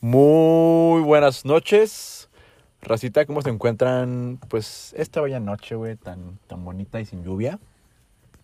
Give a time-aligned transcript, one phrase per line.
[0.00, 2.28] Muy buenas noches.
[2.80, 4.38] Racita, ¿cómo se encuentran?
[4.48, 7.58] Pues esta bella noche, güey, tan, tan bonita y sin lluvia.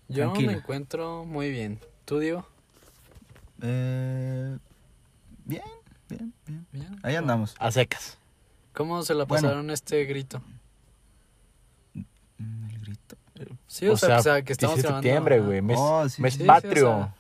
[0.08, 0.52] Yo Tranquila.
[0.52, 1.78] me encuentro muy bien.
[2.04, 2.44] ¿Tú, Diego?
[3.62, 4.58] Eh,
[5.44, 5.62] bien,
[6.08, 6.66] bien, bien.
[6.72, 6.96] Bien.
[7.02, 7.54] Ahí andamos.
[7.58, 8.18] A secas.
[8.72, 9.42] ¿Cómo se la Bueno.
[9.48, 10.42] pasaron este grito?
[12.38, 13.16] Mm, El grito.
[13.68, 15.02] Sí, o, sea, o sea, que estamos 17 de grabando.
[15.02, 15.62] septiembre, güey.
[15.62, 16.90] Mes, Oh, sí, mes sí, sí, patrio.
[16.90, 17.14] o sea.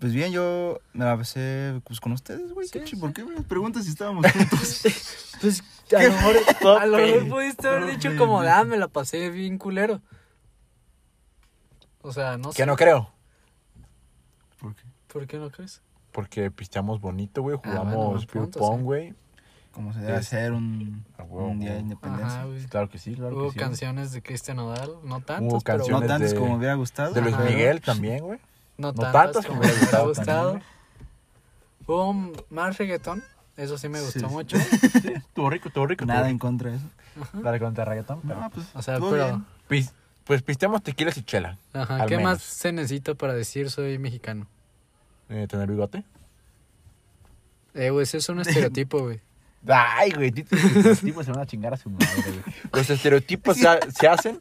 [0.00, 2.68] Pues bien, yo me la pasé pues, con ustedes, güey.
[2.68, 3.00] Sí, ¿Qué chi- sí.
[3.00, 4.82] ¿Por qué me preguntas si estábamos juntos?
[5.40, 5.62] Pues
[5.96, 6.36] a lo mejor,
[6.80, 10.00] a lo mejor pudiste haber dicho como, ah, me la pasé bien culero.
[12.02, 12.56] O sea, no sé.
[12.58, 13.10] Que no creo.
[14.60, 14.82] ¿Por qué?
[15.08, 15.82] ¿Por qué no crees?
[16.12, 17.56] Porque pisteamos bonito, güey.
[17.56, 18.82] Ah, bueno, Jugamos beer punto, pong, sí.
[18.84, 19.14] güey.
[19.72, 22.42] Como se debe Es- hacer un, A huevo, un día de independencia.
[22.42, 22.48] Ajá.
[22.68, 23.58] Claro que sí, claro Hubo que sí.
[23.58, 27.12] canciones de Cristian Nodal, no tantas, Hubo pero No tantos de- como hubiera gustado.
[27.14, 27.38] De Luis.
[27.38, 28.40] Miguel también, güey.
[28.78, 30.60] No, No tantas, tantas como me me hubiera gustado.
[31.86, 33.22] Hubo más reggaetón,
[33.56, 34.56] eso sí me gustó Sí, mucho.
[35.02, 36.04] Sí, estuvo rico, estuvo rico.
[36.06, 36.86] Nada estuvo en contra de eso.
[37.16, 37.40] rico.
[37.42, 38.20] Dale con reggaetón.
[38.26, 38.66] pero- No, pues.
[38.74, 39.44] O sea, pero- bien.
[39.68, 39.92] Pis-
[40.24, 41.56] Pues pisteamos tequilas y chela.
[41.72, 42.32] Ajá, ¿qué menos.
[42.32, 44.46] más se necesita para decir soy mexicano?
[45.30, 46.04] Eh, ¿Tener bigote?
[47.74, 49.20] Eh, güey, ese es un estereotipo, güey.
[49.66, 52.42] Ay, güey, los estereotipos se van a chingar a su madre, güey.
[52.72, 54.40] Los estereotipos se, ha- se hacen.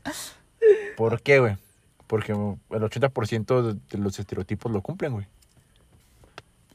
[0.95, 1.57] ¿Por qué, güey?
[2.07, 5.27] Porque el 80% de- de los estereotipos lo cumplen, güey.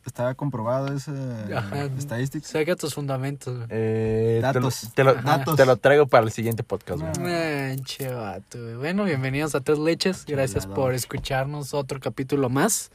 [0.05, 1.13] Estaba comprobado esa
[1.57, 1.85] Ajá.
[1.97, 2.45] estadística.
[2.47, 3.69] Saca tus fundamentos, güey.
[3.71, 4.91] Eh, te lo- Datos.
[4.95, 5.15] Te lo.
[5.15, 5.57] Datos.
[5.57, 7.13] te lo traigo para el siguiente podcast, güey.
[7.21, 7.27] No.
[7.29, 8.75] Ay, che vato, güey.
[8.75, 10.25] Bueno, bienvenidos a Tres Leches.
[10.27, 12.91] Gracias por escucharnos otro capítulo más.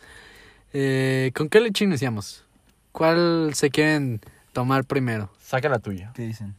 [0.74, 2.44] Eh, ¿Con qué leche iniciamos?
[2.92, 4.20] ¿Cuál se quieren
[4.52, 5.32] tomar primero?
[5.40, 6.12] Saca la tuya.
[6.14, 6.56] ¿Qué dicen?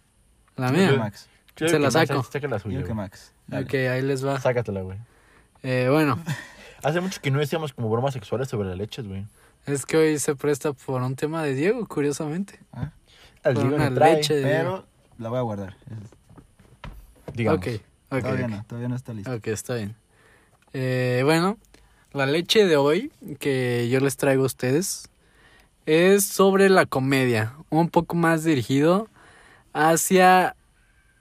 [0.57, 0.91] La Yo mía.
[0.93, 1.29] que Max.
[1.57, 2.23] Se la saco.
[2.23, 2.95] Saca la suya, que.
[2.95, 3.33] Max.
[3.49, 3.65] Dale.
[3.67, 4.41] Ok, ahí les va.
[4.41, 4.97] Sácatela, güey.
[5.63, 6.19] Eh, bueno,
[6.83, 9.27] Hace mucho que no decíamos como bromas sexuales sobre las leches, güey.
[9.67, 12.61] es que hoy se presta por un tema de Diego, curiosamente.
[12.73, 12.93] Ah,
[13.43, 14.87] El Por Diego una trae, leche de Pero
[15.19, 15.77] la voy a guardar.
[17.35, 17.61] Digamos.
[17.67, 18.21] Ok, ok.
[18.21, 19.33] todavía no, todavía no está listo.
[19.35, 19.95] Ok, está bien.
[20.73, 21.59] Eh, bueno,
[22.13, 25.09] la leche de hoy que yo les traigo a ustedes
[25.87, 29.09] es sobre la comedia, un poco más dirigido
[29.73, 30.55] hacia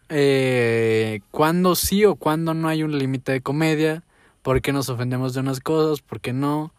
[0.09, 4.03] eh, cuándo sí o cuándo no hay un límite de comedia,
[4.47, 6.73] por qué nos ofendemos de unas cosas, por qué no,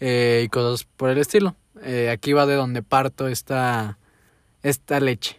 [0.00, 1.54] eh, y cosas por el estilo.
[1.82, 3.98] Eh, aquí va de donde parto esta,
[4.62, 5.38] esta leche.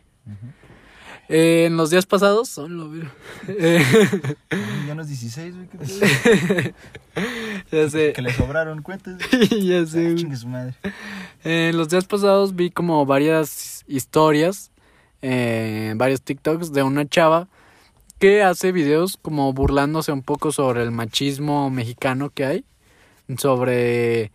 [1.30, 2.60] Eh, en los días pasados.
[3.48, 3.84] Eh,
[4.52, 5.68] Ay, Ya no es 16, güey.
[5.68, 6.74] ¿qué pedo?
[7.72, 8.14] ya sé.
[8.14, 9.18] Que le sobraron cuentas.
[9.60, 10.76] ya sé, Ah, su madre.
[11.44, 14.70] Eh, En los días pasados vi como varias historias,
[15.24, 17.48] varios TikToks de una chava
[18.24, 22.66] que hace videos como burlándose un poco sobre el machismo mexicano que hay,
[23.38, 24.32] sobre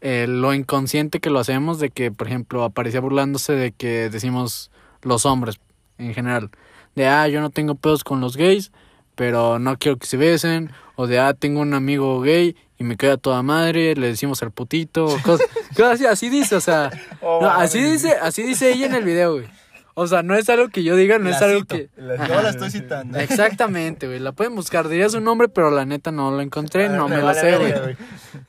[0.00, 4.70] eh, lo inconsciente que lo hacemos, de que, por ejemplo, aparecía burlándose de que decimos
[5.02, 5.58] los hombres
[5.98, 6.50] en general,
[6.94, 8.70] de, ah, yo no tengo pedos con los gays,
[9.16, 12.96] pero no quiero que se besen, o de, ah, tengo un amigo gay y me
[12.96, 15.40] queda toda madre, le decimos el putito, cosas
[15.90, 19.32] así, así dice, o sea, Oh, no, así dice, así dice ella en el video,
[19.32, 19.63] güey.
[19.96, 21.76] O sea, no es algo que yo diga, no La es algo cito.
[21.76, 21.88] que...
[21.96, 22.26] La-.
[22.26, 23.18] Yo la estoy citando.
[23.18, 24.18] Exactamente, güey.
[24.18, 24.88] La pueden buscar.
[24.88, 26.88] Diría su nombre, pero la neta no lo encontré.
[26.88, 27.72] No me lo sé, güey.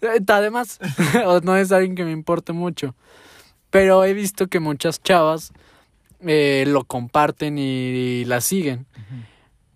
[0.01, 0.79] Eh, Además,
[1.43, 2.95] no es alguien que me importe mucho.
[3.69, 5.51] Pero he visto que muchas chavas
[6.21, 8.87] eh, lo comparten y, la siguen.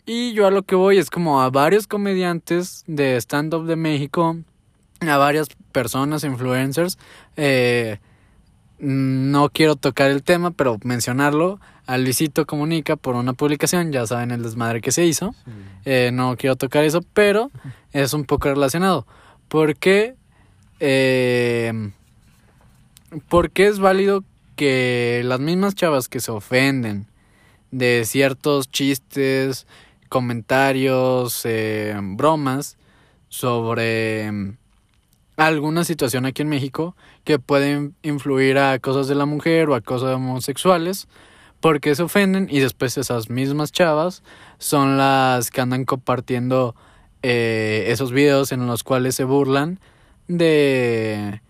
[0.06, 4.38] Y yo a lo que voy es como a varios comediantes de stand-up de México,
[5.02, 6.98] a varias personas, influencers.
[7.38, 8.00] eh,
[8.80, 11.60] no quiero tocar el tema, pero mencionarlo.
[11.86, 15.34] A Luisito Comunica por una publicación, ya saben el desmadre que se hizo.
[15.44, 15.52] Sí.
[15.86, 17.50] Eh, no quiero tocar eso, pero
[17.94, 19.08] es un poco relacionado.
[19.48, 20.14] Porque,
[20.80, 21.92] eh,
[23.28, 24.24] porque es válido
[24.56, 27.08] que las mismas chavas que se ofenden
[27.72, 29.66] de ciertos chistes,
[30.10, 32.78] comentarios, eh, bromas
[33.30, 34.32] sobre
[35.38, 36.96] alguna situación aquí en México
[37.30, 41.08] que pueden influir a cosas de la mujer o a cosas homosexuales,
[41.60, 44.24] porque se ofenden y después esas mismas chavas
[44.58, 46.76] son las que andan compartiendo
[47.22, 49.80] eh, esos videos en los cuales se burlan
[50.28, 51.44] de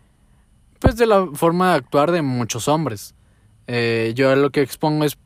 [0.80, 3.16] pues de la forma de actuar de muchos hombres.
[3.68, 5.18] Eh, yo lo que expongo es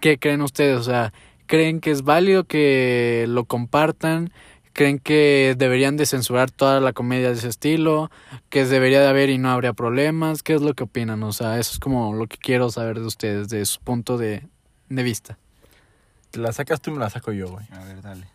[0.00, 1.12] qué creen ustedes, o sea,
[1.46, 4.32] creen que es válido que lo compartan,
[4.72, 8.10] creen que deberían de censurar toda la comedia de ese estilo,
[8.50, 11.22] que debería de haber y no habría problemas, ¿qué es lo que opinan?
[11.22, 14.46] O sea, eso es como lo que quiero saber de ustedes, de su punto de,
[14.88, 15.38] de vista.
[16.30, 17.66] Te la sacas tú y me la saco yo, güey.
[17.72, 18.26] A ver, dale.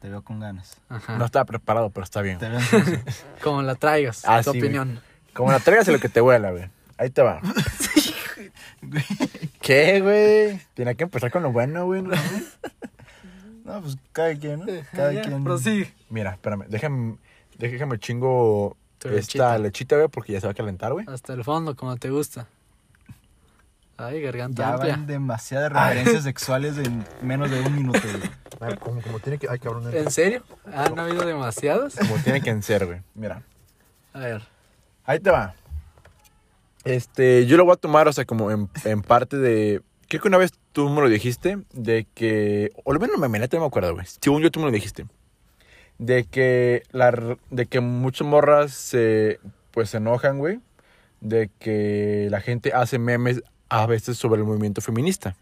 [0.00, 0.76] Te veo con ganas.
[0.88, 1.18] Ajá.
[1.18, 2.38] No estaba preparado, pero está bien.
[2.38, 2.60] Te veo.
[3.42, 4.70] Como la traigas, Ah, tu sí, güey.
[4.70, 5.00] opinión.
[5.34, 6.68] Como la traigas en lo que te huela, güey.
[6.96, 7.40] Ahí te va.
[9.60, 10.60] ¿Qué, güey?
[10.74, 12.02] Tiene que empezar con lo bueno, güey.
[12.02, 12.12] ¿no?
[13.68, 14.66] No, pues cada quien, ¿no?
[14.92, 15.44] Cada Ya, quien.
[15.44, 15.92] prosigue.
[16.10, 16.64] Mira, espérame.
[16.68, 17.16] Déjame,
[17.58, 19.58] déjame chingo Tu esta lechita.
[19.58, 21.04] lechita, güey, porque ya se va a calentar, güey.
[21.08, 22.46] Hasta el fondo, como te gusta.
[23.96, 24.92] Ay, garganta Ya amplia.
[24.96, 27.98] van demasiadas referencias sexuales en menos de un minuto,
[28.60, 28.76] güey.
[28.78, 29.48] Como, como tiene que...
[29.50, 29.92] Ay, cabrón.
[29.94, 30.42] ¿En serio?
[30.72, 31.96] ¿Han habido demasiados?
[31.96, 33.02] Como tiene que ser, güey.
[33.14, 33.42] Mira.
[34.12, 34.42] A ver.
[35.04, 35.54] Ahí te va.
[36.84, 39.82] Este, yo lo voy a tomar, o sea, como en, en parte de...
[40.08, 42.72] Creo que una vez tú me lo dijiste, de que...
[42.84, 44.06] O lo menos me, me, no me acuerdo, güey.
[44.20, 45.06] Según yo tú me lo dijiste.
[45.98, 49.38] De que, la, de que muchas morras se,
[49.70, 50.60] pues, se enojan, güey.
[51.20, 55.36] De que la gente hace memes a veces sobre el movimiento feminista.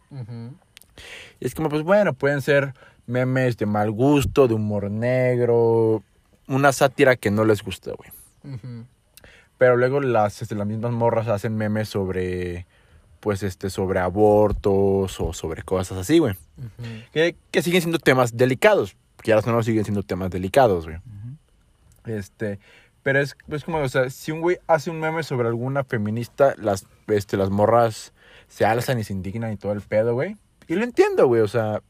[1.38, 2.74] Y es como, pues bueno, pueden ser
[3.06, 6.02] memes de mal gusto, de humor negro,
[6.48, 8.10] una sátira que no les gusta, güey.
[9.58, 12.66] Pero luego las, este, las mismas morras hacen memes sobre,
[13.26, 16.34] pues, este, sobre abortos o sobre cosas así, güey.
[17.12, 18.94] Que, que siguen siendo temas delicados.
[19.20, 20.98] Que ahora no siguen siendo temas delicados, güey.
[22.04, 22.60] Este,
[23.02, 26.54] pero es, es como, o sea, si un güey hace un meme sobre alguna feminista,
[26.56, 28.12] las, este, las morras
[28.46, 30.36] se alzan y se indignan y todo el pedo, güey.
[30.68, 31.82] Y lo entiendo, güey, o sea...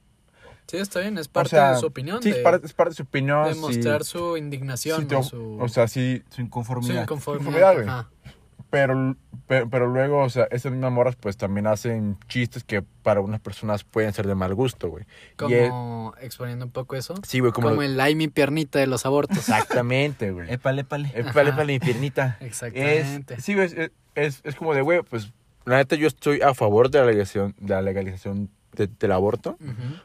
[0.69, 2.23] Sí, está bien, es o parte sea, de su opinión.
[2.23, 3.44] Sí, de, es parte, es parte de su opinión.
[3.47, 3.61] de sí.
[3.61, 5.03] mostrar su indignación.
[5.03, 7.03] Sí, te- o su, O sea, sí, Su su inconformidad.
[7.03, 7.73] inconformidad.
[7.75, 8.35] Inconformidad, güey.
[8.76, 13.20] Pero, pero, pero luego, o sea, esas mismas morras pues también hacen chistes que para
[13.23, 15.05] unas personas pueden ser de mal gusto, güey.
[15.05, 17.14] Es- Como exponiendo un poco eso.
[17.26, 17.70] sí, güey, como...
[17.70, 19.38] Como, el ay mi piernita de los abortos.
[19.38, 20.52] Exactamente, güey.
[20.52, 21.11] Épale, épale.
[21.14, 22.37] Épale, épale, mi piernita.
[22.40, 23.34] Exactamente.
[23.34, 25.32] Es, sí, güey, es, es, es como de, güey, pues,
[25.64, 29.56] la neta yo estoy a favor de la legalización, de la legalización de- del aborto.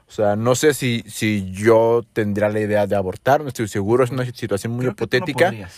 [0.07, 4.05] O sea, no sé si, si yo tendría la idea de abortar, no estoy seguro,
[4.05, 5.69] es una situación muy Creo que tú no hipotética.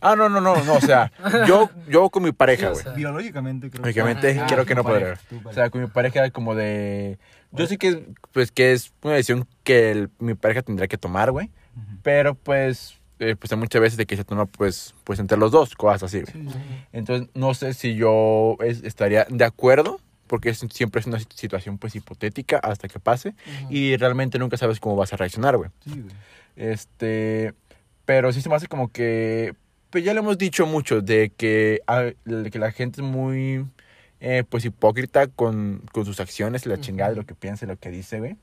[0.00, 1.12] Ah, no, no, no, no, o sea,
[1.46, 2.84] yo, yo con mi pareja, güey.
[2.96, 4.46] Biológicamente creo Lógicamente, Ajá.
[4.46, 5.18] creo Ah, que no podría.
[5.44, 7.18] O sea, con mi pareja era como de...
[7.52, 7.98] Yo sé que, es,
[8.32, 11.50] pues, que es una decisión que el- mi pareja tendría que tomar, güey.
[12.02, 15.50] Pero, pues, eh, pues hay muchas veces de que se toma, pues, pues entre los
[15.50, 16.32] dos, cosas así, güey.
[16.32, 16.58] Sí, sí.
[16.92, 21.76] Entonces, no sé si yo es- estaría de acuerdo, porque es- siempre es una situación,
[21.78, 23.34] pues, hipotética hasta que pase.
[23.68, 25.70] Y realmente nunca sabes cómo vas a reaccionar, güey.
[25.84, 26.14] Sí, güey.
[26.56, 27.54] Este,
[28.04, 29.54] pero sí se me hace como que,
[29.90, 33.66] pues ya lo hemos dicho mucho, de que, ah, de que la gente es muy,
[34.20, 37.76] eh, pues hipócrita con, con sus acciones, la chingada de lo que piensa y lo
[37.76, 38.36] que dice, güey.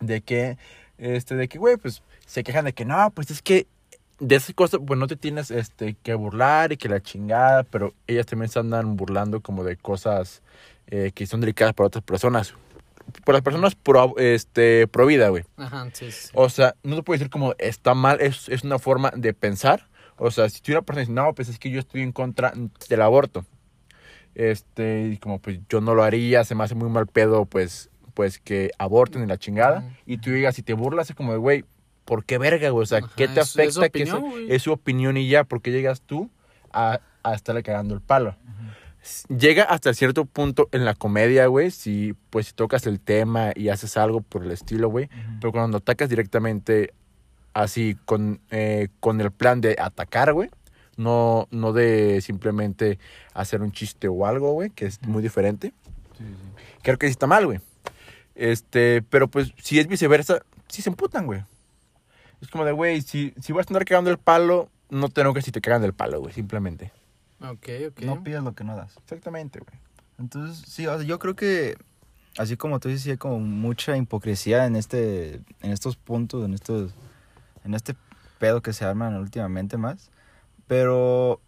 [0.00, 0.56] De que,
[0.98, 3.66] este, de que, güey, pues se quejan de que no, pues es que
[4.20, 7.94] de esas cosas, pues no te tienes, este, que burlar y que la chingada, pero
[8.06, 10.42] ellas también se andan burlando como de cosas
[10.86, 12.54] eh, que son delicadas para otras personas.
[13.24, 15.44] Por las personas pro, este, pro vida, güey.
[15.56, 16.30] Ajá, sí, sí.
[16.32, 19.88] O sea, no te puedo decir como está mal, es, es una forma de pensar.
[20.16, 22.52] O sea, si tú una persona dice, no, pues es que yo estoy en contra
[22.88, 23.44] del aborto.
[24.34, 27.90] Este, y como pues yo no lo haría, se me hace muy mal pedo, pues,
[28.14, 29.96] pues que aborten en la chingada.
[30.06, 31.64] Y tú digas, si te burlas, es como de, güey,
[32.04, 32.82] ¿por qué verga, güey?
[32.82, 33.88] O sea, Ajá, ¿qué te es- es su afecta?
[33.98, 34.52] que opinión, esa- güey.
[34.52, 36.30] es su opinión y ya, porque llegas tú
[36.72, 38.36] a, a estarle cagando el palo.
[39.28, 43.68] Llega hasta cierto punto en la comedia, güey, si pues si tocas el tema y
[43.68, 45.04] haces algo por el estilo, güey.
[45.06, 45.38] Ujú.
[45.40, 46.94] Pero cuando atacas directamente
[47.54, 50.50] así con, eh, con el plan de atacar, güey.
[50.96, 52.98] No, no de simplemente
[53.32, 55.72] hacer un chiste o algo, güey, que es muy diferente.
[56.18, 56.62] Sí, sí.
[56.82, 57.60] Creo que sí está mal, güey.
[58.34, 61.42] Este, pero pues si es viceversa, sí se emputan, güey.
[62.40, 65.44] Es como de, güey, si, si vas a andar cagando el palo, no te enojes
[65.44, 66.92] si te cagan el palo, güey, simplemente.
[67.40, 68.00] Ok, ok.
[68.02, 68.96] No pidas lo que no das.
[68.98, 69.80] Exactamente, güey.
[70.18, 71.76] Entonces, sí, o sea, yo creo que,
[72.38, 76.54] así como tú dices, sí hay como mucha hipocresía en, este, en estos puntos, en,
[76.54, 76.94] estos,
[77.64, 77.96] en este
[78.38, 80.10] pedo que se arman últimamente más.
[80.66, 81.40] Pero,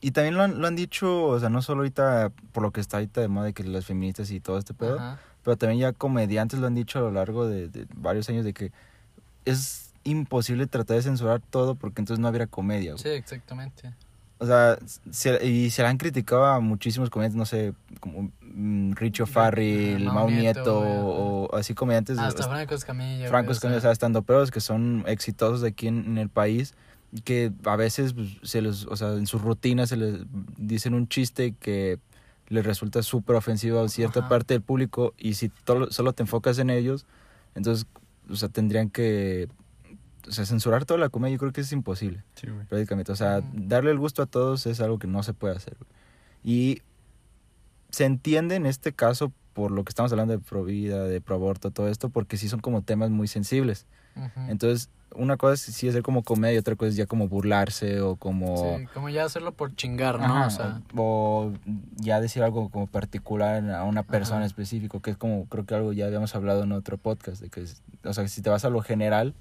[0.00, 2.80] y también lo han, lo han dicho, o sea, no solo ahorita por lo que
[2.80, 5.18] está ahorita de moda de que las feministas y todo este pedo, Ajá.
[5.42, 8.52] pero también ya comediantes lo han dicho a lo largo de, de varios años de
[8.54, 8.72] que
[9.44, 12.92] es imposible tratar de censurar todo porque entonces no habría comedia.
[12.92, 13.02] güey.
[13.02, 13.94] Sí, exactamente.
[14.44, 14.78] O sea,
[15.10, 20.04] se- y se le han criticado a muchísimos comediantes, no sé, como mm, Richo Farrell,
[20.04, 23.28] Mau Mau Nieto, güey, o así comediantes, Hasta Franco Escamilla.
[23.28, 26.74] Franco o Escamilla, o sea, estando peros que son exitosos aquí en, en el país,
[27.24, 30.20] que a veces pues, se les, o sea, en sus rutinas se les
[30.58, 31.98] dicen un chiste que
[32.48, 34.28] les resulta súper ofensivo a cierta Ajá.
[34.28, 35.50] parte del público y si
[35.90, 37.06] solo te enfocas en ellos,
[37.54, 37.86] entonces,
[38.28, 39.48] o sea, tendrían que,
[40.28, 42.66] o sea, censurar toda la comedia, yo creo que es imposible Sí, güey.
[42.66, 43.12] prácticamente.
[43.12, 43.48] O sea, Ujú.
[43.54, 45.76] darle el gusto a todos es algo que no se puede hacer.
[45.78, 45.90] güey.
[46.42, 46.82] Y
[47.90, 51.36] se entiende en este caso por lo que estamos hablando de pro vida, de pro
[51.36, 53.86] aborto, todo esto, porque sí son como temas muy sensibles.
[54.48, 58.00] Entonces, una cosa es sí hacer como comedia y otra cosa es ya como burlarse
[58.00, 58.78] o como...
[58.78, 60.24] Sí, como ya hacerlo por chingar, ¿no?
[60.24, 61.52] Ajá, o sea, o
[61.96, 64.46] ya decir algo como particular a una persona Ajá.
[64.46, 67.62] específico, que es como, creo que algo ya habíamos hablado en otro podcast, de que,
[67.62, 69.34] es- o sea, si te vas a lo general,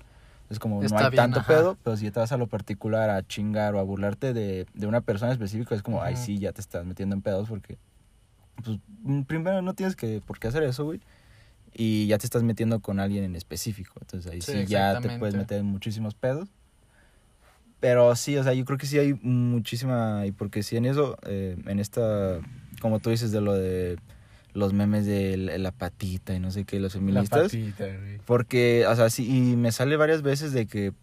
[0.53, 1.53] es como no hay bien, tanto ajá.
[1.55, 4.87] pedo, pero si te vas a lo particular, a chingar o a burlarte de, de
[4.87, 6.25] una persona específica, es como, ay, Ujú.
[6.25, 7.77] sí, ya te estás metiendo en pedos porque,
[8.63, 11.01] pues, mm, primero no tienes que, por qué hacer eso, güey.
[11.73, 13.93] Y ya te estás metiendo con alguien en específico.
[13.99, 16.49] Entonces ahí Sí, sí, ya te puedes meter en muchísimos pedos.
[17.79, 20.25] Pero sí, o sea, yo creo que sí hay muchísima.
[20.25, 22.39] Y porque sí en eso, eh, en esta.
[22.79, 23.97] Como tú dices, de lo de
[24.53, 27.41] los memes de la, la patita y no sé qué, los La feministas.
[27.43, 28.19] patita, güey.
[28.25, 30.93] Porque, o sea, sí, y me sale varias veces de que,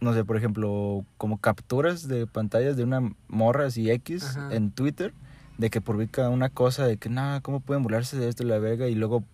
[0.00, 4.54] no sé, por ejemplo, como capturas de pantallas de una morra así X Ajá.
[4.54, 5.12] en Twitter,
[5.58, 8.58] de que publica una cosa de que, nada, ¿cómo pueden burlarse de esto y la
[8.58, 8.88] verga?
[8.88, 9.24] Y luego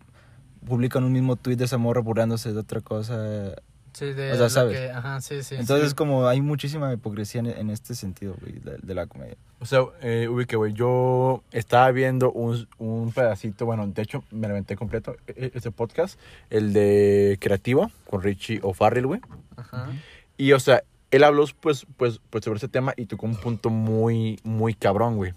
[0.67, 3.55] publican un mismo tweet de esa morra burlándose de otra cosa.
[3.97, 4.79] Sí, de o sea, ¿sabes?
[4.79, 5.55] que- ajá, sí, sí.
[5.57, 5.95] Entonces, sí.
[5.95, 9.37] como hay muchísima hipocresía en, en este sentido, güey, de, de la comedia.
[9.59, 14.47] O sea, eh, ubique, güey, yo estaba viendo un, un pedacito, bueno, de hecho, me
[14.49, 16.19] lo aventé completo, e- e- ese podcast,
[16.51, 19.21] el de Creativo, con Richie O'Farrell, güey.
[19.57, 19.89] Ajá.
[20.37, 23.71] Y, o sea, él habló, pues, pues, pues, sobre ese tema y tocó un punto
[23.71, 25.33] muy, muy cabrón, güey.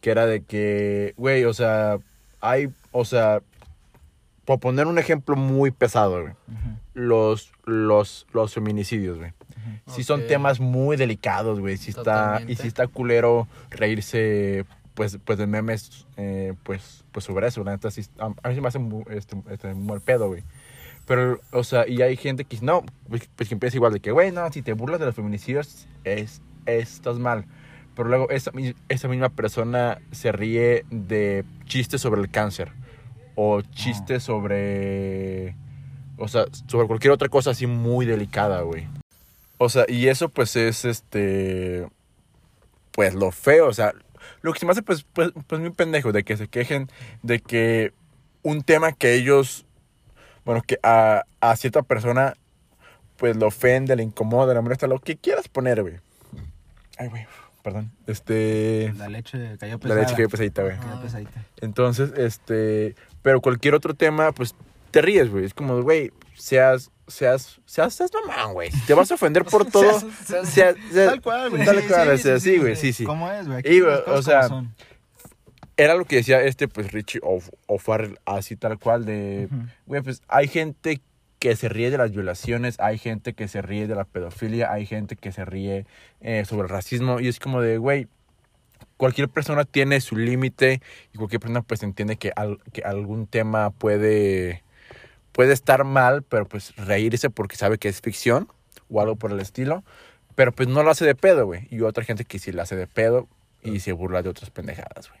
[0.00, 1.98] Que era de que, güey, o sea,
[2.40, 3.40] hay, o sea,
[4.44, 6.34] por poner un ejemplo muy pesado, güey.
[6.98, 9.32] Los, los, los feminicidios, güey.
[9.86, 10.26] Sí son Ok.
[10.26, 11.76] temas muy delicados, güey.
[11.76, 14.64] Sí está, y sí está culero reírse,
[14.94, 17.62] pues, pues de memes, eh, pues, pues sobre eso.
[17.62, 20.26] La neta, sí, a, a mí se me hace muy, este, este, muy mal pedo,
[20.28, 20.42] güey.
[21.06, 24.10] Pero, o sea, y hay gente que no, pues, pues que empieza igual de que,
[24.10, 27.46] güey, no, si te burlas de los feminicidios, es, estás mal.
[27.94, 28.50] Pero luego esa,
[28.88, 32.72] esa misma persona se ríe de chistes sobre el cáncer.
[33.36, 35.54] O chistes sobre...
[36.18, 38.86] O sea, sobre cualquier otra cosa así muy delicada, güey.
[39.56, 41.88] O sea, y eso pues es este...
[42.92, 43.92] Pues lo feo, o sea,
[44.42, 46.88] lo que se me hace pues, pues, pues muy pendejo de que se quejen
[47.22, 47.92] de que
[48.42, 49.64] un tema que ellos,
[50.44, 52.34] bueno, que a, a cierta persona
[53.16, 55.94] pues lo ofende, le incomoda, le molesta, lo que quieras poner, güey.
[56.98, 57.26] Ay, güey,
[57.62, 57.92] perdón.
[58.06, 58.92] Este...
[58.96, 60.00] La leche cayó La pesada.
[60.00, 60.76] leche que pesadita, güey.
[60.78, 61.44] Cayó pesadita.
[61.60, 64.54] Entonces, este, pero cualquier otro tema, pues
[64.90, 65.44] te ríes, güey.
[65.44, 68.70] Es como, güey, seas, seas, seas, seas mamón, güey.
[68.86, 69.82] Te vas a ofender por todo.
[70.00, 71.64] Seas- seas- seas- Tal cual, güey.
[71.64, 73.04] Tal cual, sí, o sea, sí, güey, sí, sí.
[73.04, 73.62] ¿Cómo es, güey?
[73.64, 74.48] Y, güey, o sea.
[75.76, 79.48] Era lo que decía este, pues, Richie o, o Farrell, así tal cual, de,
[79.86, 81.00] güey, pues hay gente
[81.38, 84.86] que se ríe de las violaciones, hay gente que se ríe de la pedofilia, hay
[84.86, 85.86] gente que se ríe
[86.20, 88.08] eh, sobre el racismo, y es como de, güey,
[88.96, 90.82] cualquier persona tiene su límite
[91.14, 94.64] y cualquier persona pues entiende que, al- que algún tema puede,
[95.38, 98.48] puede estar mal, pero pues reírse porque sabe que es ficción
[98.90, 99.84] o algo por el estilo,
[100.34, 102.74] pero pues no lo hace de pedo, güey, y otra gente que sí lo hace
[102.74, 103.28] de pedo
[103.62, 105.20] y se burla de otras pendejadas, güey.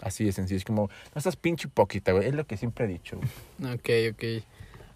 [0.00, 2.88] Así de sencillo, es como, no estás pinche hipócrita, güey, es lo que siempre he
[2.88, 3.74] dicho, güey.
[3.76, 4.44] Ok, ok.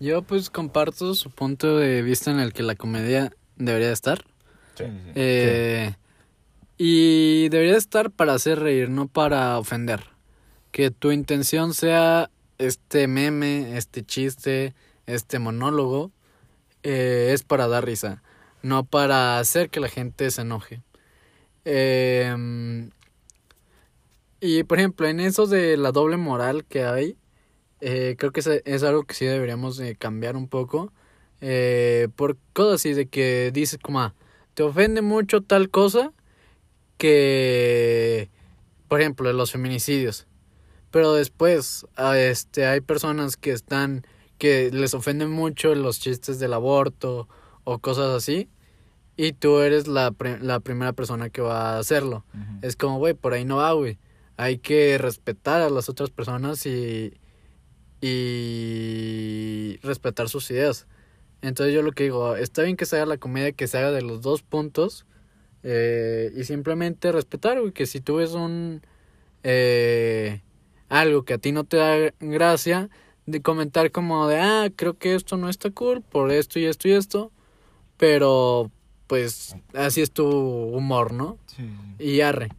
[0.01, 4.25] Yo pues comparto su punto de vista en el que la comedia debería estar.
[4.75, 5.13] Sí, sí, sí.
[5.15, 5.95] Eh,
[6.77, 10.01] Y debería estar para hacer reír, no para ofender.
[10.73, 14.75] Que tu intención sea este meme, este chiste,
[15.07, 16.13] este monólogo,
[16.83, 18.23] eh, es para dar risa,
[18.63, 20.83] no para hacer que la gente se enoje.
[21.65, 22.89] Eh,
[24.41, 27.17] y por ejemplo, en eso de la doble moral que hay,
[27.81, 30.93] eh, creo que es, algo que sí deberíamos de cambiar un poco.
[31.41, 34.15] Eh, por cosas así de que dices como, ah,
[34.55, 36.13] te ofende mucho tal cosa
[36.99, 38.31] que,
[38.89, 40.27] por ejemplo, los feminicidios.
[40.91, 44.07] Pero después, ah, este, hay personas que están,
[44.39, 47.29] que les ofenden mucho los chistes del aborto
[47.65, 48.49] o cosas así.
[49.17, 52.25] Y tú eres la, pri- la primera persona que va a hacerlo.
[52.63, 53.99] Es como, güey, por ahí no va, güey.
[54.37, 57.15] Hay que respetar a las otras personas y,
[58.01, 60.87] y respetar sus ideas.
[61.43, 63.91] Entonces yo lo que digo, está bien que se haga la comedia, que se haga
[63.93, 65.07] de los dos puntos
[65.63, 68.83] eh, y simplemente respetar, güey, que si tú ves un...
[69.43, 70.43] eh,
[70.89, 72.89] algo que a ti no te da gracia,
[73.27, 76.89] de comentar como de, ah, creo que esto no está cool por esto y esto
[76.89, 77.33] y esto,
[77.97, 78.71] pero
[79.07, 81.39] pues así es tu humor, ¿no?
[81.47, 82.51] Sí, y arre.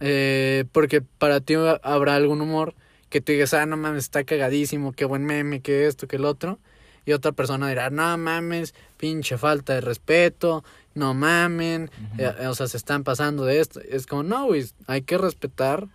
[0.00, 2.74] Eh, porque para ti habrá algún humor
[3.08, 6.24] que tú digas, ah, no mames, está cagadísimo, qué buen meme, que esto, que el
[6.24, 6.58] otro.
[7.04, 12.22] Y otra persona dirá, no mames, pinche falta de respeto, no mamen, Ujú.
[12.22, 13.80] eh, o sea, se están pasando de esto.
[13.80, 15.86] Es como, no, güey, hay que respetar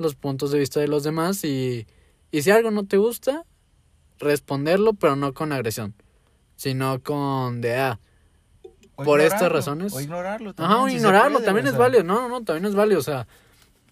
[0.00, 1.86] los puntos de vista de los demás y,
[2.30, 3.44] y si algo no te gusta,
[4.18, 5.94] responderlo, pero no con agresión.
[6.56, 8.00] sino con de, ah,
[8.96, 9.92] O por estas razones.
[9.94, 10.50] O ignorarlo.
[10.56, 11.80] Ajá, o también, si ignorarlo, puede, también o es sea.
[11.80, 12.04] válido.
[12.04, 12.98] No, no, no, también es válido.
[13.00, 13.26] O sea,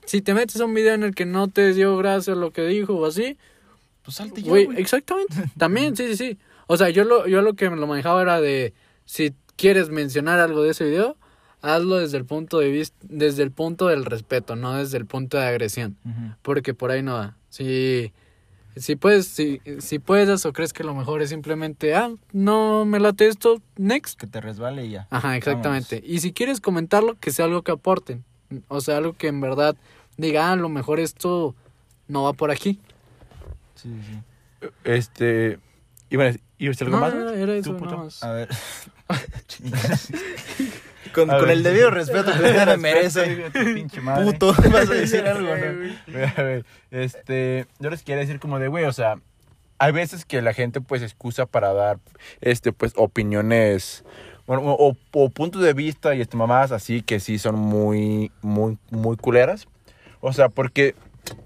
[0.04, 2.62] si te metes a un video en el que no te dio gracia lo que
[2.66, 3.38] dijo o así,
[4.02, 4.68] Pues salte ya, güey.
[4.76, 5.34] exactamente.
[5.58, 6.38] También, sí, sí, sí.
[6.66, 8.72] O sea, yo lo, yo lo que me lo manejaba era de,
[9.06, 11.16] si quieres mencionar algo de ese video,
[11.62, 15.36] hazlo desde el punto de vista, desde el punto del respeto, no desde el punto
[15.38, 15.96] de agresión.
[16.42, 17.36] Porque por ahí no va.
[17.50, 18.12] Si,
[18.76, 23.00] si puedes, si, si puedes o crees que lo mejor es simplemente, ah, no me
[23.00, 24.18] late esto, next.
[24.18, 25.06] Que te resbale y ya.
[25.10, 26.02] Ajá, exactamente.
[26.04, 28.24] Y si quieres comentarlo, que sea algo que aporten.
[28.68, 29.76] O sea, algo que en verdad
[30.16, 31.54] diga, ah, a lo mejor esto
[32.06, 32.80] no va por aquí.
[33.74, 34.68] Sí, sí.
[34.84, 35.58] Este.
[36.10, 37.14] ¿Iban a ¿Ibas a decir algo No, más?
[37.14, 38.22] no, era ¿Tú, eso más.
[38.22, 38.48] A ver.
[41.12, 43.50] con, con el debido respeto que usted me merece.
[44.22, 44.54] Puto.
[44.72, 46.24] ¿Vas a decir algo, no?
[46.36, 49.16] A ver, este, yo les quería decir como de, güey, o sea,
[49.78, 51.98] hay veces que la gente pues excusa para dar,
[52.40, 54.04] este, pues, opiniones,
[54.46, 58.78] bueno, o, o puntos de vista y este, mamadas así que sí son muy, muy,
[58.90, 59.68] muy culeras.
[60.20, 60.94] O sea, porque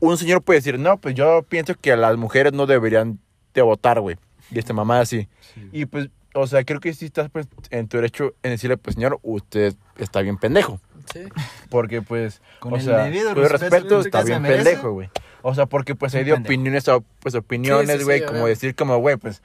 [0.00, 3.18] un señor puede decir, no, pues yo pienso que las mujeres no deberían
[3.54, 4.16] de votar, güey.
[4.50, 5.28] Y este mamá así.
[5.72, 8.94] Y pues, o sea, creo que sí estás pues, en tu derecho en decirle, pues,
[8.94, 10.80] señor, usted está bien pendejo.
[11.12, 11.20] Sí.
[11.68, 14.64] Porque, pues, Con o el sea, debido respeto respeto que está bien merece.
[14.64, 15.10] pendejo, güey.
[15.42, 16.84] O sea, porque pues hay de opiniones
[17.18, 19.42] pues opiniones, Sí, sí, güey, sí, como decir como, güey, pues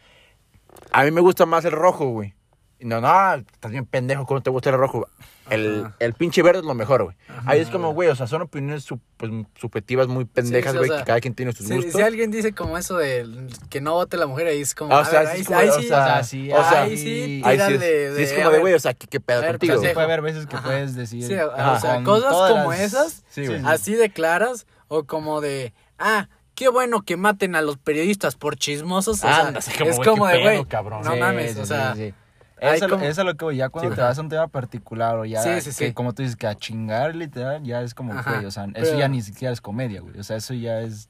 [0.92, 2.34] a mí me gusta más el rojo, güey.
[2.80, 5.08] No, no, estás bien pendejo, ¿cómo te gusta el rojo?
[5.50, 7.16] El, el pinche verde es lo mejor, güey.
[7.46, 10.82] Ahí es como, güey, o sea, son opiniones su- pues, subjetivas muy pendejas, sí, o
[10.82, 11.94] güey, sea, que cada quien tiene sus Si, gustos.
[11.94, 13.26] si alguien dice como eso de
[13.70, 16.00] que no vote la mujer, ahí es como, O sea, ver, sí ahí, sí, sea,
[16.02, 18.80] o sea, sí, o sea, ahí sí, Ahí sí es, sí como de, güey, o
[18.80, 19.82] sea, ¿qué, qué pedo ver, contigo?
[19.82, 20.66] Sí puede haber veces que Ajá.
[20.66, 21.24] puedes decir.
[21.24, 21.72] Sí, o- Ajá.
[21.74, 23.62] o sea, cosas como las- esas, Sí, güey.
[23.66, 28.58] así de claras, o como de, ah, qué bueno que maten a los periodistas por
[28.58, 30.58] chismosos, o sea, es güey, como de, güey,
[31.04, 32.14] no Sí, mames, sí, o sí, sea, sí.
[32.60, 34.22] Eso, es lo- como- eso es lo que voy, ya cuando Sí, te vas a
[34.22, 37.64] un tema particular o ya Sí, sí, que como tú dices que a chingar literal
[37.64, 40.18] ya es como Ajá, güey, o sea, eso pero- ya ni siquiera es comedia, güey.
[40.20, 41.08] O sea, eso ya es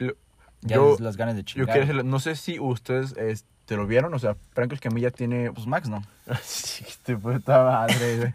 [0.61, 1.67] ya yo, es las ganas de yo chingar.
[1.67, 5.67] quiero decirle, no sé si ustedes este, lo vieron, o sea, Franco Escamilla tiene pues
[5.67, 6.01] Max no.
[6.43, 8.33] Sí, este puta madre, güey.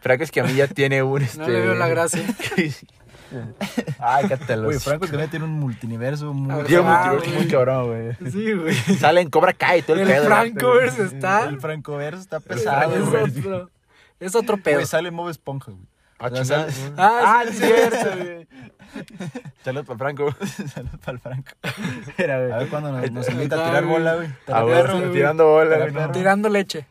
[0.00, 1.38] Franco Escamilla tiene un este.
[1.40, 2.22] no le veo la gracia.
[3.98, 4.64] Ay, cátalo.
[4.64, 7.42] Güey, Franco Escamilla tiene un multiverso muy A ver, Tiene un Ah, multiverso güey.
[7.42, 7.86] muy cabrón,
[8.18, 8.30] güey.
[8.32, 8.74] Sí, güey.
[8.98, 10.24] Sale en Cobra Kai todo el, El pedo.
[10.26, 13.22] Francoverse está, El Francoverso está es, pesado, Franco, güey.
[13.38, 13.70] otro,
[14.20, 14.74] es otro pedo.
[14.76, 15.84] Güey, sale Mob Esponja, güey.
[16.18, 16.72] Ah, O sea, chingada.
[16.72, 18.48] sale- Ah, Ah, sí, es cierto, güey.
[19.64, 20.34] Saludos para Franco.
[20.74, 21.50] Salud para el Franco.
[22.18, 22.52] Mira, güey.
[22.52, 23.98] A ver cuándo nos, nos invita a está, tirar güey.
[23.98, 24.28] bola, güey.
[24.48, 25.12] Ah, güey, perro, güey.
[25.12, 25.92] tirando bola, güey.
[25.92, 26.12] perro.
[26.12, 26.86] Tirando leche.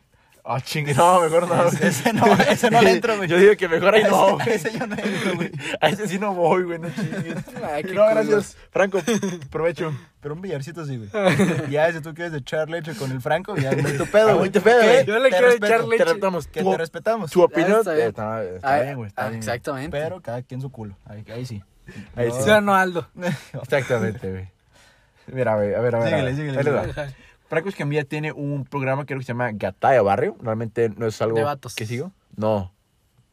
[0.52, 0.94] Ah, chingue.
[0.94, 1.64] No, mejor no.
[1.68, 3.28] Ese, ese no, ese no le entro, güey.
[3.28, 4.48] Yo digo que mejor ahí no, güey.
[4.54, 5.52] Ese yo no entro, güey.
[5.80, 6.78] A ese sí no voy, güey.
[6.80, 7.36] No chingues.
[7.72, 8.10] Ay, qué No, culo.
[8.10, 8.56] gracias.
[8.70, 8.98] Franco,
[9.50, 9.92] provecho.
[10.20, 11.08] Pero un billarcito sí, güey.
[11.70, 14.38] Ya, si tú quieres echar leche con el Franco, ya muy tu pedo, Ah, güey.
[14.38, 15.06] muy tu pedo, güey.
[15.06, 16.04] Yo le Te quiero respeto, echar te leche.
[16.04, 16.46] respetamos.
[16.48, 17.30] Que Tu- te respetamos.
[17.30, 18.08] Su opinión está bien.
[18.08, 19.08] está, está Ah, bien, güey.
[19.08, 19.38] Está ah, bien.
[19.38, 19.96] Exactamente.
[19.98, 20.96] Pero cada quien su culo.
[21.06, 21.62] Ahí, ahí sí.
[22.16, 22.34] Ahí No.
[22.34, 22.42] sí.
[22.44, 23.06] ¿Sí o no, Aldo?
[23.62, 24.48] Exactamente, güey.
[25.32, 26.08] Mira, güey, a ver, a ver.
[26.34, 26.92] Síguele, síguele,
[27.50, 30.36] Franco Escamilla tiene un programa que creo que se llama Gata de Barrio.
[30.40, 31.74] Realmente no es algo De vatos.
[31.74, 32.12] que sigo.
[32.36, 32.72] No,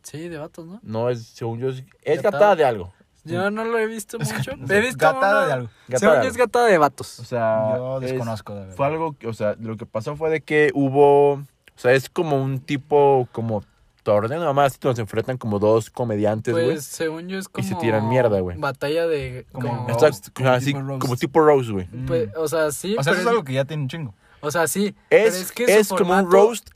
[0.03, 0.80] Sí, de vatos, ¿no?
[0.84, 2.32] no es, según yo, es, es Gatada.
[2.32, 2.93] gatada de algo.
[3.25, 4.51] Yo no lo he visto mucho.
[4.73, 5.69] He visto gatada una- de algo.
[5.89, 7.19] Gatada Según yo es gatada de vatos.
[7.19, 8.75] O sea, Yo es- desconozco, de verdad.
[8.75, 12.10] fue algo, que- o sea, lo que pasó fue de que hubo, o sea, es
[12.10, 13.63] como un tipo, como
[14.12, 16.65] torneo nada más, donde se enfrentan como dos comediantes, güey.
[16.67, 17.67] Pues según yo es Y como...
[17.67, 18.58] se tiran mierda, güey.
[18.58, 19.46] Batalla de...
[19.52, 19.89] Como Como...
[19.89, 21.02] Está- roast, como así, tipo roast.
[21.02, 21.88] como tipo Rose, güey.
[21.91, 22.06] Mm.
[22.06, 24.13] Pues, o sea, sí, o sea, pero eso es algo que ya tiene un chingo.
[24.39, 24.96] O sea, sí.
[25.10, 26.70] pero Es, que es, su como un roast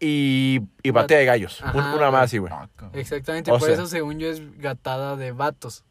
[0.00, 1.60] y, y batalla de gallos.
[1.62, 2.52] Ajá, Un- una más así, güey.
[2.52, 2.68] Ah.
[2.94, 5.84] Exactamente, O por sea- eso según yo es gatada de vatos.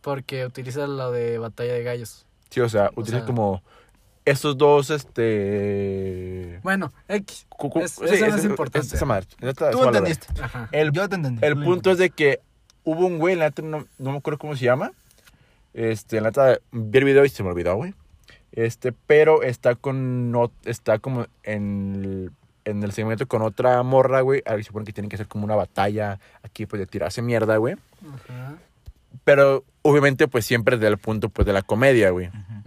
[0.00, 2.26] Porque utiliza lo de batalla de gallos.
[2.50, 3.62] Sí, o sea, O utiliza sea- como
[4.24, 6.60] estos dos, este...
[6.62, 7.46] Bueno, X.
[7.82, 8.94] Es- eso no es importante.
[8.96, 9.26] esa madre.
[9.40, 10.26] Esa- Tú entendiste.
[10.42, 10.68] Ajá.
[10.72, 11.44] El, Yo te entendí.
[11.44, 12.40] el punto es de que
[12.84, 14.92] hubo un güey, la neta no, no me acuerdo cómo se llama.
[15.72, 17.94] Este, la neta, vi el video y se me olvidó, güey.
[18.52, 22.30] Este, pero está con, no, está como en el,
[22.64, 24.42] en el segmento con otra morra, güey.
[24.46, 27.56] Ahí se supone que tienen que hacer como una batalla aquí, pues, de tirarse mierda,
[27.56, 27.74] güey.
[28.28, 28.54] Ajá.
[29.24, 32.28] Pero, obviamente, pues, siempre desde el punto, pues, de la comedia, güey.
[32.28, 32.63] Ujú.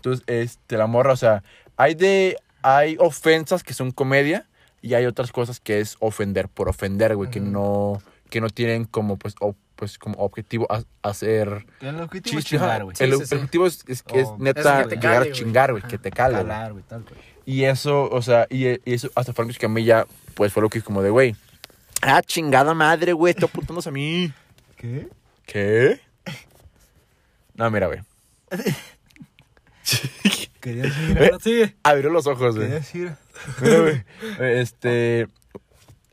[0.00, 1.42] Entonces, este, la morra, o sea,
[1.76, 4.46] hay de, hay ofensas que son comedia
[4.82, 8.84] y hay otras cosas que es ofender por ofender, güey, que no, que no tienen
[8.86, 12.58] como, pues, o- pues, como objetivo a- hacer El objetivo es chiste.
[12.58, 12.96] chingar, güey.
[12.98, 13.34] El, sí, sí.
[13.34, 15.82] el objetivo es, es que es O- neta es que te llegar a chingar, güey,
[15.84, 16.36] que te cale.
[16.36, 17.14] Calar, güey, tal, güey.
[17.46, 20.84] Y eso, o sea, y, y eso hasta Franco Escamilla, pues, fue lo que es
[20.84, 21.34] como de, güey,
[22.02, 24.32] ah, chingada madre, güey, está apuntándose a mí.
[24.76, 25.08] ¿Qué?
[25.46, 26.00] ¿Qué?
[27.54, 28.00] No, mira, güey.
[30.60, 31.76] Quería decir, Ahora sigue.
[31.82, 32.80] Abrió los ojos, quería güey.
[32.80, 33.12] decir.
[33.62, 34.04] Mira, güey,
[34.60, 35.26] Este.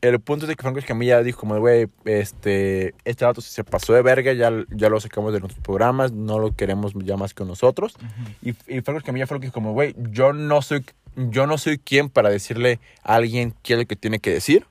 [0.00, 3.92] El punto es de que Franco Escamilla dijo como, güey, este, este dato se pasó
[3.94, 7.44] de verga, ya, ya lo sacamos de nuestros programas, no lo queremos ya más que
[7.44, 7.96] nosotros.
[8.40, 10.84] Y, y Franco Escamilla fue lo que dijo como, güey, yo no soy,
[11.16, 14.66] yo no soy quien para decirle a alguien qué es lo que tiene que decir.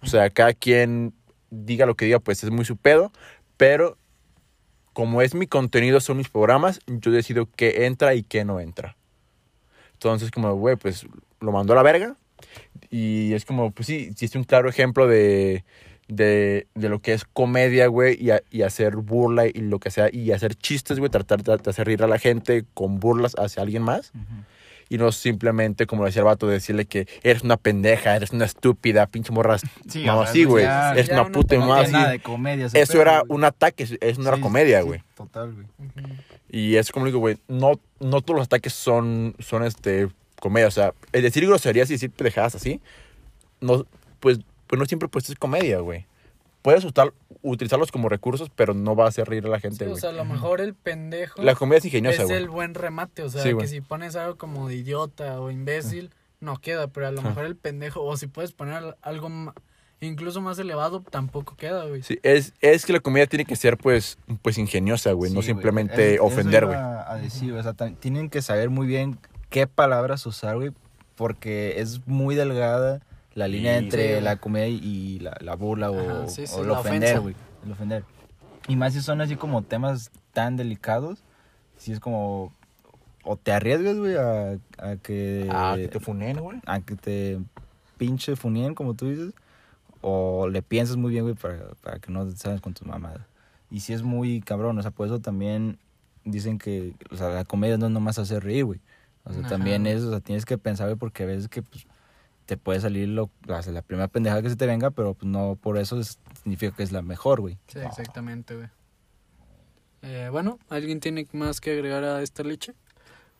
[0.00, 1.12] O sea, cada quien
[1.50, 3.12] diga lo que diga, pues es muy su pedo.
[3.58, 3.98] Pero
[4.96, 8.96] como es mi contenido, son mis programas, yo decido qué entra y qué no entra.
[9.92, 11.06] Entonces, como, güey, pues
[11.38, 12.16] lo mandó a la verga.
[12.88, 15.66] Y es como, pues sí, sí es un claro ejemplo de,
[16.08, 20.08] de, de lo que es comedia, güey, y, y hacer burla y lo que sea,
[20.10, 23.82] y hacer chistes, güey, tratar de, hacer reír a la gente con burlas hacia alguien
[23.82, 24.12] más.
[24.88, 29.06] Y no simplemente, como decía el vato, decirle que eres una pendeja, eres una estúpida,
[29.06, 29.56] pinche morra.
[30.04, 30.64] no, así, güey.
[30.64, 31.84] ya- Es ya una puta No así.
[31.86, 32.66] tiene nada de comedia.
[32.66, 35.02] Eso pedo, era un ataque, eso no era Sí, comedia, sí, güey.
[35.16, 35.66] Total, güey.
[36.48, 40.08] Y es como digo, güey, no, no todos los ataques son, son este,
[40.40, 40.68] comedia.
[40.68, 42.80] O sea, el decir groserías y decir pendejadas así,
[43.60, 43.84] no,
[44.20, 46.06] pues, pues no siempre pues es comedia, güey.
[46.66, 49.84] Puedes usar, utilizarlos como recursos, pero no va a hacer reír a la gente, Sí,
[49.84, 50.00] o güey.
[50.00, 53.22] sea, a lo mejor el pendejo la comedia es ingeniosa, es el buen remate.
[53.22, 56.88] O sea, Sí, que si pones algo como de idiota o imbécil, no queda.
[56.88, 59.52] Pero a lo mejor el pendejo, o si puedes poner algo
[60.00, 62.02] incluso más elevado, tampoco queda, güey.
[62.02, 65.32] Sí, es, es que la comedia tiene que ser, pues, pues ingeniosa, güey.
[65.32, 66.76] no simplemente ofender, güey.
[66.76, 70.72] iba A decir, o sea, tienen que saber muy bien qué palabras usar, güey,
[71.14, 73.02] porque es muy delgada
[73.36, 76.54] la línea Sí, entre sí, la comedia y la, la burla o, Ajá, sí, sí,
[76.56, 77.36] o el la ofender, güey.
[77.64, 78.04] El ofender.
[78.66, 81.22] Y más si son así como temas tan delicados,
[81.76, 82.52] si es como...
[83.22, 85.48] O te arriesgas, güey, a, a que...
[85.50, 86.60] Ah, que te funen, güey.
[86.64, 87.38] a que te
[87.98, 89.34] pinche funien, como tú dices,
[90.00, 93.26] o le piensas muy bien, güey, para, para que no te salgas con tus mamadas.
[93.70, 95.78] Y si es muy cabrón, o sea, por eso también
[96.24, 98.80] dicen que, o sea, la comedia no nomás hace reír, güey.
[99.24, 99.50] O sea, Ajá.
[99.50, 101.86] también es, o sea, tienes que pensar, güey, porque a veces que, pues,
[102.46, 105.78] te puede salir lo, la primera pendejada que se te venga, pero pues no por
[105.78, 107.58] eso es- significa que es la mejor, güey.
[107.66, 108.68] Sí, exactamente, güey.
[110.02, 112.74] Eh, bueno, ¿alguien tiene más que agregar a esta leche?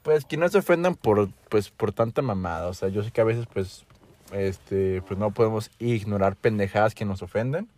[0.02, 2.68] Pues que no se ofendan por, pues, por tanta mamada.
[2.68, 3.84] O sea, yo sé que a veces, pues,
[4.32, 7.68] este, pues no podemos ignorar pendejadas que nos ofenden.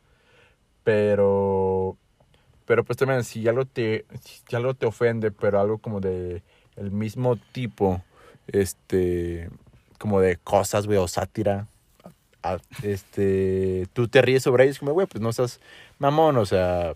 [0.85, 1.97] Pero,
[2.64, 6.43] pero pues también, si algo te, si algo te ofende, pero algo como de
[6.77, 8.03] el mismo tipo,
[8.47, 9.51] este,
[9.99, 11.67] como de cosas, güey, o sátira,
[12.43, 15.61] a- este, tú te ríes sobre ellos, como, güey, pues no seas
[15.99, 16.95] mamón, o sea,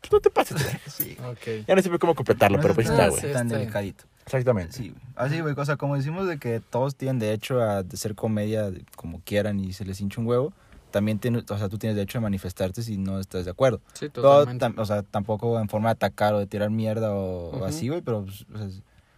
[0.00, 0.60] pues, no te pases.
[0.86, 1.16] Sí.
[1.24, 1.66] Ok.
[1.66, 3.20] Ya no sé cómo completarlo, pero pues está, güey.
[3.20, 3.58] tan está bien.
[3.60, 4.04] delicadito.
[4.26, 4.72] Exactamente.
[4.72, 4.94] Sí.
[5.16, 9.20] Así, güey, o sea, como decimos de que todos tienen derecho a ser comedia como
[9.24, 10.52] quieran y se les hincha un huevo,
[10.90, 13.80] también tienes, o sea, tú tienes derecho a manifestarte si no estás de acuerdo.
[13.94, 14.64] Sí, totalmente.
[14.64, 17.64] tam- o sea, tampoco en forma de atacar o de tirar mierda o, o Ujú.
[17.64, 18.68] así, güey, pero, pues, o, sea,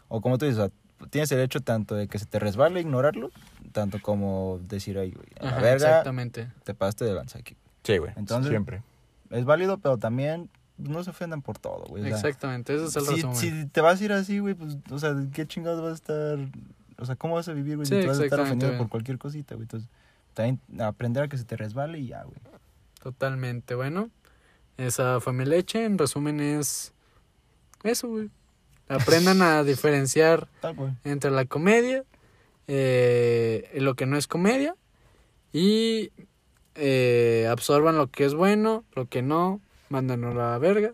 [0.09, 0.73] o como tú dices, o sea,
[1.11, 3.31] tienes derecho tanto de que se te resbale ignorarlo,
[3.73, 6.49] tanto como decir, ay, güey, a la verga, exactamente.
[6.65, 7.57] te pasaste de lanza aquí.
[7.85, 8.13] Sí, güey.
[8.17, 8.83] Entonces- siempre.
[9.31, 12.03] Es válido, pero también no se ofendan por todo, güey.
[12.03, 13.37] o sea, Exactamente, ese es el si, resumen.
[13.37, 16.39] si te vas a ir así, güey, pues, o sea, ¿qué chingados vas a estar?
[16.99, 17.87] O sea, ¿cómo vas a vivir, güey?
[17.87, 18.79] Sí, si te vas a estar ofendido güey.
[18.79, 19.65] por cualquier cosita, güey.
[19.65, 19.89] Entonces,
[20.35, 22.37] también aprender a que se te resbale y ya, güey.
[23.03, 24.11] Totalmente, bueno.
[24.77, 25.85] Esa fue mi leche.
[25.85, 26.93] En resumen es
[27.83, 28.31] eso, güey.
[28.89, 30.49] Aprendan a diferenciar
[31.05, 32.05] entre la comedia,
[32.69, 34.75] eh, lo que no es comedia,
[35.53, 36.13] y
[36.75, 40.93] eh, absorban lo que es bueno, lo que no, mándanos a la verga.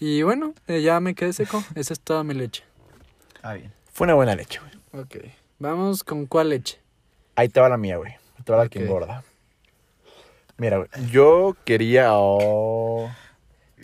[0.00, 1.62] Y bueno, eh, ya me quedé seco.
[1.74, 2.64] Esa es toda mi leche.
[3.42, 3.72] Ah, bien.
[3.92, 5.02] Fue una buena leche, güey.
[5.02, 5.16] Ok.
[5.58, 6.80] Vamos con cuál leche.
[7.34, 8.14] Ahí te va la mía, güey.
[8.44, 9.24] Te va la que engorda.
[10.56, 10.88] Mira, güey.
[11.10, 12.10] Yo quería.
[12.12, 13.10] oh,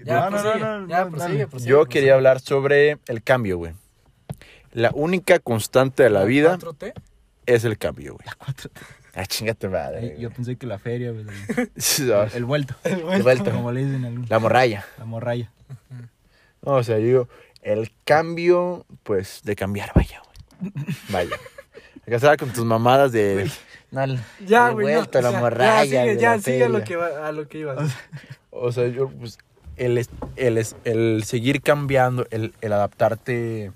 [0.05, 1.93] Ya, No, no, prosigue, no, no, ya, no, prosigue, prosigue, yo prosigue.
[1.93, 3.73] quería hablar sobre el cambio, güey.
[4.73, 6.93] La única constante de la vida 4T.
[7.47, 8.27] es el cambio, güey.
[9.15, 10.01] Ah, chingate madre.
[10.01, 10.21] Güey.
[10.21, 11.25] yo pensé que la feria, güey.
[12.01, 12.75] No, El vuelto.
[12.83, 13.51] El vuelto.
[13.53, 14.29] Como le dicen algunos.
[14.29, 14.85] La morralla.
[14.99, 15.53] La morralla.
[16.63, 17.29] No, o sea, yo digo,
[17.63, 20.21] el cambio, pues, de cambiar, vaya,
[20.61, 20.73] güey.
[21.11, 21.37] Vaya.
[22.07, 23.49] Acá estaba con tus mamadas de.
[23.93, 24.87] No, el- Ya, el güey.
[24.89, 27.29] no, vuelto, la ya, morralla, Ya, sigue, güey, ya, la sigue a lo que, va-
[27.29, 27.93] a lo que ibas.
[28.51, 29.39] O sea, yo, pues,
[29.77, 33.73] el, es- el, el seguir cambiando, el, el adaptarte,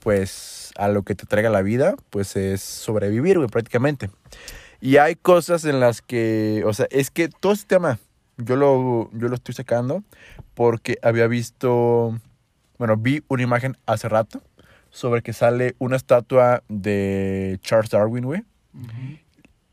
[0.00, 4.10] pues, a lo que te traiga la vida, pues, es sobrevivir, güey, prácticamente.
[4.80, 7.98] Y hay cosas en las que, o sea, es que todo este tema,
[8.36, 10.04] yo lo, yo lo estoy sacando
[10.54, 12.16] porque había visto,
[12.78, 14.40] bueno, vi una imagen hace rato
[14.90, 18.42] sobre que sale una estatua de Charles Darwin, güey,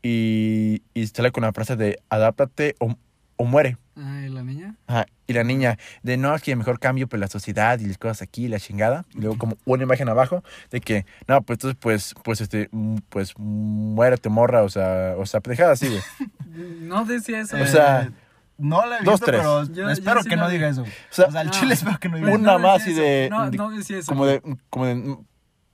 [0.02, 2.96] y, y sale con la frase de adáptate o,
[3.36, 3.76] o muere.
[3.98, 4.74] Ah, ¿y la niña?
[4.86, 7.96] Ajá, y la niña, de no, es que mejor cambio pues la sociedad y las
[7.98, 9.06] cosas aquí, la chingada.
[9.14, 12.96] Y luego como una imagen abajo de que, no, pues entonces pues, pues este, mm,
[13.08, 16.00] pues muérete morra, o sea, o sea, pendejada así, güey.
[16.80, 17.56] No decía eso.
[17.60, 18.10] O sea, Eh,
[18.58, 19.40] no la he dos, visto, tres.
[19.40, 20.82] pero Yo- espero yo sí que no diga eso.
[20.82, 21.50] O sea, no.
[21.50, 22.38] chile espero que no diga eso.
[22.38, 23.28] una no más y de.
[23.30, 24.10] No, no decía eso.
[24.12, 25.16] como de, como de,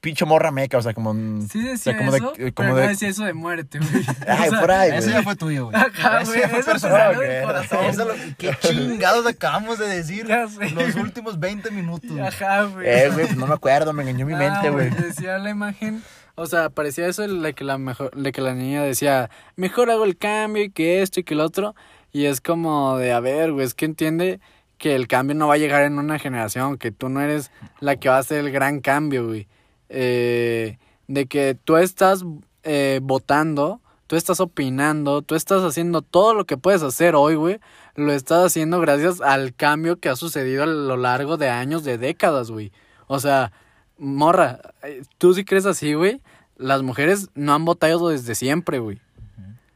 [0.03, 1.15] pinche morra meca, o sea, como...
[1.15, 3.33] mm, Sí o decía sea, como de- eso, como pero de- no decía eso de
[3.33, 4.05] muerte, güey.
[4.29, 5.12] Ay, O sea, por ahí, Eso güey.
[5.12, 5.77] ya fue tuyo, güey.
[5.77, 7.85] Ajá, Eso güey, ya fue eso personal, corazón.
[7.87, 10.27] Eso lo- ¿Qué chingados acabamos de decir?
[10.27, 10.69] Ya sé.
[10.71, 12.11] Los últimos 20 minutos.
[12.21, 12.87] Ajá, güey.
[12.87, 14.91] Eh, güey, pues no me acuerdo, me engañó mi Ah, mente, güey.
[14.91, 16.03] Decía la imagen,
[16.35, 20.05] o sea, parecía eso de que la mejor, de que la niña decía, mejor hago
[20.05, 21.75] el cambio y que esto y que el otro.
[22.11, 24.41] Y es como de, a ver, güey, es que entiende
[24.79, 27.95] que el cambio no va a llegar en una generación, que tú no eres la
[27.97, 29.47] que va a hacer el gran cambio, güey.
[29.94, 32.24] Eh, de que tú estás
[32.62, 37.61] eh, votando, tú estás opinando, tú estás haciendo todo lo que puedes hacer hoy, güey.
[37.94, 41.98] Lo estás haciendo gracias al cambio que ha sucedido a lo largo de años, de
[41.98, 42.72] décadas, güey.
[43.07, 43.52] O sea,
[43.98, 46.22] morra, eh, tú sí crees así, güey.
[46.57, 48.98] Las mujeres no han votado desde siempre, güey.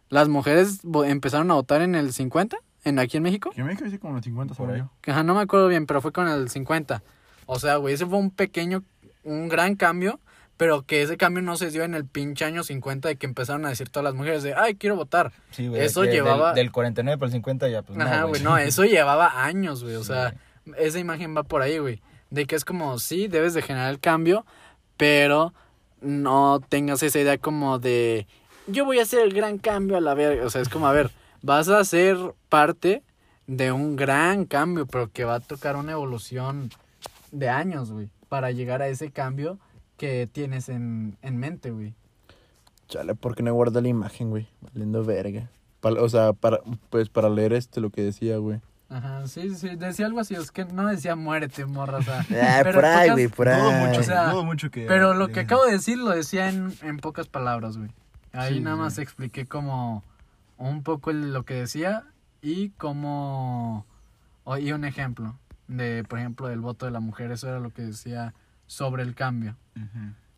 [0.08, 3.50] Las mujeres empezaron a votar en el 50, en aquí en México.
[3.54, 4.82] Yo me dije como los 50, Por ahí.
[5.06, 7.02] Ajá, no me acuerdo bien, pero fue con el 50.
[7.46, 8.82] O sea, güey, ese fue un pequeño,
[9.26, 10.20] un gran cambio,
[10.56, 13.66] pero que ese cambio no se dio en el pinche año 50 de que empezaron
[13.66, 15.32] a decir todas las mujeres de, ay, quiero votar.
[15.50, 15.82] Sí, güey.
[15.82, 18.84] Eso llevaba- Del, del 49 para el 50 ya, pues Ajá, no, güey, no, eso
[18.86, 19.96] llevaba años, güey.
[19.96, 20.34] O Sí, sea,
[20.78, 22.00] esa imagen va por ahí, güey.
[22.30, 24.46] De que es como, sí, debes de generar el cambio,
[24.96, 25.52] pero
[26.00, 28.26] no tengas esa idea como de,
[28.66, 30.44] yo voy a hacer el gran cambio a la verga.
[30.46, 31.10] O sea, es como, a ver,
[31.42, 32.16] vas a ser
[32.48, 33.02] parte
[33.46, 36.70] de un gran cambio, pero que va a tocar una evolución
[37.30, 39.58] de años, güey, para llegar a ese cambio
[39.96, 41.94] que tienes en, en mente, güey.
[42.86, 44.46] Chale, ¿por qué no guarda la imagen, güey?
[44.60, 45.48] Valiendo verga.
[45.80, 48.60] Pa- o sea, para, pues para leer este lo que decía, güey.
[48.90, 52.26] Ajá, sí, sí, decía algo así, es que no decía muérete, morra, o sea.
[52.30, 53.86] Ah, pero por ahí, güey, por Dudo ahí.
[53.86, 54.84] mucho, O sea, dudo mucho que...
[54.86, 57.88] Pero lo que acabo de decir lo decía en, en pocas palabras, güey.
[58.34, 58.82] Ahí Sí, nada sí.
[58.82, 60.04] más expliqué como
[60.58, 62.04] un poco lo que decía
[62.42, 63.86] y como...
[64.60, 67.30] y un ejemplo de, por ejemplo, del voto de la mujer.
[67.30, 68.34] Eso era lo que decía
[68.66, 69.56] sobre el cambio.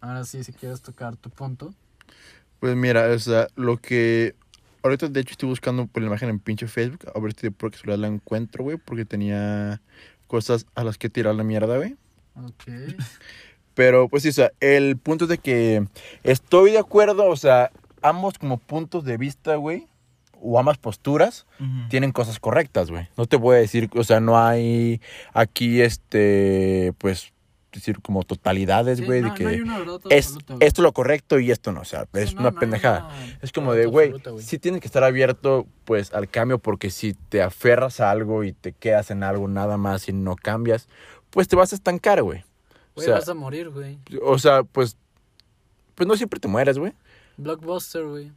[0.01, 1.75] Ahora sí, si quieres tocar tu punto.
[2.61, 4.35] Pues mira, o sea, lo que...
[4.83, 7.11] Ahorita, de hecho, estoy buscando por la imagen en pinche Facebook.
[7.15, 8.77] A ver si por casualidad la encuentro, güey.
[8.77, 9.81] Porque tenía
[10.27, 11.97] cosas a las que tirar la mierda, güey.
[12.37, 12.95] Ok.
[13.75, 15.87] Pero, pues sí, o sea, el punto es de que
[16.25, 17.71] estoy de acuerdo, o sea,
[18.03, 19.87] ambos como puntos de vista, güey,
[20.41, 21.47] o ambas posturas,
[21.91, 23.09] tienen cosas correctas, güey.
[23.17, 25.01] No te voy a decir, o sea, no hay
[25.33, 27.33] aquí, este, pues,
[27.73, 30.83] decir como totalidades, Sí, güey, no- de que no hay una verdad es absoluta, esto
[30.83, 33.11] lo correcto y esto no, o sea, Sí, es no, una pendejada.
[33.43, 37.43] Es como de, güey, sí tienes que estar abierto, pues, al cambio, porque si te
[37.43, 40.89] aferras a algo y te quedas en algo nada más y no cambias,
[41.31, 42.41] pues te vas a estancar, güey.
[42.41, 42.45] O
[42.97, 43.99] Güey, sea, vas a morir, güey.
[44.23, 44.97] o sea, pues,
[45.95, 46.95] pues no siempre te mueres, güey.
[47.37, 48.33] Blockbuster, güey.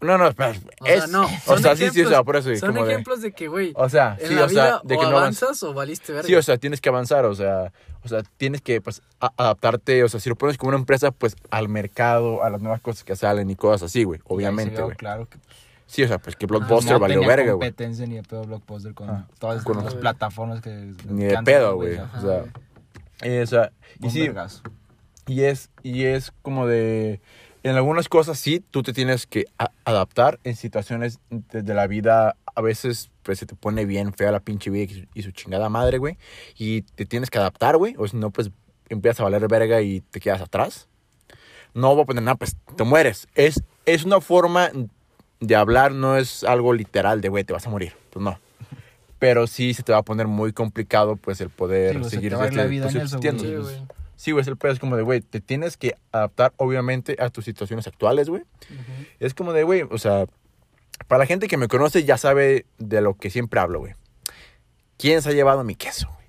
[0.00, 0.52] No, no, espera.
[0.80, 1.26] O es, sea, no.
[1.46, 2.54] O sea, sí, sí, o sea, por eso.
[2.56, 4.80] Son como de- ejemplos de que, güey, o sea, en sí, la o sea, vida
[4.84, 5.62] de o que no avanzas.
[5.62, 6.26] o valiste verga.
[6.26, 10.08] Sí, o sea, tienes que avanzar, o sea, o sea, tienes que pues, adaptarte, o
[10.08, 13.16] sea, si lo pones como una empresa, pues al mercado, a las nuevas cosas que
[13.16, 14.96] salen y cosas así, güey, obviamente, güey.
[14.96, 15.38] Claro que
[15.86, 17.68] Sí, o sea, pues que Blockbuster no valió tenía verga, güey.
[17.70, 20.92] competencia ni de pedo Blockbuster con Ah, todas con- las plataformas que...
[21.08, 21.96] Ni de pedo, güey.
[21.98, 22.44] O sea,
[23.22, 24.30] Eh, o sea, y sí,
[25.26, 27.20] y es, y es como de,
[27.64, 29.46] en algunas cosas sí, tú te tienes que
[29.84, 34.40] adaptar en situaciones de, la vida, a veces pues se te pone bien fea la
[34.40, 36.18] pinche vida y su, y su chingada madre, güey,
[36.58, 38.50] y te tienes que adaptar, güey, o si no, pues
[38.90, 40.88] empiezas a valer verga y te quedas atrás.
[41.72, 43.26] No voy a poner nada, pues te mueres.
[43.34, 44.70] Es, es una forma
[45.40, 48.38] de hablar, no es algo literal de, güey, te vas a morir, pues no.
[49.18, 52.36] Pero sí se te va a poner muy complicado, pues, el poder Sí, seguir te
[52.36, 53.86] va a ir la este- vida pues, en eso.
[54.16, 54.42] Sí, güey.
[54.42, 54.72] Es el pedo.
[54.72, 58.42] Es como de, güey, te tienes que adaptar, obviamente, a tus situaciones actuales, güey.
[59.20, 60.26] Es como de, güey, o sea,
[61.08, 63.94] para la gente que me conoce ya sabe de lo que siempre hablo, güey.
[64.96, 66.24] ¿Quién se ha llevado mi queso, güey?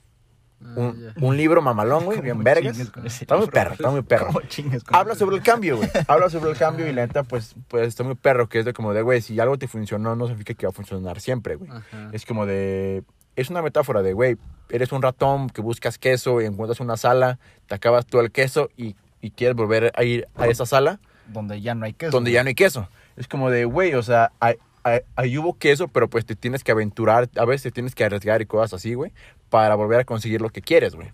[0.65, 2.79] Ah, Un, un libro mamalón, güey, bien ¿Cómo vergas.
[2.79, 4.27] Está muy perro, está muy perro.
[4.27, 5.89] ¿Cómo chingues con Habla sobre el cambio, güey.
[6.07, 8.73] Habla sobre el cambio y la neta, pues, pues está muy perro, que es de
[8.73, 11.69] como de, güey, si algo te funcionó, no significa que va a funcionar siempre, güey.
[11.69, 12.09] Ajá.
[12.11, 13.03] Es como de.
[13.35, 14.37] Es una metáfora de, güey,
[14.69, 18.69] eres un ratón que buscas queso y encuentras una sala, te acabas todo el queso
[18.77, 22.11] y, y quieres volver a ir a esa sala Donde ya no hay queso.
[22.11, 22.87] donde ya no hay queso.
[23.17, 26.63] Es como de, güey, o sea, hay- hay- ahí hubo queso, pero pues te tienes
[26.63, 29.11] que aventurar, a veces te tienes que arriesgar y cosas así, güey,
[29.49, 31.11] para volver a conseguir lo que quieres, güey.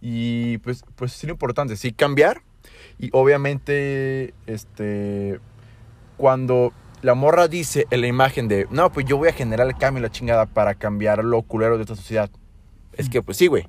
[0.00, 2.42] Y pues, pues es importante, sí, cambiar.
[2.98, 5.40] Y obviamente, este,
[6.16, 9.76] cuando la morra dice en la imagen de, no, pues yo voy a generar el
[9.76, 12.30] cambio y la chingada para cambiar lo culero de esta sociedad.
[12.94, 13.68] Es que, pues sí, güey.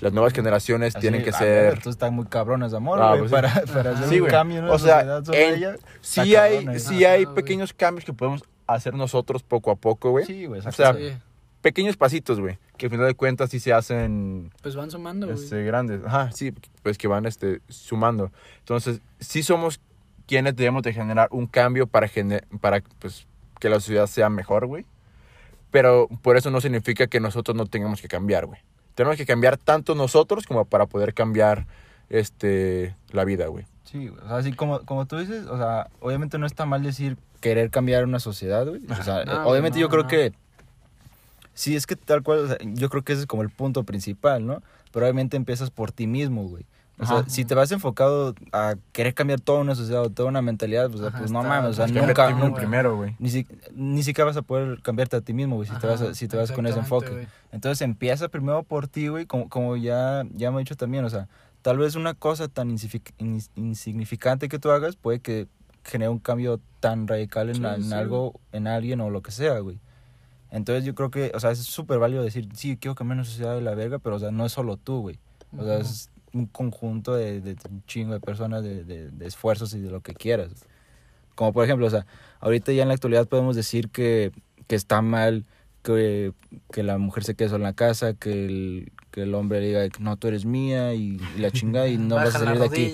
[0.00, 1.70] Las nuevas generaciones Así, tienen que a ser...
[1.74, 3.34] ver, Tú estás muy cabrón esa amor, Ah, güey, pues sí.
[3.36, 3.98] para, para Ajá.
[4.00, 4.30] hacer Sí, un güey.
[4.32, 5.76] cambio en O sea, sociedad sobre en- ella.
[6.00, 10.10] Sí hay, cabrón, sí Ajá, hay pequeños cambios que podemos hacer nosotros poco a poco,
[10.10, 10.26] güey.
[10.26, 11.12] Sí, güey, O sea, Sí.
[11.62, 12.58] pequeños pasitos, güey.
[12.76, 15.38] Que al final de cuentas sí se hacen Pues van sumando, güey.
[15.38, 16.00] este, grandes.
[16.04, 18.32] Ajá, sí, pues que van este, sumando.
[18.58, 19.80] Entonces, sí somos
[20.26, 23.26] quienes debemos de generar un cambio para, gener- para pues,
[23.60, 24.84] que la sociedad sea mejor, güey.
[25.70, 28.60] Pero por eso no significa que nosotros no tengamos que cambiar, güey.
[28.94, 31.66] Tenemos que cambiar tanto nosotros como para poder cambiar
[32.10, 33.66] este, la vida, güey.
[33.84, 37.16] Sí, o sea, así como, como tú dices, o sea, obviamente no está mal decir
[37.40, 38.82] querer cambiar una sociedad, güey.
[38.88, 40.08] O sea, No, obviamente yo no, creo no.
[40.08, 40.32] que
[41.54, 43.84] sí, es que tal cual, o sea, yo creo que ese es como el punto
[43.84, 44.62] principal, ¿no?
[44.92, 46.64] Pero obviamente empiezas por ti mismo, güey.
[46.98, 50.42] O sea, si te vas enfocado a querer cambiar toda una sociedad o toda una
[50.42, 53.16] mentalidad, pues, Ajá, pues no mames, o sea, nunca, nunca- primero, güey.
[53.18, 56.00] ni, si- ni siquiera vas a poder cambiarte a ti mismo, güey, si te vas,
[56.00, 57.10] a- si te vas con ese enfoque.
[57.10, 57.26] güey.
[57.50, 61.10] Entonces empieza primero por ti, güey, como, como ya, ya me he dicho también, o
[61.10, 61.26] sea,
[61.62, 65.48] tal vez una cosa tan insignific- ins- insignificante que tú hagas puede que
[65.84, 67.92] genere un cambio tan radical en, Sí, en sí.
[67.92, 69.78] algo, en alguien o lo que sea, güey.
[70.50, 73.54] Entonces yo creo que, o sea, es súper válido decir, sí, quiero cambiar una sociedad
[73.56, 75.18] de la verga, pero, o sea, no es solo tú, güey.
[75.58, 79.80] O sea, es un conjunto de, de un chingo de personas, de, de, esfuerzos y
[79.80, 80.50] de lo que quieras.
[81.34, 82.06] Como por ejemplo, o sea,
[82.40, 84.32] ahorita ya en la actualidad podemos decir que,
[84.66, 85.44] que está mal
[85.82, 86.32] que,
[86.72, 89.86] que la mujer se quede sola en la casa, que el, que el hombre diga,
[90.00, 92.92] no, tú eres mía y, y la chingada y no vas a salir de aquí.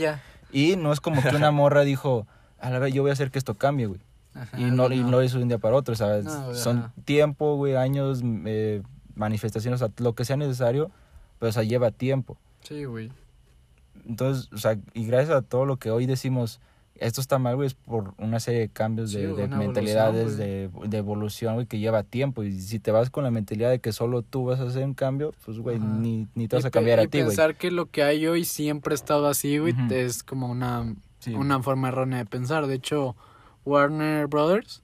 [0.53, 2.27] Y no es como que una morra dijo,
[2.59, 4.01] a la vez yo voy a hacer que esto cambie, güey.
[4.35, 6.25] Ajá, Y no, y no lo hizo de un día para otro, ¿sabes?
[6.25, 8.83] No, Son tiempo, güey, años, eh,
[9.15, 10.91] manifestaciones, o sea, lo que sea necesario,
[11.39, 12.39] pero o sea, lleva tiempo.
[12.63, 13.11] Sí, güey.
[14.07, 16.61] Entonces, o sea, y gracias a todo lo que hoy decimos,
[16.97, 20.39] esto está mal, güey, es por una serie de cambios de, Sí, de una mentalidades,
[20.39, 22.43] evolución, de, de evolución, güey, que lleva tiempo.
[22.43, 24.93] Y si te vas con la mentalidad de que solo tú vas a hacer un
[24.95, 27.29] cambio, pues, güey, ni, ni te vas Y a cambiar a ti, güey.
[27.29, 31.35] pensar que lo que hay hoy siempre ha estado así, güey, es como una, Sí.
[31.35, 32.67] una forma errónea de pensar.
[32.67, 33.15] De hecho,
[33.65, 34.83] Warner Brothers,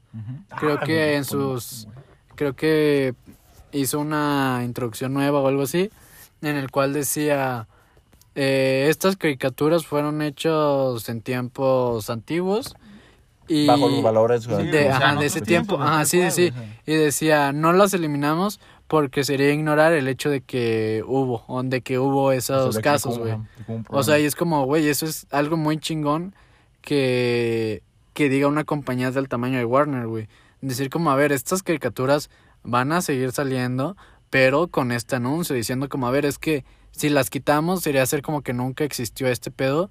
[0.58, 1.88] creo Ah, que en pues, sus...
[2.34, 3.14] creo que
[3.72, 5.90] hizo una introducción nueva o algo así,
[6.40, 7.68] en el cual decía,
[8.36, 12.76] eh, estas caricaturas fueron hechas en tiempos antiguos
[13.48, 14.42] y Bajo los valores.
[14.42, 16.80] Sí, de, ajá, ese tiempo, ajá, sí, cual, sí, o sea.
[16.86, 21.98] y decía, no las eliminamos porque sería ignorar el hecho de que hubo, de que
[21.98, 23.34] hubo esos casos, güey.
[23.88, 26.34] O sea, y es como, güey, eso es algo muy chingón
[26.82, 27.82] que,
[28.14, 30.28] que diga una compañía del tamaño de Warner, güey.
[30.60, 32.30] Decir como, a ver, estas caricaturas
[32.62, 33.96] van a seguir saliendo,
[34.30, 36.64] pero con este anuncio, diciendo como, a ver, es que
[36.96, 39.90] si las quitamos sería hacer como que nunca existió este pedo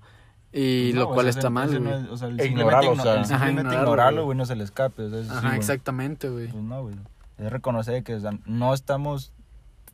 [0.51, 1.79] y No, lo o cual sea, está mal, güey.
[1.81, 3.23] no es- o sea, el E simplemente ignorarlo, igno- o sea.
[3.25, 4.37] simplemente ignorarlo, ignorarlo, güey.
[4.37, 5.03] no se le escape.
[5.03, 5.57] O sea, es- Ajá, sí, güey.
[5.59, 6.47] exactamente, güey.
[6.47, 6.95] Pues no, güey.
[7.37, 9.33] Es reconocer que o sea, no estamos,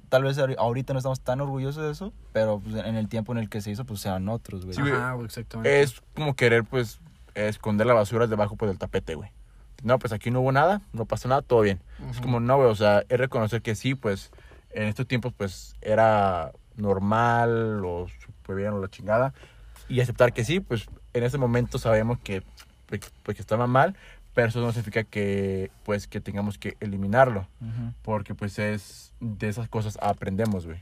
[0.09, 3.31] tal vez ahori- ahorita no estamos tan orgullosos de eso, pero pues, en el tiempo
[3.31, 4.75] en el que se hizo, pues sean otros, güey.
[4.75, 4.93] Sí, güey.
[4.93, 5.81] Ajá, güey, exactamente.
[5.81, 6.99] Es como querer, pues,
[7.33, 9.31] esconder la basura debajo pues, del tapete, güey.
[9.83, 11.81] No, pues aquí no hubo nada, no pasó nada, todo bien.
[12.11, 12.21] Es Ujú.
[12.23, 14.29] como, no, güey, o sea, es reconocer que sí, pues,
[14.69, 19.33] en estos tiempos, pues, era normal o súper bien o la chingada.
[19.89, 22.43] Y aceptar que sí, pues, en ese momento sabemos que,
[22.87, 23.95] pues, pues, que estaba mal,
[24.33, 27.47] pero eso no significa que, pues, que tengamos que eliminarlo.
[27.59, 27.93] Ujú.
[28.01, 30.81] Porque, pues, es de esas cosas aprendemos, güey.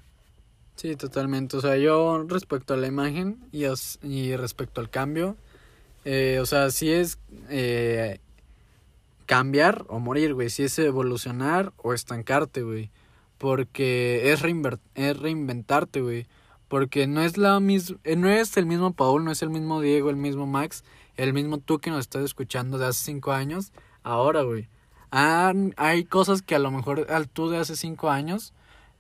[0.75, 1.57] Sí, totalmente.
[1.57, 5.35] O sea, yo respecto a la imagen y, os- y respecto al cambio,
[6.05, 7.17] eh, o sea, si es
[7.49, 8.19] eh,
[9.25, 10.49] cambiar o morir, güey.
[10.49, 12.89] Si es evolucionar o estancarte, güey.
[13.39, 16.27] Porque es, reinver- es reinventarte, güey.
[16.67, 19.81] Porque no es la mis eh, no es el mismo Paul, no es el mismo
[19.81, 20.83] Diego, el mismo Max,
[21.17, 23.71] el mismo tú que nos estás escuchando de hace cinco años,
[24.03, 24.69] ahora, güey.
[25.11, 28.53] Hay cosas que a lo mejor al tú de hace cinco años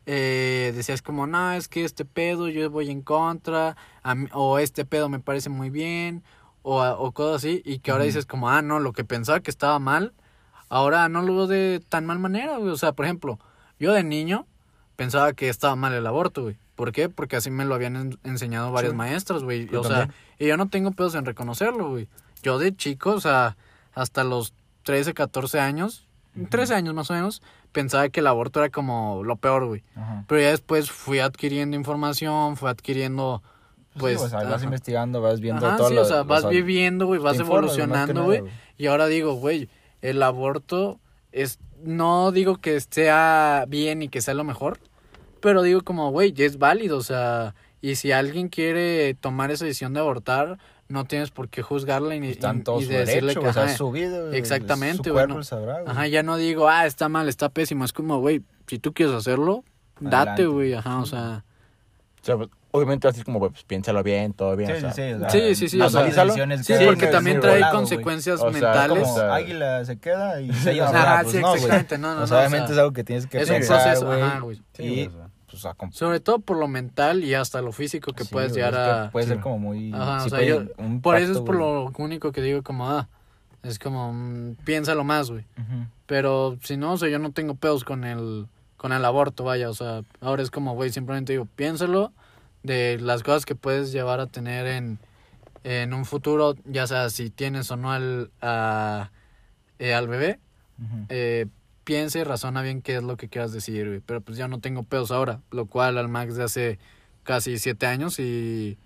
[0.07, 3.77] eh, decías como, no, es que este pedo yo voy en contra,
[4.15, 6.23] mí- o este pedo me parece muy bien,
[6.63, 9.51] o, o cosas así, y que ahora dices como, ah, no, lo que pensaba que
[9.51, 10.13] estaba mal,
[10.69, 12.71] ahora no lo veo de tan mal manera, güey.
[12.71, 13.37] O sea, por ejemplo,
[13.79, 14.45] yo de niño
[14.95, 16.57] pensaba que estaba mal el aborto, güey.
[16.75, 17.09] ¿Por qué?
[17.09, 18.97] Porque así me lo habían en- enseñado varios Sí.
[18.97, 19.67] maestros, güey.
[19.69, 20.15] Yo O sea, también.
[20.39, 22.07] y yo no tengo pedos en reconocerlo, güey.
[22.43, 23.57] Yo de chico, o sea,
[23.93, 26.07] hasta los 13, 14 años,
[26.49, 27.41] 13 años más o menos,
[27.73, 29.83] pensaba que el aborto era como lo peor, güey.
[30.27, 33.43] Pero ya después fui adquiriendo información, fui adquiriendo,
[33.97, 34.29] Pues, pues...
[34.31, 37.07] sí, o sea, vas investigando, vas viendo Ajá, todo sí, lo- o sea, vas viviendo,
[37.07, 38.43] güey, vas evolucionando, güey.
[38.77, 39.67] Y ahora digo, güey,
[40.01, 40.99] el aborto
[41.33, 41.59] es...
[41.83, 44.79] No digo que sea bien y que sea lo mejor,
[45.41, 47.55] pero digo como, güey, ya es válido, o sea...
[47.81, 50.57] Y si alguien quiere tomar esa decisión de abortar,
[50.89, 53.47] no tienes por qué juzgarla y, Está en y- todo y su decirle derecho, que
[53.47, 54.35] o sea, ajá, su vida.
[54.35, 55.85] Exactamente, su güey, cuerpo, no- él sabrá, güey.
[55.87, 57.85] ajá, ya no digo, ah, está mal, está pésimo.
[57.85, 59.63] Es como, güey, si tú quieres hacerlo,
[60.01, 61.45] date, güey, ajá, o sea.
[62.21, 64.69] O sea, pues, obviamente así como, pues piénsalo bien, todo bien.
[64.69, 67.07] Sí, o sea, sí, sí, o sea, Sí, sí, sí, o sea, Sí, que- porque
[67.07, 68.99] también trae volado, consecuencias O sea, mentales.
[69.03, 72.15] Como o sea- águila se queda y se lleva Ajá, pues sí, no, exactamente, no,
[72.15, 73.81] no, O sea, no, o obviamente sea, es algo que tienes que es un pensar,
[73.83, 74.21] proceso, güey.
[74.21, 74.61] ajá, güey.
[74.73, 75.09] Sí,
[75.49, 78.79] pues, Sobre todo por lo mental y hasta lo físico que sí, puedes llegar es
[78.79, 79.09] a...
[79.11, 79.91] Puede ser como muy...
[79.93, 82.87] Ajá, sí o sea, yo- un Por eso es por lo único que digo como,
[82.89, 83.07] ah,
[83.63, 85.43] es como, mm, piénsalo más, güey.
[86.05, 88.47] Pero si no, o sea, yo no tengo pedos con el,
[88.77, 92.13] con el aborto, vaya, o sea, ahora es como, güey, simplemente digo, piénsalo
[92.63, 94.99] de las cosas que puedes llevar a tener en,
[95.63, 99.11] en un futuro, ya sea si tienes o no al, a-
[99.79, 100.39] eh, al bebé,
[100.77, 101.05] Ujú.
[101.09, 101.45] eh,
[101.83, 103.99] piensa y razona bien qué es lo que quieras decir, güey.
[104.05, 106.79] Pero pues ya no tengo pedos ahora, lo cual al Max de hace
[107.23, 108.77] casi siete años y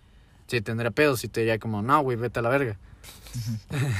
[0.47, 2.77] sí tendría pedos y te diría como, no, güey, vete a la verga.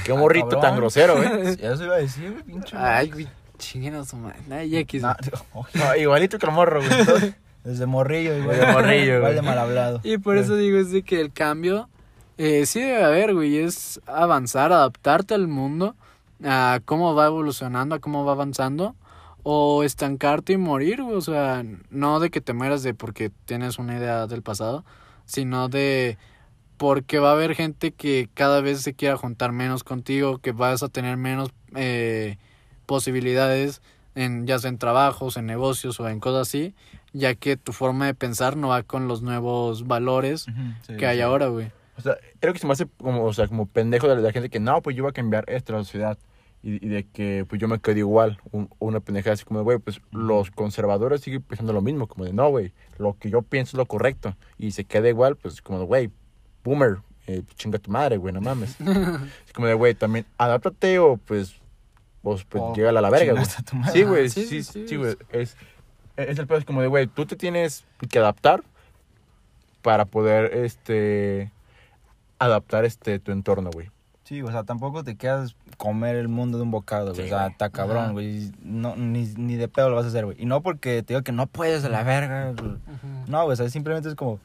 [0.04, 0.62] Qué morrito cabrón.
[0.62, 1.56] tan grosero, güey.
[1.56, 2.76] Sí, Eso iba a decir, güey, pinche.
[2.76, 4.38] Ay, güey, chinguen a su madre.
[4.50, 5.02] Ay, X.
[5.74, 7.34] No, igualito que el morro, güey.
[7.64, 8.56] Desde morrillo, igual.
[8.56, 10.00] Desde morrillo, Igual de mal hablado.
[10.04, 11.88] Y por eso digo, es de que el cambio
[12.36, 15.96] eh, sí debe haber, güey, es avanzar, adaptarte al mundo,
[16.44, 18.94] a cómo va evolucionando, a cómo va avanzando,
[19.44, 23.78] o estancarte y morir, güey, o sea, no de que te mueras de porque tienes
[23.78, 24.84] una idea del pasado,
[25.26, 26.18] sino de
[26.76, 30.82] porque va a haber gente que cada vez se quiera juntar menos contigo, que vas
[30.82, 32.36] a tener menos eh,
[32.84, 33.80] posibilidades,
[34.16, 36.74] en, ya sea en trabajos, en negocios o en cosas así,
[37.14, 40.46] ya que tu forma de pensar no va con los nuevos valores
[40.86, 41.22] sí, que hay sí.
[41.22, 41.72] ahora, güey.
[41.96, 44.50] O sea, creo que se me hace como, o sea, como pendejo de la gente
[44.50, 46.18] que no, pues yo voy a cambiar esto en la sociedad.
[46.62, 48.38] Y, y de que pues yo me quedo igual.
[48.50, 52.06] Un- una pendejada así como de, güey, pues los conservadores siguen pensando lo mismo.
[52.08, 54.36] Como de, no, güey, lo que yo pienso es lo correcto.
[54.58, 56.10] Y se queda igual, pues como de, güey,
[56.64, 56.96] boomer,
[57.26, 58.76] eh, chinga tu madre, güey, no mames.
[59.46, 61.54] es como de, güey, también adáptate o pues,
[62.22, 63.44] pues, pues llega a la verga, güey.
[63.44, 63.92] chingaste a tu madre.
[63.92, 64.96] Sí, güey, Sí, sí, sí, sí, sí.
[64.96, 65.16] güey.
[65.30, 65.56] Es,
[66.16, 68.62] es el pedo, es como de, güey, tú te tienes que adaptar
[69.82, 71.50] para poder, este,
[72.38, 73.90] adaptar, este, tu entorno, güey.
[74.24, 77.16] Sí, o sea, tampoco te quedas comer el mundo de un bocado, güey.
[77.28, 78.52] Sí, o sea, está cabrón, güey.
[78.62, 80.40] No, ni, ni de pedo lo vas a hacer, güey.
[80.40, 82.52] Y no porque te digo que no puedes de la verga.
[82.58, 82.76] güey.
[83.26, 84.38] No, güey, o sea, simplemente es como...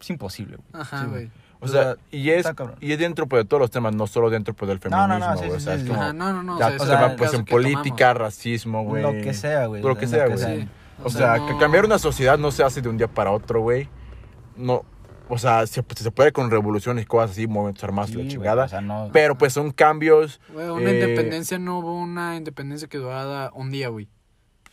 [0.00, 0.82] Es imposible, güey.
[0.82, 1.30] Ajá, Sí, güey.
[1.60, 2.44] O sea, y es,
[2.80, 5.14] y es dentro pues, de todos los temas, no solo dentro pues, del No, no,
[5.14, 5.50] feminismo, güey.
[5.50, 5.88] sí, o sea, sí, es sí.
[5.90, 6.58] como, Ajá, no, no, no.
[6.58, 7.50] ya o sea, pues en tomamos.
[7.50, 9.00] política, racismo, güey.
[9.02, 9.80] Lo que sea, güey.
[9.80, 10.66] Lo que sea, güey.
[11.04, 13.60] O sea, que no- cambiar una sociedad no se hace de un día para otro,
[13.60, 13.88] güey.
[14.56, 14.84] No,
[15.28, 18.22] o sea, se, se puede con revoluciones y cosas así, movimientos armados y Sí, la
[18.24, 18.64] güey, chingada.
[18.64, 19.10] o sea, no...
[19.12, 23.70] Pero pues son cambios, Güey, una eh, independencia no hubo una independencia que durara un
[23.70, 24.08] día, güey.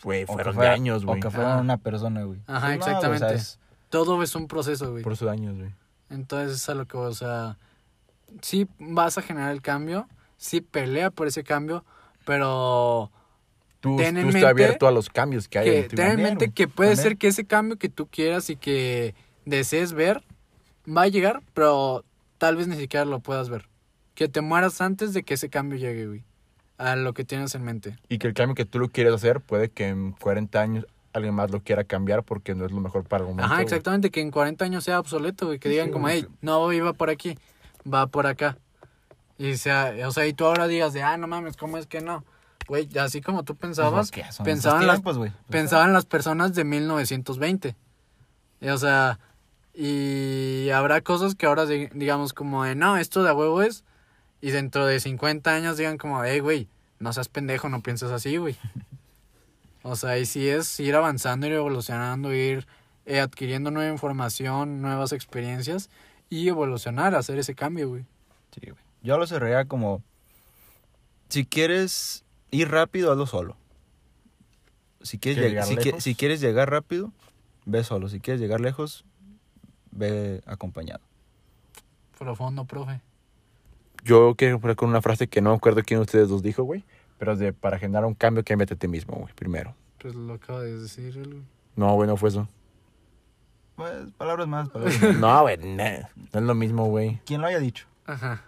[0.04, 1.18] güey, fueron fuera- de años, güey.
[1.18, 1.62] O que fuera Ajá.
[1.62, 2.42] una persona, güey.
[2.48, 3.34] Ajá, no, exactamente.
[3.36, 3.60] es-
[3.90, 5.04] Todo es un proceso, güey.
[5.04, 5.72] Por esos años, güey.
[6.10, 7.58] Entonces es a lo que, o sea,
[8.42, 10.08] sí vas a generar el cambio,
[10.38, 11.84] sí pelea por ese cambio,
[12.26, 13.12] pero
[13.80, 16.52] Tú, tú estás abierto a los cambios que hay que en ti, ten en mente
[16.52, 19.16] que puede ser que ese cambio que tú quieras y que
[19.46, 20.22] desees ver
[20.86, 22.04] va a llegar, pero
[22.38, 23.68] tal vez ni siquiera lo puedas ver.
[24.16, 26.24] Que te mueras antes de que ese cambio llegue, güey,
[26.78, 27.98] a lo que tienes en mente.
[28.10, 31.34] Y que el cambio que tú lo quieres hacer, puede que en 40 años alguien
[31.34, 33.46] más lo quiera cambiar porque no es lo mejor para el momento.
[33.46, 33.64] Ajá, güey.
[33.64, 36.94] exactamente, que en 40 años sea obsoleto, güey, que digan Sí, como, hey, no iba
[36.94, 37.38] por aquí,
[37.92, 38.58] va por acá.
[39.38, 42.02] Y sea, o sea, y tú ahora digas de, ah, no mames, ¿cómo es que
[42.02, 42.26] no?
[42.70, 44.32] Güey, así como tú pensabas, Pues, ¿qué?
[44.32, 45.18] Son pensaban las- tiempos.
[45.18, 47.76] Pues, pensaban las personas de 1920.
[48.62, 49.20] Y, o sea,
[49.74, 53.84] y habrá cosas que ahora di- digamos como de, no, esto de a huevo es,
[54.40, 58.38] y dentro de 50 años digan como, hey, güey, no seas pendejo, no piensas así,
[58.38, 58.56] güey.
[59.82, 62.68] O sea, y sí es ir avanzando, ir evolucionando, ir
[63.06, 65.90] eh, adquiriendo nueva información, nuevas experiencias
[66.30, 68.06] y evolucionar, hacer ese cambio, güey.
[68.54, 68.82] Sí, güey.
[69.02, 70.04] Yo lo cerraría como...
[71.30, 73.56] Si quieres ir rápido, hazlo solo.
[75.02, 77.12] Si quieres, ¿Quieres lleg- llegar si, qui- si quieres llegar rápido,
[77.66, 78.10] ve solo.
[78.10, 79.06] Si quieres llegar lejos,
[79.92, 81.02] ve acompañado.
[82.18, 83.02] Profundo, profe.
[84.04, 86.64] Yo quiero poner con una frase que no me acuerdo quién de ustedes dos dijo,
[86.64, 86.84] güey.
[87.18, 89.76] Pero es de para generar un cambio, cámbiate a ti mismo, güey, primero.
[90.02, 91.18] Pues lo acabo de decir.
[91.18, 91.44] el-
[91.76, 92.48] No, güey, no fue eso.
[93.76, 95.18] Pues, palabras más, palabras menos.
[95.18, 96.00] No, güey, nah,
[96.34, 97.22] no es lo mismo, güey.
[97.26, 97.88] Quien lo haya dicho.
[98.06, 98.44] Ajá.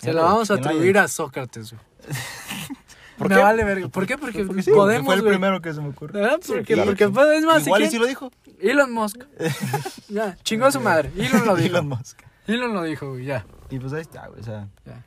[0.00, 1.82] Se lo vamos a ¿quién atribuir a Sócrates, güey.
[3.20, 3.42] ¿Por Me qué?
[3.42, 3.88] vale verga.
[3.88, 4.16] ¿Por qué?
[4.16, 5.32] Porque, Porque sí, podemos, fue el güey.
[5.34, 6.20] primero que se me ocurrió.
[6.22, 6.38] ¿Verdad?
[6.42, 8.32] Sí, Porque, claro porque que es más, Igual si y sí lo dijo.
[8.60, 9.24] Elon Musk.
[10.08, 11.10] ya, chingó a su madre.
[11.16, 11.68] Elon lo dijo.
[11.76, 12.18] Elon Musk.
[12.46, 13.44] Elon lo dijo, güey, ya.
[13.68, 14.40] Y pues ahí está, güey.
[14.40, 15.04] O sea, ya.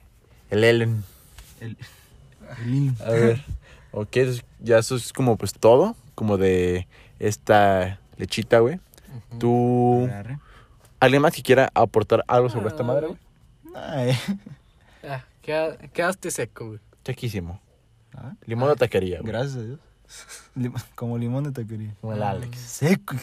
[0.52, 1.04] El Ellen.
[1.60, 1.76] el,
[2.64, 2.96] el Elon.
[3.04, 3.44] A ver.
[3.92, 4.18] ok,
[4.60, 5.96] ya eso es como pues todo.
[6.14, 6.88] Como de
[7.18, 8.80] esta lechita, güey.
[9.40, 10.04] ¿Tú...
[10.06, 10.38] Agarre.
[11.00, 13.20] ¿Alguien más que quiera aportar algo sobre esta madre, güey?
[13.76, 14.16] Ay.
[15.04, 16.80] Ah, queda- quedaste seco, güey.
[17.04, 17.60] Chequísimo.
[18.16, 19.32] Ah, Limón de taquería, güey.
[19.32, 19.80] Gracias a Dios.
[20.56, 21.96] Lim- como limón de taquería.
[22.02, 22.58] Como el Alex.
[22.60, 23.16] Seco.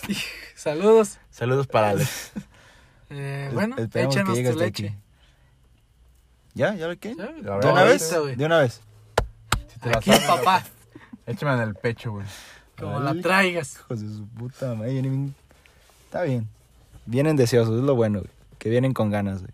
[0.56, 1.18] Saludos.
[1.30, 2.32] Saludos para Alex.
[3.14, 4.86] Eh, bueno, Esperemos que échanos llegue tu leche.
[4.88, 4.96] aquí.
[6.54, 6.74] ¿Ya?
[6.74, 7.14] ¿Ya lo qué?
[7.14, 8.18] Ya, ¿De ¿De ver, una vez?
[8.18, 8.36] güey.
[8.36, 8.80] De una vez.
[9.68, 10.64] Si te Aquí, sabes, papá.
[11.26, 12.24] Échame en el pecho, güey.
[12.78, 13.74] Como la traigas.
[13.80, 14.92] Hijos de su puta madre.
[14.92, 15.34] vienen
[16.06, 16.48] Está bien.
[17.04, 18.30] Vienen deseosos, es lo bueno, güey.
[18.58, 19.52] Que vienen con ganas, güey.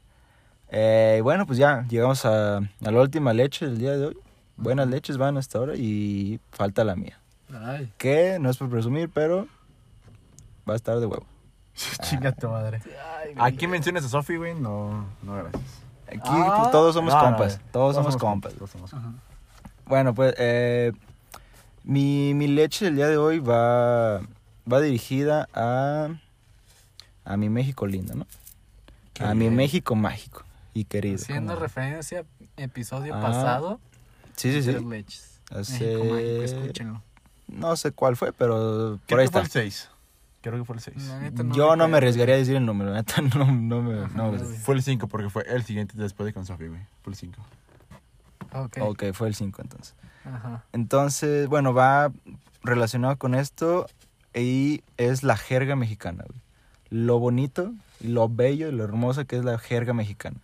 [0.70, 4.18] Eh, bueno, pues ya llegamos a, a la última leche del día de hoy.
[4.58, 7.18] Buenas leches van hasta ahora y falta la mía.
[7.64, 7.90] Ay.
[7.96, 9.46] Que no es por presumir, pero
[10.68, 11.24] va a estar de huevo.
[12.02, 12.82] Chinga tu madre.
[13.18, 13.34] Ay.
[13.38, 14.54] Aquí mencionas a Sofi, güey.
[14.54, 15.62] No, no, gracias.
[16.08, 16.56] Aquí Ah.
[16.60, 17.58] pues, todos somos No, compas.
[17.58, 17.64] no.
[17.72, 18.52] todos somos compas.
[18.54, 19.12] Todos somos Ajá.
[19.86, 20.92] Bueno, pues eh,
[21.84, 24.20] mi, mi leche del día de hoy va,
[24.70, 26.08] va dirigida a,
[27.24, 28.26] a mi México lindo, ¿no?
[29.20, 29.48] A mi.
[29.50, 30.42] México mágico
[30.74, 31.16] y querido.
[31.16, 32.24] Haciendo como- referencia
[32.56, 33.80] a episodio Ah, pasado.
[34.38, 34.88] Sí, sí, Tres sí.
[34.88, 35.40] leches.
[35.50, 37.02] Hace- México mágico, escúchenlo.
[37.48, 39.60] No sé cuál fue, pero por Creo ahí que fue está.
[39.60, 39.90] el 6.
[40.42, 40.96] Creo que fue el 6.
[41.08, 44.04] La neta Yo no me arriesgaría a decir el número, la neta no, no me...
[44.04, 44.40] Ajá, no, güey.
[44.58, 46.80] Fue el 5 porque fue el siguiente después de con Sofi, güey.
[47.02, 47.40] Fue el 5.
[48.54, 48.78] Ok.
[48.80, 49.94] ok, fue el 5 entonces.
[50.24, 50.64] Ajá.
[50.72, 52.12] Entonces, bueno, va
[52.62, 53.86] relacionado con esto
[54.34, 56.40] y es la jerga mexicana, güey.
[56.90, 60.36] Lo bonito, lo bello y lo hermoso que es la jerga mexicana.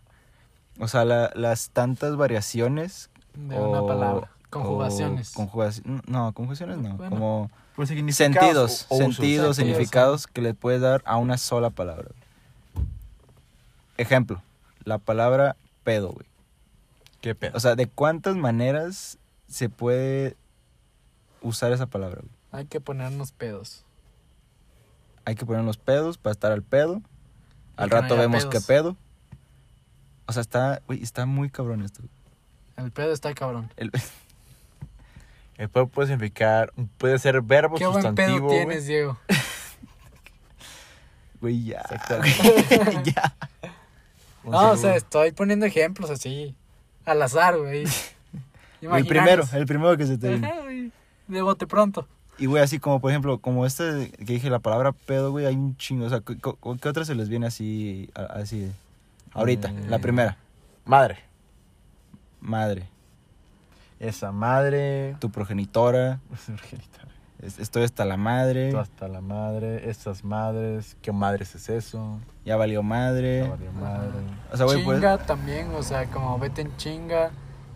[0.78, 3.10] O sea, la- las tantas variaciones.
[3.34, 4.30] De o- una palabra.
[4.46, 5.34] o Conjugaciones.
[5.34, 6.96] conjugaci- no, conjugaciones no.
[6.96, 7.10] Bueno.
[7.16, 12.08] Como Pues sentidos, sentidos, Sentidos, significados que le puedes dar a una sola palabra.
[12.74, 12.86] güey.
[13.96, 14.42] Ejemplo,
[14.84, 16.26] la palabra pedo, güey.
[17.20, 17.56] ¿Qué pedo?
[17.56, 19.18] O sea, ¿de cuántas maneras
[19.48, 20.36] se puede
[21.42, 22.20] usar esa palabra?
[22.22, 22.32] güey?
[22.52, 23.84] Hay que ponernos pedos.
[25.24, 27.02] Hay que poner los pedos para estar al pedo.
[27.76, 28.54] Al no rato vemos pedos.
[28.54, 28.96] qué pedo.
[30.26, 32.02] O sea, está, güey, está muy cabrón esto.
[32.02, 32.13] güey.
[32.76, 33.70] El pedo está cabrón.
[33.76, 33.90] El-
[35.56, 38.58] El pedo puede significar, puede ser verbo, Qué buen sustantivo, pedo güey.
[38.58, 39.18] tienes, Diego.
[41.40, 41.80] Güey, ya.
[41.80, 43.02] Exactamente.
[43.14, 43.34] ya.
[44.44, 46.54] Un No, o sea, estoy poniendo ejemplos así.
[47.04, 47.84] Al azar, güey.
[48.80, 50.90] El primero, el primero que se te güey.
[51.28, 52.06] De bote pronto.
[52.38, 55.54] Y güey, así como por ejemplo, como este que dije la palabra pedo, güey, hay
[55.54, 56.06] un chingo.
[56.06, 58.70] O sea, ¿qué, qué- qué otra se les viene así, así?
[59.32, 60.36] Ahorita, la primera.
[60.84, 61.18] Madre.
[62.44, 62.88] Madre,
[63.98, 65.16] Esa madre.
[65.20, 66.20] tu progenitora,
[67.40, 69.88] es- estoy hasta la madre, Tú hasta la madre.
[69.90, 70.96] Esas madres.
[71.02, 72.20] ¿Qué madres es eso?
[72.44, 73.42] ya valió madre.
[73.42, 74.10] La valió madre.
[74.52, 74.98] O sea, güey, pues.
[74.98, 77.30] chinga también, o sea, como vete en chinga,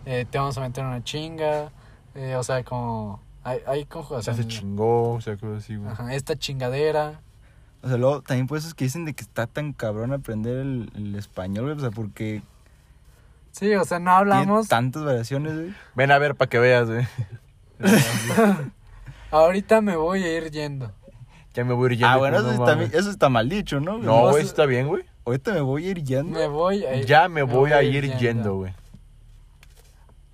[0.05, 1.71] eh, te vamos a meter en una chinga,
[2.15, 4.41] eh, o sea, como hay, hay O sea, conjugaciones.
[4.45, 5.13] se chingó.
[5.13, 5.89] O sea, cosas así, güey.
[5.91, 7.21] Ajá, esta chingadera.
[7.81, 10.57] O sea, luego también por eso es que dicen de que está tan cabrón aprender
[10.57, 11.77] el, el español, güey.
[11.77, 12.41] O sea, porque
[13.59, 14.67] Sí, o sea, no tiene hablamos.
[14.69, 15.73] tantas variaciones, güey.
[15.95, 17.05] Ven a ver para que veas, güey.
[19.31, 20.91] Ahorita me voy a ir yendo.
[21.53, 22.07] ya me voy a ir yendo.
[22.13, 22.93] Ah, bueno, eso, no está, mames.
[22.93, 23.97] eso está mal dicho, ¿no?
[23.97, 25.03] No, güey, está bien, güey.
[25.25, 26.39] Ahorita me voy a ir yendo.
[26.39, 27.05] Me voy a ir.
[27.05, 28.73] Ya me voy a ir yendo, güey.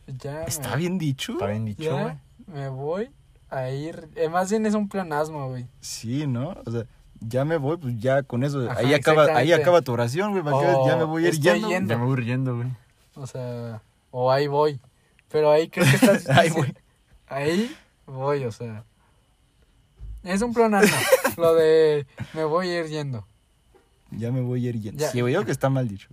[0.08, 1.34] Ya Está me- bien dicho.
[1.34, 2.14] Está bien dicho, ya güey.
[2.48, 3.10] me voy
[3.50, 4.08] a ir.
[4.16, 5.66] eh, más bien es un planasmo, güey.
[5.82, 6.56] Sí, ¿no?
[6.66, 6.84] O sea,
[7.20, 8.70] ya me voy, pues ya con eso.
[8.70, 10.44] Ajá, ahí, acaba, ahí acaba tu oración, güey.
[10.88, 11.70] ya me voy a ir yendo.
[11.70, 11.94] yendo.
[11.94, 12.68] Ya me voy a ir yendo, güey.
[13.16, 14.80] O sea, o ahí voy.
[15.30, 16.30] Pero ahí creo que estás.
[16.38, 16.74] Ahí voy.
[17.28, 18.84] Ahí voy, o sea.
[20.24, 20.96] Es un planasmo.
[21.38, 23.28] lo de me voy a ir yendo.
[24.12, 25.00] Ya me voy a ir yendo.
[25.02, 25.10] Ya.
[25.12, 26.10] Sí, güey, yo creo que está mal dicho.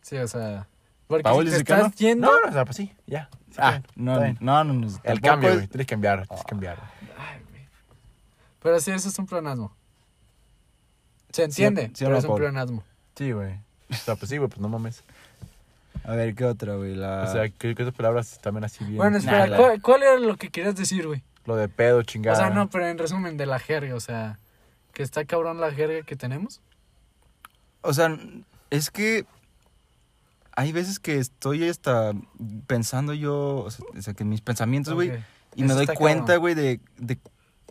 [0.00, 0.66] Sí, o sea.
[1.06, 1.96] Porque Paul si te dice que estás no.
[1.96, 2.26] yendo.
[2.26, 3.28] No, no, o sea, pues sí, ya.
[3.50, 3.84] Sí, Ah, bien.
[3.96, 4.88] no, no, no, no.
[5.04, 5.68] El cambio, es- güey.
[5.68, 6.78] Tienes que cambiar, tienes que cambiar.
[7.18, 7.68] Ay, güey.
[8.62, 9.74] Pero sí, eso es un planasmo.
[11.30, 12.82] Se entiende, sí pero es un planasmo.
[13.16, 13.58] Sí, güey.
[13.90, 15.02] O sea, pues sí, güey, pues no mames.
[16.04, 16.94] A ver, ¿qué otra, güey?
[16.94, 17.24] La...
[17.28, 18.96] O sea, ¿qué, qué otras palabras también así bien?
[18.96, 19.56] Bueno, espera, Nada.
[19.56, 21.22] ¿cuál, cuál era lo que querías decir, güey?
[21.44, 22.36] Lo de pedo, chingada.
[22.36, 24.38] O sea, no, pero en resumen, de la jerga, o sea,
[24.92, 26.60] que está cabrón la jerga que tenemos.
[27.82, 28.16] O sea,
[28.70, 29.26] es que
[30.54, 32.12] hay veces que estoy hasta
[32.66, 35.12] pensando yo, o sea, o sea, que mis pensamientos, güey,
[35.54, 37.18] y me doy cuenta, güey, de, de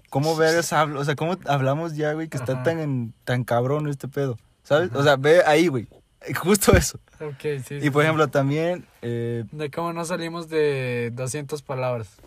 [0.10, 4.08] cómo vergas hablo, o sea, cómo hablamos ya, güey, que está tan, tan cabrón este
[4.08, 4.90] pedo, ¿sabes?
[4.90, 5.00] Ajá.
[5.00, 5.88] O sea, ve ahí, güey,
[6.36, 7.00] justo eso.
[7.20, 7.76] Ok, sí.
[7.76, 8.06] Y sí, por sí.
[8.06, 12.18] ejemplo, también, eh, De cómo no salimos de 200 palabras.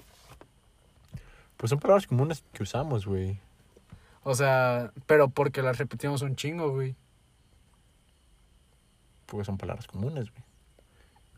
[1.56, 3.38] Pues son palabras comunes que usamos, güey.
[4.22, 6.94] O sea, pero porque las repetimos un chingo, güey.
[9.26, 10.44] Porque son palabras comunes, güey.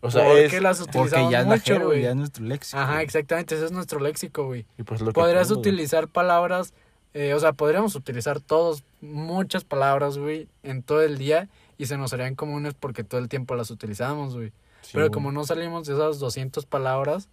[0.00, 0.62] O sea, porque es...
[0.62, 2.78] las porque ya es mucho, güey, ya es nuestro léxico.
[2.78, 3.04] Ajá, güey.
[3.04, 4.66] exactamente, ese es nuestro léxico, güey.
[4.78, 5.58] y pues lo que Podrías güey.
[5.58, 6.74] utilizar palabras
[7.18, 11.48] eh, o sea, podríamos utilizar todos, muchas palabras, güey, en todo el día
[11.78, 14.50] y se nos harían comunes porque todo el tiempo las utilizamos, güey.
[14.82, 15.12] Sí, Pero güey.
[15.12, 17.28] como no salimos de esas 200 palabras,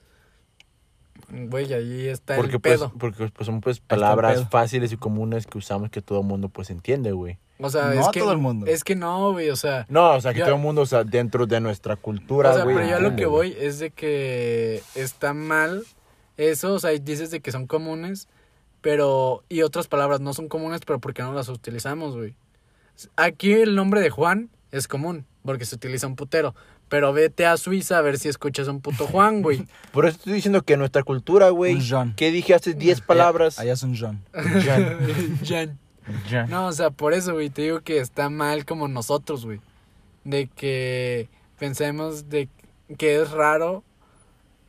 [1.30, 2.92] güey, ahí está Porque el pues, pedo.
[3.00, 6.70] porque pues son pues palabras fáciles y comunes que usamos que todo el mundo pues
[6.70, 7.38] entiende, güey.
[7.60, 8.66] O sea, No es a que todo el mundo.
[8.66, 11.04] es que no, güey, o sea, No, o sea, que todo el mundo, o sea,
[11.04, 12.76] dentro de nuestra cultura, o sea, güey.
[12.76, 13.52] pero yo a lo que güey.
[13.54, 15.84] voy es de que está mal
[16.38, 18.28] eso, o sea, dices de que son comunes,
[18.82, 22.34] pero y otras palabras no son comunes, pero porque no las utilizamos, güey.
[23.16, 26.56] Aquí el nombre de Juan es común, porque se utiliza un putero,
[26.90, 29.66] pero vete a Suiza a ver si escuchas un puto Juan, güey.
[29.92, 31.74] Por eso estoy diciendo que nuestra cultura, güey.
[31.74, 32.14] Un Jean.
[32.16, 33.60] ¿Qué dije hace 10 palabras?
[33.60, 34.24] Allá, allá es un John.
[34.62, 35.00] Jean.
[35.44, 35.80] Jan.
[36.30, 36.50] Jean.
[36.50, 39.62] No, o sea, por eso, güey, te digo que está mal como nosotros, güey.
[40.24, 42.50] De que pensemos de
[42.98, 43.84] que es raro,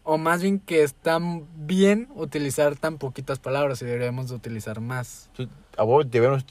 [0.04, 1.18] o más bien que está
[1.56, 5.30] bien utilizar tan poquitas palabras y deberíamos de utilizar más.
[5.76, 6.44] A vos debemos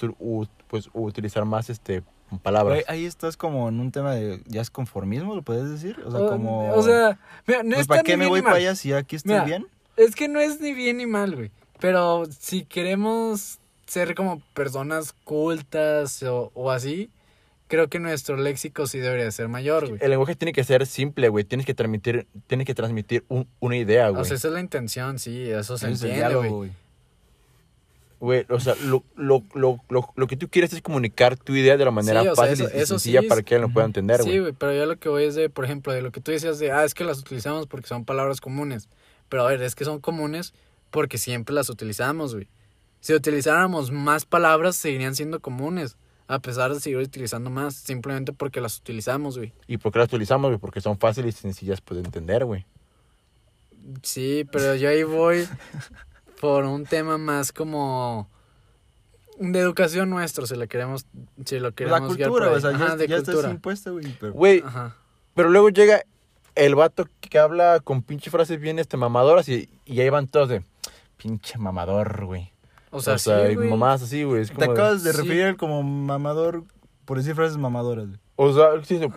[0.73, 2.01] pues, utilizar más este
[2.41, 2.77] palabras.
[2.77, 4.41] Güey, ahí estás como en un tema de.
[4.47, 5.99] ¿Ya es conformismo, lo puedes decir?
[6.03, 6.73] O sea, O- como.
[6.73, 9.45] O sea, mira, no pues, ¿Para qué me voy para allá si aquí estoy Mira,
[9.45, 9.67] bien?
[9.97, 11.51] Es que no es ni bien ni mal, güey.
[11.79, 17.11] Pero si queremos ser como personas cultas o, o así,
[17.67, 19.99] creo que nuestro léxico sí debería ser mayor, güey.
[20.01, 21.43] El lenguaje tiene que ser simple, güey.
[21.43, 24.23] Tienes que transmitir, tienes que transmitir un- una idea, güey.
[24.23, 26.71] O sea, esa es la intención, sí, eso se es entiende, diálogo, güey.
[28.23, 28.45] Güey.
[28.49, 31.85] O sea, lo, lo, lo, lo, lo que tú quieres es comunicar tu idea de
[31.85, 33.85] la manera Sí, sea, fácil eso- y- eso sencilla sí para que él lo pueda
[33.85, 34.31] entender, güey.
[34.33, 36.31] Sí, güey, pero yo lo que voy es de, por ejemplo, de lo que tú
[36.31, 38.87] decías de, ah, es que las utilizamos porque son palabras comunes.
[39.29, 40.53] Pero a ver, es que son comunes
[40.89, 42.47] porque siempre las utilizamos, güey.
[43.01, 45.97] Si utilizáramos más palabras, seguirían siendo comunes.
[46.27, 49.51] A pesar de seguir utilizando más, simplemente porque las utilizamos, güey.
[49.67, 50.59] ¿Y por qué las utilizamos, güey?
[50.59, 52.65] Porque son fáciles y sencillas pues, de entender, güey.
[54.03, 55.45] Sí, pero yo ahí voy
[56.43, 58.29] por un tema más como
[59.39, 61.05] de educación nuestro, si lo queremos,
[61.45, 62.77] si lo queremos La cultura, por o sea, ahí.
[62.77, 63.53] ya, Ajá, de ya estás cultura.
[63.53, 64.17] impuesto, güey.
[64.19, 64.33] Pero...
[64.33, 64.97] Güey, Ajá.
[65.35, 66.03] pero luego llega
[66.55, 70.49] el vato que habla con pinche frases bien este mamadoras y, y ahí van todos
[70.49, 70.63] de
[71.15, 72.51] pinche mamador, güey.
[72.91, 73.69] O sea, sí, y güey.
[73.69, 74.41] mamadas así, güey.
[74.41, 75.17] Es Te como de- acabas de sí.
[75.21, 76.65] referir como mamador
[77.05, 78.19] por decir frases mamadoras, güey.
[78.35, 78.69] O sea,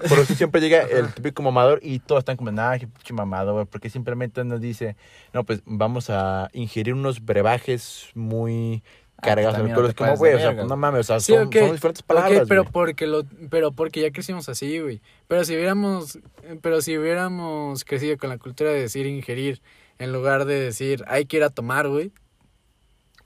[0.09, 3.67] pero sí siempre llega el típico mamador y todos están como, nah, qué mamador, güey",
[3.67, 4.97] porque simplemente nos dice,
[5.33, 8.83] no, pues vamos a ingerir unos brebajes muy
[9.23, 9.85] cargados también alcohol.
[9.85, 11.73] no Es como, güey, o sea, pues, no mames, o sea, Sí, son, ok, son
[11.73, 15.01] diferentes palabras, pero porque lo, pero porque ya crecimos así, güey.
[15.29, 16.19] Pero si hubiéramos,
[16.61, 19.63] pero si hubiéramos crecido con la cultura de decir ingerir
[19.99, 22.13] en lugar de decir hay que ir a tomar, güey.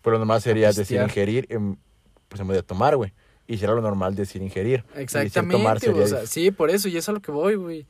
[0.03, 1.49] Pero normal sería decir ingerir,
[2.29, 3.13] pues en vez de tomar, güey.
[3.53, 4.85] Y será lo normal decir ingerir.
[4.95, 7.33] Exactamente, tomar güey, sería o sea, sí, por eso y eso es a lo que
[7.33, 7.87] voy, güey.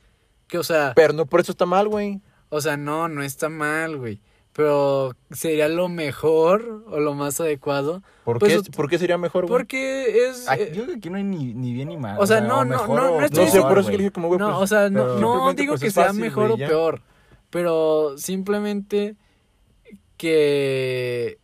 [0.47, 2.19] Que o sea, Pero no por eso está mal, güey.
[2.49, 4.19] o sea, no, no está mal, güey.
[4.53, 9.17] Pero sería lo mejor o lo más adecuado ¿Por, Pues, qué, o- ¿Por qué sería
[9.17, 9.59] mejor, güey?
[9.59, 12.17] porque es Aquí- eh, yo creo que aquí no hay ni, ni bien ni mal.
[12.19, 13.91] O sea, no, no, mejor no, no estoy No sé, diciendo- por eso güey.
[13.97, 16.51] que dije como, güey, no, pues, o sea, no, digo pues, que sea fácil, mejor
[16.51, 17.01] o peor,
[17.51, 19.15] pero simplemente
[20.17, 21.37] que...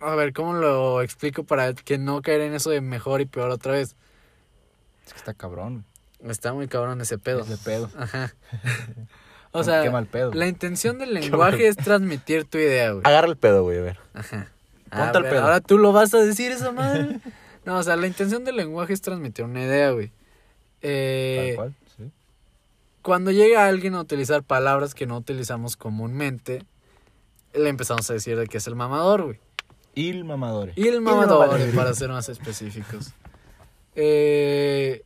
[0.00, 3.50] A ver, ¿cómo lo explico para que no caer en eso de mejor y peor
[3.50, 3.96] otra vez?
[5.06, 5.84] Es que está cabrón,
[6.24, 7.40] Está muy cabrón ese pedo.
[7.40, 7.90] Ese pedo.
[7.96, 8.34] Ajá.
[9.50, 10.30] O sea, Qué mal pedo.
[10.34, 13.02] la intención del lenguaje es transmitir tu idea, güey.
[13.06, 13.98] Agarra el pedo, güey, a ver.
[14.12, 14.52] Ajá.
[14.90, 15.42] Ponte A al ver, pedo.
[15.42, 17.18] Ahora tú lo vas a decir esa madre.
[17.64, 20.10] No, o sea, la intención del lenguaje es transmitir una idea, güey.
[20.80, 22.12] Eh, Tal cual, sí.
[23.02, 26.62] cuando llega alguien a utilizar palabras que no utilizamos comúnmente,
[27.52, 29.40] le empezamos a decir de que es el mamador, güey.
[29.98, 30.74] Il mamadore.
[30.76, 31.74] Y el mamador, mamador.
[31.74, 33.12] para ser más específicos.
[33.96, 35.02] Eh,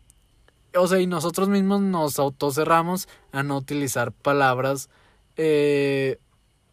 [0.77, 4.91] o sea, y nosotros mismos nos autocerramos a no utilizar palabras
[5.39, 6.19] eh,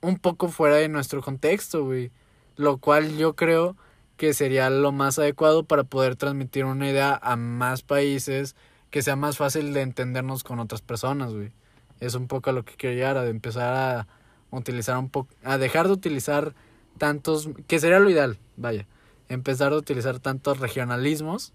[0.01, 2.11] un poco fuera de nuestro contexto, güey.
[2.57, 3.77] Lo cual yo creo
[4.17, 8.53] que sería lo más adecuado para poder transmitir una idea a más países,
[8.89, 11.53] que sea más fácil de entendernos con otras personas, güey.
[12.01, 14.07] Es un poco a lo que quiero llegar, a de empezar a
[14.51, 16.53] utilizar un poco, a dejar de utilizar
[16.99, 18.85] tantos, que sería lo ideal, vaya,
[19.27, 21.53] empezar a utilizar tantos regionalismos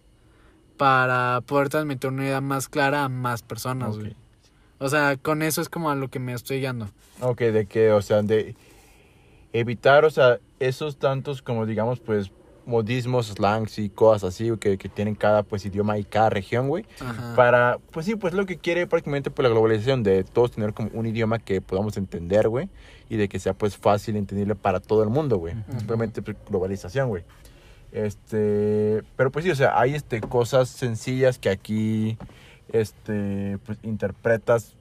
[0.77, 4.17] para poder transmitir una idea más clara a más personas, güey.
[4.79, 6.89] O sea, con eso es como a lo que me estoy guiando.
[7.21, 8.57] Ok, de que, o sea, de
[9.53, 12.33] evitar, o sea, esos tantos como digamos, pues,
[12.67, 16.87] modismos, slangs y cosas así que, que tienen cada, pues, idioma y cada región, güey.
[17.01, 17.37] Ajá.
[17.37, 20.91] Para, pues sí, pues lo que quiere prácticamente pues la globalización, de todos tener como
[20.93, 22.69] un idioma que podamos entender, güey,
[23.09, 25.55] y de que sea pues fácil entendible para todo el mundo, güey.
[25.77, 27.25] Simplemente pues, globalización, güey.
[27.93, 32.19] Este, pero pues sí, o sea, hay este cosas sencillas que aquí
[32.73, 34.75] este pues interpretas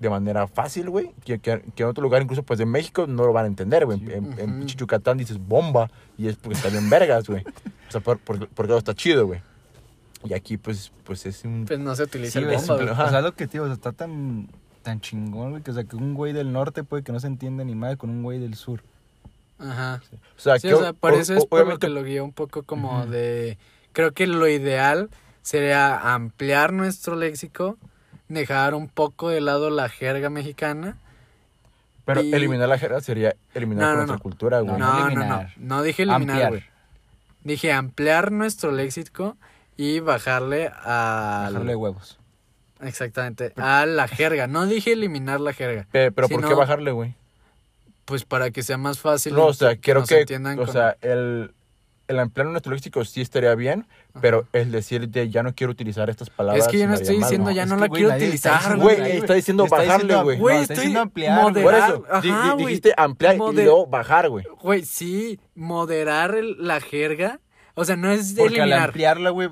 [0.00, 3.24] de manera fácil, güey, que, que, que en otro lugar, incluso pues de México, no
[3.24, 3.98] lo van a entender, güey.
[3.98, 4.06] Sí.
[4.12, 4.58] En, en Ujú.
[4.58, 7.42] pinche Yucatán dices bomba y es porque está bien vergas, güey.
[7.88, 9.40] O sea, por- por- porque todo está chido, güey.
[10.24, 11.64] Y aquí, pues, pues es un...
[11.66, 12.92] Pues no se utiliza Sí, el bomba.
[12.92, 13.04] Ajá.
[13.04, 14.48] O sea, lo que tío, o sea, está tan,
[14.86, 17.26] tan chingón, güey, que, o sea, que un güey del norte puede que no se
[17.26, 18.82] entienda ni madre con un güey del sur.
[19.58, 20.00] Ajá.
[20.36, 22.20] O sea, Sí, que o sea, por o- eso es por lo que lo guié
[22.20, 23.58] un poco como de...
[23.92, 25.10] Creo que lo ideal
[25.42, 27.76] sería ampliar nuestro léxico,
[28.28, 30.96] dejar un poco de lado la jerga mexicana.
[32.04, 34.22] Pero y- eliminar la jerga sería eliminar No, no, nuestra no.
[34.22, 34.78] cultura, güey.
[34.78, 36.48] No, no no, no, dije eliminar, Ampliar.
[36.50, 36.62] güey.
[37.44, 39.36] Dije ampliar nuestro léxico
[39.76, 41.48] y bajarle a...
[41.50, 42.18] Bajarle huevos.
[42.80, 44.46] Exactamente, a la jerga.
[44.46, 45.86] No dije eliminar la jerga.
[45.90, 47.14] Pe- Pero, ¿por qué bajarle, güey?
[48.04, 49.34] Pues para que sea más fácil.
[49.34, 51.52] No, o sea, que quiero que, entiendan o con- sea, el,
[52.06, 53.86] el ampliar nuestro léxico sí estaría bien,
[54.20, 56.66] pero el decir de ya no quiero utilizar estas palabras.
[56.66, 58.24] Es que yo no estoy mal, diciendo ya Es no que, la güey, quiero está
[58.26, 59.16] utilizar, diciendo Güey, güey.
[59.16, 60.38] está diciendo Está bajarle, diciendo- güey.
[60.38, 61.64] Güey, No, está estoy diciendo ampliar, güey.
[61.64, 64.44] Por eso, Ajá, di- dijiste ampliar Moder- y luego bajar, güey.
[64.62, 67.40] Güey, sí, moderar el- la jerga.
[67.74, 68.88] O sea, no es Porque al eliminar.
[68.88, 69.50] ampliarla, güey,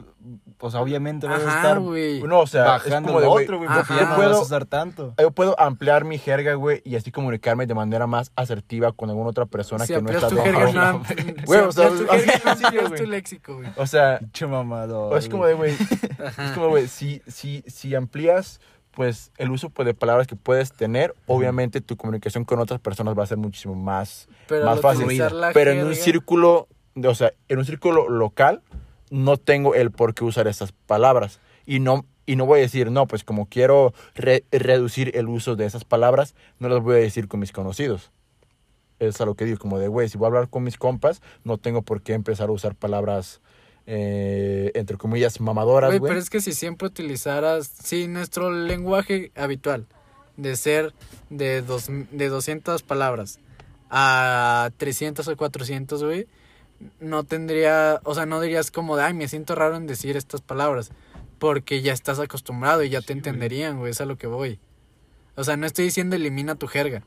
[0.65, 2.23] pues obviamente vas a Ajá, estar güey.
[2.23, 4.43] No, o sea, es bajando como de, otro, güey, porque ya no puedo- vas a
[4.43, 5.13] usar tanto.
[5.21, 9.29] Yo puedo ampliar mi jerga, güey, y así comunicarme de manera más asertiva con alguna
[9.29, 12.67] otra persona Si que no está tu jerga, no si Güey, o sea, amplías tu
[12.71, 13.69] jerga, no léxico, güey.
[13.77, 15.13] O sea, Pinche mamador.
[15.13, 18.59] o es como de, güey, es como, güey, si, si, si amplías,
[18.93, 23.19] pues, el uso pues, de palabras que puedes tener, obviamente tu comunicación con otras personas
[23.19, 25.07] va a ser muchísimo más, Pero más fácil.
[25.53, 28.63] Pero en un jerga- círculo, de- o sea, en un círculo local,
[29.11, 31.41] no tengo el por qué usar esas palabras.
[31.67, 35.57] Y no, y no voy a decir, no, pues como quiero re- reducir el uso
[35.57, 38.11] de esas palabras, no las voy a decir con mis conocidos.
[38.99, 41.21] Es a lo que digo, como de, güey, si voy a hablar con mis compas,
[41.43, 43.41] no tengo por qué empezar a usar palabras,
[43.87, 49.87] eh, entre comillas, mamadoras, Güey, pero es que si siempre utilizaras, si nuestro lenguaje habitual
[50.37, 50.95] de ser
[51.31, 53.39] de, dos, de 200 palabras
[53.91, 56.27] a 300 o 400, güey,
[57.01, 60.41] no tendría, o sea, no dirías como de, ay, me siento raro en decir estas
[60.41, 60.91] palabras,
[61.39, 64.59] porque ya estás acostumbrado y ya te entenderían, güey, es a lo que voy.
[65.37, 67.03] O sea, no estoy diciendo elimina tu jerga,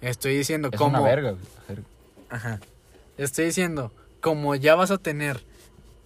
[0.00, 0.98] estoy diciendo Es como...
[0.98, 1.42] una verga, güey.
[1.58, 1.82] la jerga.
[2.30, 2.60] Ajá.
[3.18, 5.42] Estoy diciendo, como ya vas a tener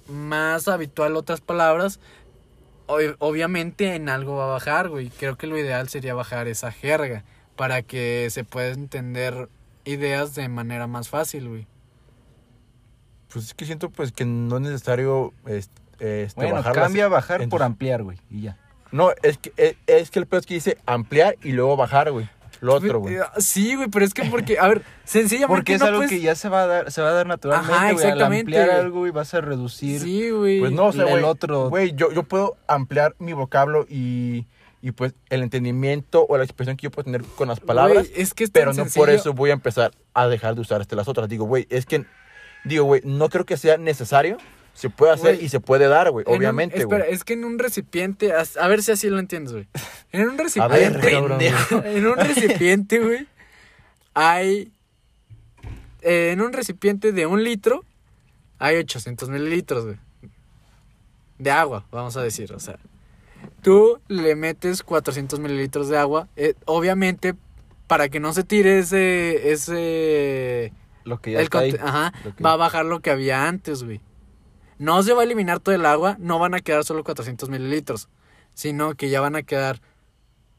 [0.09, 2.01] más habitual otras palabras,
[2.87, 5.09] ob- obviamente en algo va a bajar, güey.
[5.11, 7.25] Creo que lo ideal sería bajar esa jerga
[7.57, 9.49] para que se pueda entender
[9.85, 11.67] ideas de manera más fácil, güey.
[13.33, 15.73] Pues es que siento pues que no es necesario este,
[16.25, 16.85] este, Bueno, bajarlas.
[16.85, 18.19] cambia bajar por ampliar, güey.
[18.31, 18.57] Y ya.
[18.93, 22.11] No, es que, es, es que el peor es que dice ampliar y luego bajar,
[22.11, 22.29] güey.
[22.61, 23.15] Lo otro, güey.
[23.15, 26.21] Eh, Sí, güey, pero es que porque, a ver, sencillamente Porque es no algo que
[26.21, 28.05] ya se va a dar, se va a dar naturalmente, Ajá, güey.
[28.05, 28.79] Al exactamente, ampliar güey.
[28.81, 30.01] algo, güey, vas a reducir.
[30.01, 30.61] Sí, güey.
[30.61, 31.23] Pues no, o sea, el güey.
[31.25, 34.47] otro- Güey, yo, yo puedo ampliar mi vocablo y,
[34.83, 38.09] y pues el entendimiento o la expresión que yo puedo tener con las palabras.
[38.11, 40.61] Güey, es que es tan pero no por eso voy a empezar a dejar de
[40.61, 41.29] usar este, las otras.
[41.31, 42.05] Digo, güey, es que,
[42.65, 44.39] digo, güey, no creo que sea necesario.
[44.73, 47.15] Se puede hacer y se puede dar, güey, obviamente, espera, güey.
[47.15, 49.69] es que en un recipiente, a ver si así lo entiendes, güey.
[50.13, 51.97] En un A recipiente, ver, cabrón, güey.
[51.97, 53.27] en un recipiente, güey,
[54.15, 54.73] hay,
[56.03, 57.85] eh, en un recipiente de un litro,
[58.59, 59.97] hay 800 mililitros, güey.
[61.39, 62.79] De agua, vamos a decir, o sea.
[63.63, 67.35] Tú le metes 400 mililitros de agua, eh, obviamente,
[67.87, 70.73] para que no se tire ese, ese,
[71.11, 71.77] Lo que ya el está ahí.
[71.81, 74.01] ajá, que- va a bajar lo que había antes, güey.
[74.79, 78.09] No se va a eliminar todo el agua, no van a quedar solo 400 mililitros,
[78.55, 79.81] sino que ya van a quedar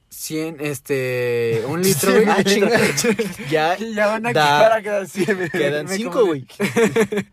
[0.09, 2.25] 100, este, un litro, güey.
[2.27, 2.43] Ah.
[3.49, 5.09] Ya, ya van a da- quedar,
[5.51, 6.45] quedan me cinco, güey.
[6.45, 7.27] confundí.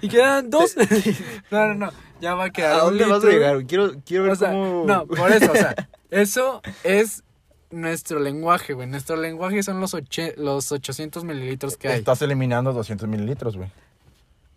[0.00, 0.74] y quedan dos.
[1.50, 3.14] no, no, no, ya va a quedar ¿A un dónde litro.
[3.20, 3.66] vas a llegar?
[3.66, 4.84] Quiero, quiero ver O sea, cómo...
[4.86, 5.74] no, por eso, o sea,
[6.10, 7.22] eso es
[7.72, 8.86] nuestro lenguaje, güey.
[8.86, 11.98] Nuestro lenguaje son los, oche- los 800 mililitros que hay.
[11.98, 13.70] Estás eliminando 200 mililitros, güey.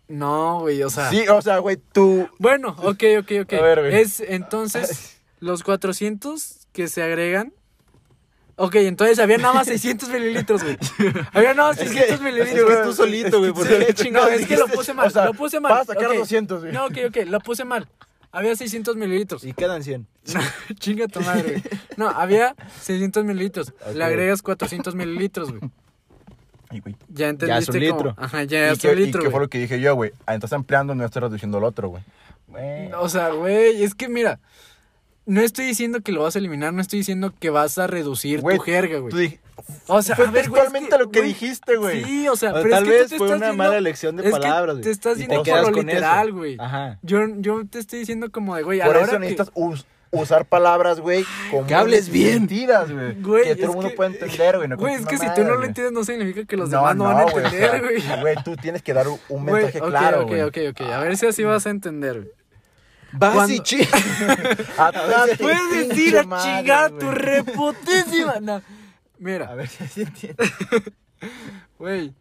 [0.08, 1.10] No, güey, o sea.
[1.10, 2.28] Sí, o sea, güey, tú...
[2.38, 3.52] Bueno, ok, ok, ok.
[3.54, 3.94] A ver, güey.
[4.00, 7.52] Es entonces los 400 que se agregan.
[8.58, 10.78] Ok, entonces había nada más 600 mililitros, güey.
[11.34, 12.70] Había nada más 600 Es mililitros.
[12.70, 13.52] que tú solito, güey.
[13.52, 15.72] ¿Por qué le No, es que lo puse mal, O sea, lo puse mal.
[15.72, 16.16] vas a sacar ok.
[16.18, 16.72] 200, güey.
[16.72, 17.86] No, ok, ok, lo puse mal.
[18.36, 19.44] Había 600 mililitros.
[19.44, 20.06] Y quedan 100.
[20.78, 21.62] Chinga tu madre, güey.
[21.96, 23.72] No, había 600 mililitros.
[23.94, 25.62] Le agregas 400 mililitros, güey.
[26.68, 26.96] Ay, güey.
[27.08, 28.14] Ya entendiste un cómo- litro.
[28.18, 30.12] Ajá, ya ¿Y es un y litro, qué fue lo que dije yo, güey?
[30.26, 32.02] Ah, estás ampliando, no estás reduciendo el otro, güey.
[32.98, 34.38] O sea, güey, es que mira,
[35.26, 38.40] no estoy diciendo que lo vas a eliminar, no estoy diciendo que vas a reducir
[38.40, 39.38] Güey, tu jerga, güey.
[39.86, 42.04] O sea, fue a ver, güey, es textualmente lo que güey, dijiste, güey.
[42.04, 44.16] Sí, o sea, O pero tal es que tú vez te fue una mala elección
[44.16, 45.86] de es que palabras, te estás yendo quedas por lo eso.
[45.86, 46.56] literal, güey.
[46.60, 46.98] Ajá.
[47.02, 49.18] Yo, yo te estoy diciendo como de, güey, a Por eso que...
[49.18, 51.24] necesitas us- usar palabras, güey,
[51.66, 52.34] Que hables bien.
[52.34, 53.14] Sentidas, güey.
[53.20, 54.68] Güey, que todo el mundo pueda entender, güey.
[54.68, 57.04] no Güey, es que si tú no lo entiendes, no significa que los demás no,
[57.04, 58.20] van a entender, güey.
[58.20, 60.42] Güey, tú tienes que dar un, mensaje ok, claro, ok, güey.
[60.42, 60.80] ok, ok.
[60.92, 62.30] A ver si así vas a entender, güey.
[63.18, 63.78] Vas Cuando- y chi-
[65.38, 68.40] Puedes decir a chingar tu reputísima.
[68.40, 68.62] No.
[69.18, 70.44] Mira, A ver si así entiende.
[71.78, 72.14] güey.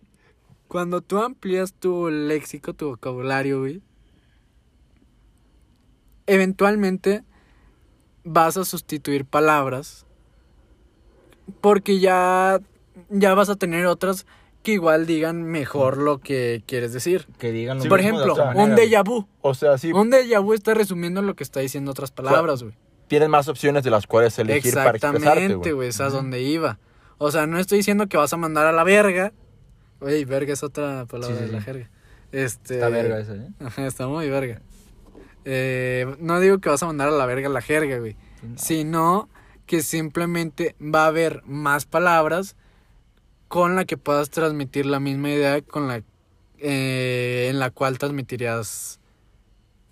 [0.68, 3.82] Cuando tú amplías tu léxico, tu vocabulario, güey.
[6.28, 7.24] Eventualmente
[8.24, 10.06] vas a sustituir palabras.
[11.62, 12.60] Porque ya,
[13.10, 14.26] ya vas a tener otras
[14.66, 17.26] que igual digan mejor lo que quieres decir.
[17.40, 19.26] Que digan lo Sí, Por ejemplo, un déjà vu.
[19.42, 22.76] O sea, sí, Un déjà vu está resumiendo lo que está diciendo otras palabras, güey.
[23.08, 25.90] tienes más opciones de las cuales elegir para expresarte, Exactamente, güey.
[25.90, 26.80] es a donde iba.
[27.18, 29.32] O sea, no estoy diciendo que vas a mandar a la verga.
[30.02, 31.90] Güey, verga es otra palabra Sí, de la jerga.
[32.34, 32.74] Este...
[32.76, 33.48] Está verga esa, ¿eh?
[33.88, 34.62] Está muy verga.
[35.46, 38.18] Eh, no digo que vas a mandar a la verga la jerga, güey.
[38.58, 39.30] Sino
[39.66, 42.56] que simplemente va a haber más palabras
[43.48, 46.02] con la que puedas transmitir la misma idea con la
[46.60, 49.00] eh, en la cual transmitirías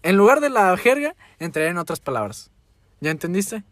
[0.02, 2.52] en lugar de la jerga entraría en otras palabras
[3.02, 3.64] ¿ya entendiste?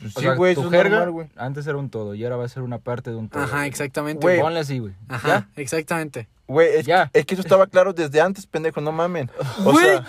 [0.00, 1.28] Pues sí, güey, tu eso es jerga normal, güey.
[1.36, 3.42] antes era un todo y ahora va a ser una parte de un todo.
[3.42, 4.94] ajá exactamente Ponle así, güey.
[5.08, 7.10] ajá exactamente Güey, es, Ya.
[7.12, 9.30] es que eso estaba claro desde antes, pendejo, no mamen.
[9.66, 10.04] O Güey, sea,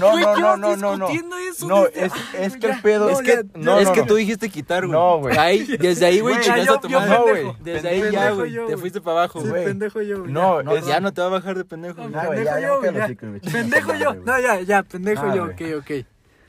[0.00, 1.08] no, güey, no, no, no, no, no.
[1.38, 2.72] eso No, desde- es, es que ya.
[2.74, 4.06] el pedo No, es ya, que ya, no, es no, que no.
[4.06, 4.92] tú dijiste quitar, güey.
[4.98, 5.36] No, güey.
[5.36, 7.12] Ahí, desde ahí, güey, chingaste a tu yo madre.
[7.18, 7.48] No, pendejo.
[7.52, 7.56] güey.
[7.74, 8.52] Desde ahí Pendejo ya, yo, güey.
[8.54, 8.76] Te güey.
[8.78, 9.64] fuiste para abajo, Sí, güey.
[9.66, 10.72] pendejo yo güey, No, ya.
[10.72, 12.08] es- Ya no te va a bajar de pendejo, güey.
[12.08, 12.82] No, güey, pendejo ya, ya yo,
[13.42, 13.52] ya.
[13.52, 15.74] pendejo yo no ya ya pendejo Ah, yo güey.
[15.74, 15.90] ok ok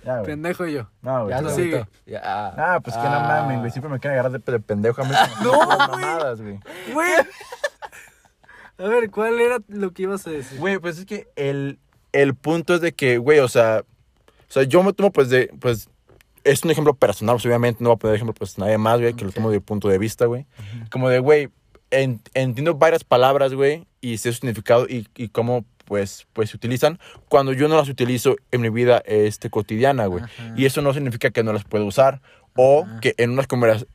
[0.05, 0.25] Ya, güey.
[0.27, 1.35] pendejo yo No, güey.
[1.35, 1.49] Ya no.
[1.49, 1.85] se sigue.
[2.05, 2.53] Ya, ah.
[2.57, 3.19] Ah, pues que no Ah.
[3.41, 3.71] mamen, güey.
[3.71, 5.11] Siempre me quieren agarrar de, de pendejo a mí.
[5.43, 5.77] No, con güey.
[6.05, 6.57] mamadas, güey.
[8.77, 11.79] a ver cuál era lo que ibas a decir Güey, pues es que el,
[12.11, 13.83] el punto es de que, güey, o sea,
[14.49, 15.89] o sea, yo me tomo pues de, pues,
[16.43, 19.13] es un ejemplo personal, pues, obviamente no voy a poner ejemplo pues nadie más, güey,
[19.13, 20.45] que lo tomo de punto de vista, güey.
[20.91, 21.49] Como de, güey,
[21.91, 26.99] en- entiendo varias palabras, güey, y su significado y, y cómo, pues, pues se utilizan
[27.29, 30.23] cuando yo no las utilizo en mi vida este, cotidiana, güey.
[30.23, 30.53] Ajá.
[30.55, 32.21] Y eso no significa que no las puedo usar
[32.55, 32.99] o Ajá.
[33.01, 33.47] que en unas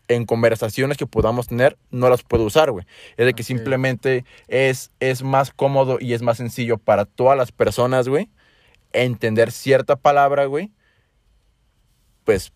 [0.08, 2.86] en conversaciones que podamos tener no las puedo usar, güey.
[3.16, 7.52] Es de que simplemente es, es más cómodo y es más sencillo para todas las
[7.52, 8.28] personas, güey,
[8.92, 10.70] entender cierta palabra, güey,
[12.24, 12.52] pues,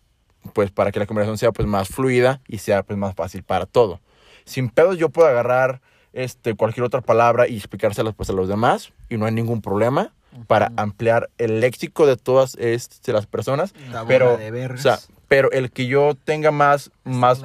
[0.53, 3.65] pues para que la conversación sea pues más fluida y sea pues más fácil para
[3.65, 3.99] todo.
[4.45, 5.81] Sin pedos yo puedo agarrar
[6.13, 10.13] este, cualquier otra palabra y explicárselas pues a los demás y no hay ningún problema
[10.47, 13.73] para ampliar el léxico de todas este, las personas,
[14.07, 17.41] pero, de o sea, pero el que yo tenga más, más,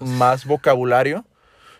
[0.00, 1.24] más vocabulario,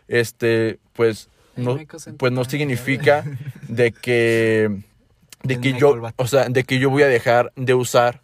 [0.08, 1.78] este, pues no,
[2.18, 3.24] pues no significa
[3.68, 4.82] de que,
[5.42, 8.22] de que yo, o sea, de que yo voy a dejar de usar,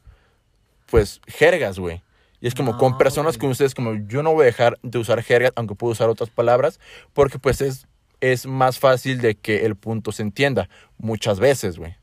[0.86, 2.02] pues, jergas, güey.
[2.40, 5.22] Y es como con personas como ustedes, como yo no voy a dejar de usar
[5.22, 6.78] jergas, aunque puedo usar otras palabras,
[7.12, 7.88] porque pues es,
[8.20, 10.68] es más fácil de que el punto se entienda
[10.98, 11.96] muchas veces, güey.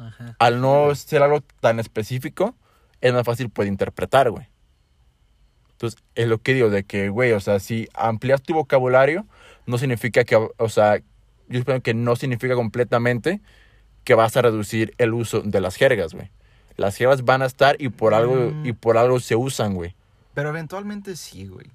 [0.00, 0.34] Ajá.
[0.38, 2.54] Al no ser algo tan específico,
[3.00, 4.46] es más fácil poder interpretar, güey.
[5.72, 9.26] Entonces, es lo que digo, de que, güey, o sea, si amplias tu vocabulario,
[9.66, 10.98] no significa que, o sea,
[11.48, 13.40] yo espero que no significa completamente
[14.04, 16.30] que vas a reducir el uso de las jergas, güey.
[16.76, 18.66] Las jergas van a estar y por algo, Mm.
[18.66, 19.94] y por algo se usan, güey.
[20.34, 21.66] Pero eventualmente sí, güey.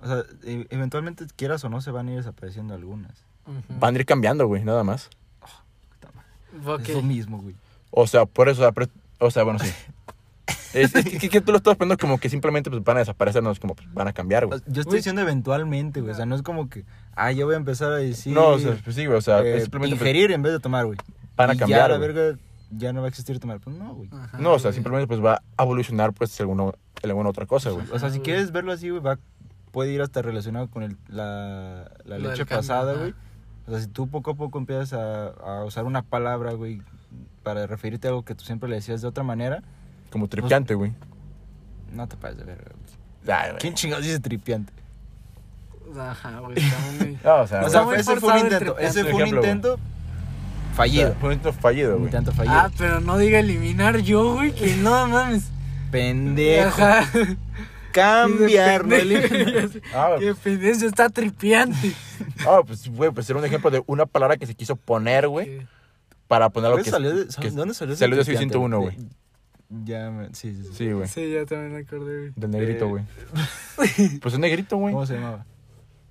[0.00, 3.24] O sea, e- eventualmente, quieras o no, se van a ir desapareciendo algunas.
[3.46, 3.60] Ujú.
[3.78, 5.10] Van a ir cambiando, güey, nada más.
[6.66, 6.80] Ok.
[6.88, 7.54] Es lo mismo, güey.
[7.90, 9.70] O sea, por eso, o sea, pero- o sea, bueno, sí.
[10.72, 13.42] Es, es que, que tú lo estás poniendo como que simplemente pues, van a desaparecer,
[13.42, 14.60] no es como pues, van a cambiar, güey.
[14.68, 16.12] Yo estoy diciendo eventualmente, güey.
[16.12, 16.84] O sea, no es como que,
[17.16, 18.32] ah, yo voy a empezar a decir.
[18.32, 20.52] no, o sea, pues sí, güey, o sea, eh, es simplemente pues, ingerir en vez
[20.52, 20.96] de tomar, güey.
[21.36, 22.38] van a Y cambiar, Ya, la verga,
[22.70, 23.58] ya no va a existir tomar.
[23.58, 24.10] Pues no, güey.
[24.12, 24.74] Ajá, No, o sea, güey.
[24.74, 26.70] simplemente pues va a evolucionar pues alguna,
[27.02, 27.86] alguna otra cosa, güey.
[27.90, 29.18] O sea, si quieres verlo así, güey, va,
[29.72, 33.12] puede ir hasta relacionado con el, la, la leche pasada, güey.
[33.70, 36.82] O sea, si tú poco a poco empiezas a, a usar una palabra, güey,
[37.44, 39.62] para referirte a algo que tú siempre le decías de otra manera,
[40.10, 40.92] Como tripiante, güey.
[41.92, 42.72] no te pases de verga.
[43.24, 43.58] güey.
[43.60, 44.72] ¿Quién chingados dice tripiante?
[45.96, 47.18] Ajá, güey, está muy...
[47.22, 48.76] No, o sea, O sea, ese fue un intento.
[48.78, 49.78] Ese fue un Ejemplo, intento
[50.74, 51.08] fallido.
[51.10, 52.06] sea, fue un intento fallido, Un güey.
[52.06, 52.54] intento fallido.
[52.56, 55.50] Ah, pero no diga eliminar yo, güey, que no mames.
[55.92, 56.82] Pendejo.
[56.82, 57.06] Ajá.
[57.92, 58.96] Cambiar, no.
[59.94, 61.92] Ah, Qué pendejo, está tripiante.
[62.46, 65.66] ah, pues, güey, pues era un ejemplo de una palabra que se quiso poner, güey,
[66.28, 66.90] para poner ¿Dónde que...
[66.90, 68.96] salió de, que- ¿Dónde salió ese salió de tripiante, 601, güey.
[69.84, 70.70] Ya, me- sí, sí, sí.
[70.74, 71.08] Sí, güey.
[71.08, 72.32] Sí, ya también me acordé, güey.
[72.36, 72.88] Del negrito, Eh.
[72.88, 73.04] güey.
[74.20, 74.92] Pues es negrito, güey.
[74.92, 75.46] ¿Cómo se llamaba?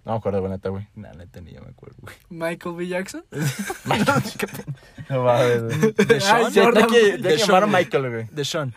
[0.06, 0.88] No me acuerdo, la neta, güey.
[0.96, 2.16] Nah, neta, ni yo me acuerdo, güey.
[2.30, 2.88] Michael B.
[2.88, 3.24] Jackson.
[5.10, 5.92] No mames, güey.
[6.08, 6.52] De Ay, Sean.
[6.54, 6.60] Sí,
[6.90, 7.84] que, De que Sean, llamar a güey.
[7.84, 8.26] Michael, güey.
[8.32, 8.74] De Sean.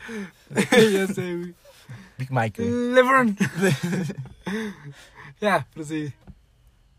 [0.54, 1.54] ya sé, güey.
[2.22, 2.94] Big Michael.
[2.94, 3.36] LeBron.
[5.40, 6.14] ya, prosigue.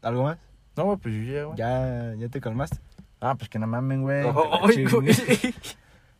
[0.01, 0.37] ¿Algo más?
[0.75, 1.57] No, pues yo ya, güey.
[1.57, 2.77] ¿Ya, ya te calmaste?
[3.21, 4.25] Ah, pues que no mamen, güey.
[4.27, 5.15] Ay, güey.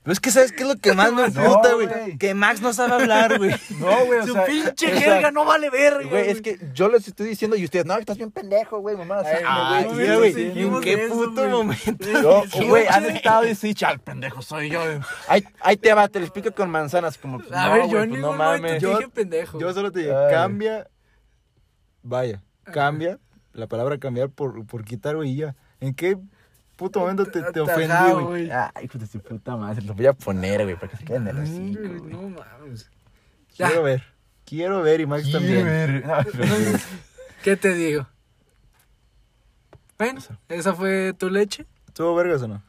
[0.04, 1.88] Pero es que ¿sabes qué es lo que más me No, emputa, güey.
[1.88, 2.18] güey?
[2.18, 3.52] Que Max no sabe hablar, güey.
[3.80, 4.46] No, güey, o Su sea.
[4.46, 6.10] pinche o sea, jerga no vale verga.
[6.10, 9.22] Güey, es que yo les estoy diciendo y ustedes, no, estás bien pendejo, güey, mamá.
[9.26, 10.34] Ay, güey, no, güey.
[10.34, 11.50] sí, ¿En qué eso, puto güey.
[11.50, 12.10] momento?
[12.22, 14.82] Yo, Sí, güey, han estado y sí, chal, pendejo soy yo.
[14.84, 15.00] güey.
[15.30, 17.92] Ahí, ahí te va, te lo explico con manzanas, como, pues, A no, ver, güey,
[17.92, 18.82] yo pues, no mames.
[18.82, 19.60] Yo- dije pendejo.
[19.60, 20.34] Yo solo te digo, Ay.
[20.34, 20.88] cambia.
[22.02, 23.20] Vaya, cambia
[23.54, 25.56] la palabra cambiar por, por quitar, güey, y ya.
[25.80, 26.18] ¿En qué
[26.76, 28.50] puto momento te, te ofendí, güey?
[28.52, 31.38] Ay, de su puta madre, lo voy a poner, güey, para que se queden en
[31.38, 32.06] el hocico.
[32.08, 32.90] No mames.
[33.56, 33.68] Ya.
[33.68, 34.04] Quiero ver.
[34.46, 36.04] Quiero ver y Max también.
[36.06, 36.78] No, pero-
[37.44, 38.08] ¿Qué te digo?
[39.98, 40.20] Bueno,
[40.50, 41.66] esa fue tu leche.
[41.88, 42.62] ¿Estuvo vergas o no?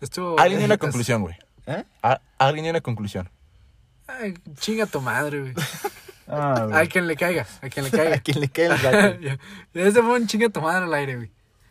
[0.00, 0.38] Estuvo.
[0.38, 1.36] Alguien dio una conclusión, güey.
[1.66, 1.84] ¿Eh?
[2.02, 3.28] A- Alguien dio una conclusión.
[4.06, 5.54] Ay, chinga tu madre, güey.
[6.26, 8.18] Ah, A quien le caiga, a quien le A caiga.
[8.24, 9.20] quien le cae el gato.
[9.20, 9.38] Ya,
[9.74, 11.30] Ese fue un chinga tu madre al aire, güey.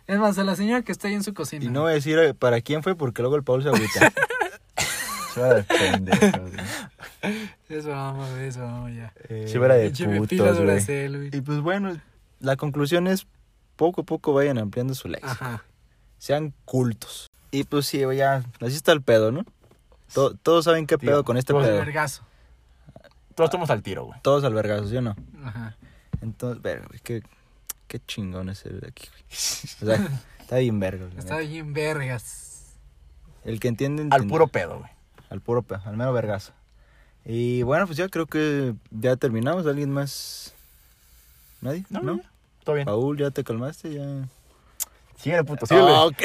[0.09, 1.63] Es más, a la señora que está ahí en su cocina.
[1.65, 4.11] Y no voy a decir eh, para quién fue porque luego el Paul se agüita.
[5.35, 7.45] Chuva de pendejo, güey.
[7.69, 9.13] Eso vamos, eso vamos ya.
[9.29, 11.29] Eh, Chuva de Pinche Pepila putos, güey.
[11.31, 11.95] Y pues bueno,
[12.39, 13.27] la conclusión es
[13.75, 15.31] poco a poco vayan ampliando su léxico.
[15.31, 15.63] Ajá.
[16.17, 17.27] Sean cultos.
[17.51, 19.45] Y pues sí, güey, ya, así está el pedo, ¿no?
[20.15, 21.77] To- todos saben qué Tío, pedo con este todos pedo.
[21.77, 22.23] Vergazo.
[23.35, 24.19] Todos estamos al tiro, güey.
[24.23, 25.15] Todos albergados, ¿sí o no?
[25.45, 25.77] Ajá.
[26.21, 27.21] Entonces, verga, güey, qué,
[27.89, 29.23] qué chingón es el de aquí, güey.
[29.29, 31.07] O sea, está bien verga.
[31.13, 31.49] la Está neta.
[31.49, 32.73] bien vergas.
[33.43, 34.91] El que entiende, Al puro pedo, güey.
[35.29, 36.53] Al puro pe- al mero vergazo.
[37.25, 39.67] Y bueno, pues ya creo que ya terminamos.
[39.67, 40.53] ¿Alguien más?
[41.61, 41.83] ¿Nadie?
[41.89, 42.13] No, ¿No?
[42.15, 42.21] no.
[42.63, 42.85] Todo bien.
[42.85, 43.93] Paul, ¿ya te calmaste?
[43.93, 44.27] Ya...
[45.17, 45.91] Síguele, puto, síguele.
[45.91, 46.21] Ok.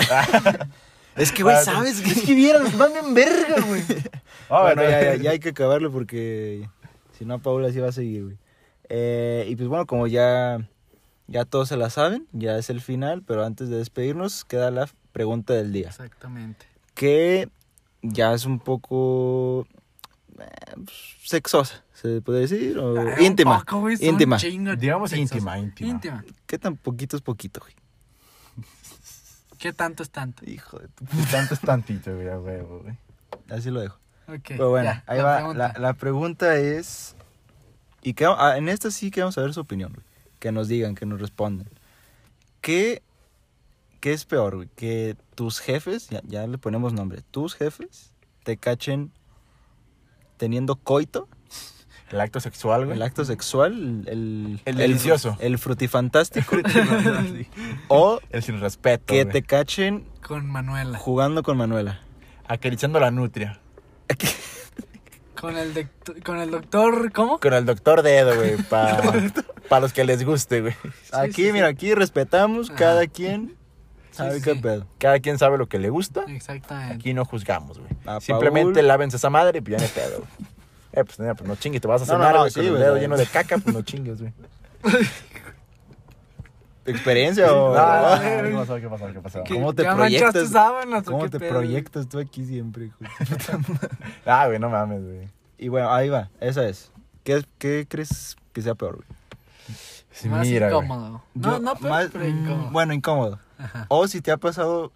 [1.16, 2.00] es que, güey, ¿sabes?
[2.00, 3.82] Es que van bien verga, güey.
[4.50, 6.68] Ah, bueno, ya, ya, ya hay que acabarlo porque
[7.18, 8.36] si no, Paula sí va a seguir, güey.
[8.90, 10.58] Eh, y pues bueno, como ya,
[11.26, 14.88] ya todos se la saben, ya es el final, pero antes de despedirnos queda la
[15.12, 15.88] pregunta del día.
[15.88, 16.66] Exactamente.
[16.94, 17.48] Que
[18.02, 19.66] ya es un poco
[20.38, 20.46] eh,
[20.76, 23.58] pues, sexosa, se puede decir, o Ah, íntima.
[23.60, 24.36] poco, güey, íntima.
[24.36, 25.90] chingo Digamos íntima, íntima.
[25.90, 26.24] Íntima.
[26.46, 27.74] ¿Qué tan poquito es poquito, güey?
[29.58, 30.44] ¿Qué tanto es tanto?
[30.48, 31.04] Hijo de tu...
[31.30, 32.96] Tanto es tantito, güey, huevo, güey.
[33.48, 33.98] Así lo dejo.
[34.28, 34.40] Ok.
[34.48, 35.36] Pero bueno, ya, ahí la va.
[35.36, 35.72] pregunta.
[35.74, 37.16] La, la pregunta es.
[38.02, 40.04] Y que, ah, en esta sí queremos saber su opinión, güey.
[40.44, 41.66] Que nos digan, que nos respondan.
[42.60, 43.02] ¿Qué,
[44.00, 44.68] qué es peor, güey?
[44.76, 49.10] Que tus jefes, ya, ya le ponemos nombre, tus jefes te cachen
[50.36, 51.28] teniendo coito,
[52.10, 52.94] El acto sexual, güey.
[52.98, 54.60] el acto sexual, el.
[54.66, 55.34] El delicioso.
[55.40, 56.56] El, frutifantástico.
[57.88, 59.06] o El sin respeto.
[59.06, 59.32] que güey.
[59.32, 60.98] te cachen Con Manuela.
[60.98, 62.00] jugando con Manuela.
[62.46, 63.60] Acariciando la nutria.
[65.40, 65.88] Con el, de-
[66.22, 67.38] con el doctor, ¿cómo?
[67.40, 68.56] Con el doctor Dedo, güey.
[69.68, 70.74] Para los que les guste, güey.
[71.12, 71.52] Aquí, sí, sí.
[71.52, 72.78] mira, aquí respetamos, Ajá.
[72.78, 73.56] cada quien
[74.10, 74.58] sabe Sí, qué sí.
[74.60, 74.86] pedo.
[74.98, 76.24] Cada quien sabe lo que le gusta.
[76.28, 76.94] Exactamente.
[76.94, 77.90] Aquí no juzgamos, güey.
[78.06, 78.88] A Simplemente Paul.
[78.88, 80.30] lávense esa madre y pues ya no pedo, güey.
[80.96, 82.66] Eh, pues, nada, pues no chingues, te vas a No, cenar, no, güey, sí, con
[82.66, 84.32] el güey, dedo lleno de caca, pues no chingues, güey.
[86.86, 87.74] ¿Experiencia o.?
[87.76, 88.76] Ah, ¿Qué pasó?
[88.76, 89.06] ¿Qué pasó?
[89.12, 89.42] ¿Qué pasó?
[89.44, 89.54] ¿Qué?
[89.54, 90.50] ¿Cómo te ¿Ya proyectas?
[90.50, 91.50] sábanas o ¿Cómo qué te pedo?
[91.50, 92.96] proyectas tú aquí siempre, hijo?
[94.26, 95.28] Ah, güey, no mames, güey.
[95.58, 96.92] Y bueno, ahí va, esa es.
[97.24, 99.08] ¿Qué, es- qué crees que sea peor, güey?
[100.14, 101.22] Sí, Más mira, incómodo.
[101.34, 102.70] No, Yo- no, pero, más- pero incómodo.
[102.70, 103.38] Bueno, incómodo.
[103.58, 103.86] Ajá.
[103.88, 104.92] O si te ha pasado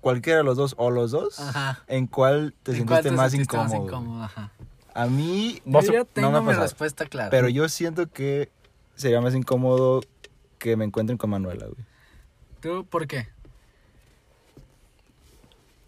[0.00, 1.82] cualquiera de los dos o los dos, Ajá.
[1.86, 3.78] ¿en cuál te ¿En cuál sentiste te más sentiste incómodo?
[3.78, 4.22] más incómodo?
[4.24, 4.50] Ajá.
[4.94, 6.64] A mí No Yo ya no tengo me ha mi pasado.
[6.64, 7.30] respuesta clara.
[7.30, 8.50] Pero yo siento que
[8.96, 10.00] sería más incómodo
[10.58, 11.86] que me encuentren con Manuela, güey.
[12.60, 13.28] ¿Tú por qué?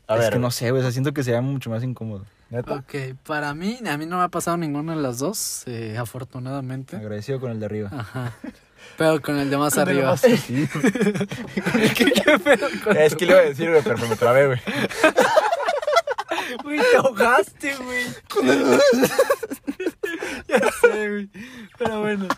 [0.07, 2.25] A es ver, que no sé, güey, o sea, siento que sería mucho más incómodo.
[2.51, 2.75] ¿Neta?
[2.75, 2.95] Ok,
[3.27, 6.97] para mí, a mí no me ha pasado ninguna de las dos, eh, afortunadamente.
[6.97, 7.91] Agradecido con el de arriba.
[7.93, 8.33] Ajá.
[8.99, 10.17] Pero con el de más arriba.
[10.17, 10.37] Sí,
[11.97, 14.47] ¿Qué, qué pedo con Es tu- que le iba a decir, güey, pero me trabé,
[14.47, 14.61] güey.
[16.65, 18.05] Güey, te ahogaste, güey.
[20.49, 21.31] ya sé, güey.
[21.79, 22.29] Pero bueno,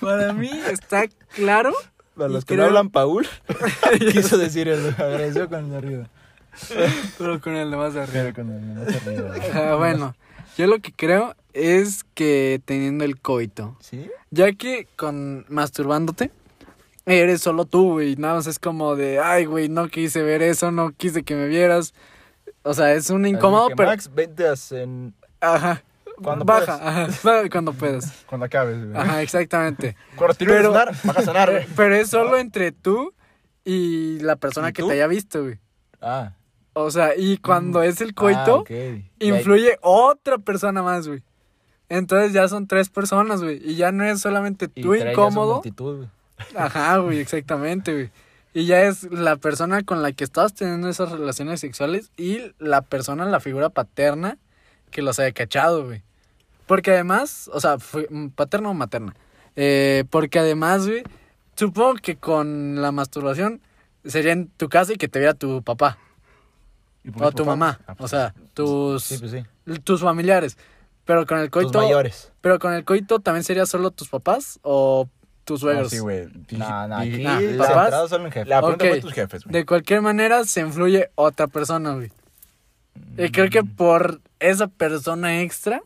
[0.00, 1.04] para mí está
[1.34, 1.72] claro.
[2.16, 3.28] Para los que creo- no hablan Paul,
[4.12, 4.88] quiso decir eso.
[4.90, 6.08] Agradecido con el de arriba.
[7.18, 8.12] Pero con el de más arriba.
[8.12, 9.40] Pero con el.
[9.50, 10.14] Ajá, bueno,
[10.56, 14.10] yo lo que creo es que teniendo el coito, ¿Sí?
[14.30, 16.30] ya que con masturbándote,
[17.06, 18.16] eres solo tú, güey.
[18.16, 21.46] Nada más es como de, ay, güey, no quise ver eso, no quise que me
[21.48, 21.94] vieras.
[22.62, 23.88] O sea, es un incómodo, pero.
[23.90, 25.82] Max, vente a cen- Ajá.
[26.22, 28.12] Cuando baja, ajá, baja cuando puedas.
[28.26, 28.96] Cuando acabes, güey.
[29.00, 29.96] Ajá, exactamente.
[30.16, 31.66] Cuando termines Pero- sonar, vas a sonar, güey.
[31.76, 33.14] Pero es solo entre tú
[33.64, 35.58] y la persona ¿Y que te haya visto, güey.
[36.00, 36.32] Ah.
[36.74, 38.70] O sea, y cuando es el Ah, coito, ok.
[39.20, 41.22] influye otra persona más, güey.
[41.88, 43.60] Entonces ya son tres personas, güey.
[43.64, 45.54] Y ya no es solamente Y tú su incómodo.
[45.54, 46.08] multitud, güey.
[46.54, 48.10] Ajá, güey, exactamente, güey.
[48.54, 52.82] Y ya es la persona con la que estás teniendo esas relaciones sexuales y la
[52.82, 54.38] persona, la figura paterna
[54.90, 56.02] que los haya cachado, güey.
[56.66, 59.14] Porque además, o sea, fue- mm, paterna o materna.
[59.56, 61.02] Eh, porque además, güey,
[61.56, 63.60] supongo que con la masturbación
[64.04, 65.98] sería en tu casa y que te viera tu papá
[67.08, 67.50] ¿Y por o tu papá?
[67.56, 67.80] mamá.
[67.86, 69.78] Ah, O pues, sea, tus, Sí, pues sí.
[69.80, 70.56] tus familiares.
[71.04, 71.78] Pero con el Tus coito.
[71.80, 72.32] mayores.
[72.40, 75.08] Pero con el coito también sería solo tus papás o
[75.44, 75.90] tus No, suegros.
[75.90, 76.26] sí, güey.
[76.50, 78.10] No, no, Dije- aquí Nah, el papás.
[78.10, 78.48] solo en jefe.
[78.48, 78.90] La pregunta Ok.
[78.90, 79.52] fue tus jefes, güey.
[79.54, 82.12] De cualquier manera se influye otra persona, güey.
[83.16, 83.50] Y creo Mm.
[83.50, 85.80] que por esa persona extra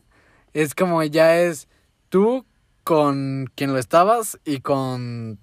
[0.53, 1.67] es como ya es
[2.09, 2.45] tú
[2.83, 5.39] con quien lo estabas y con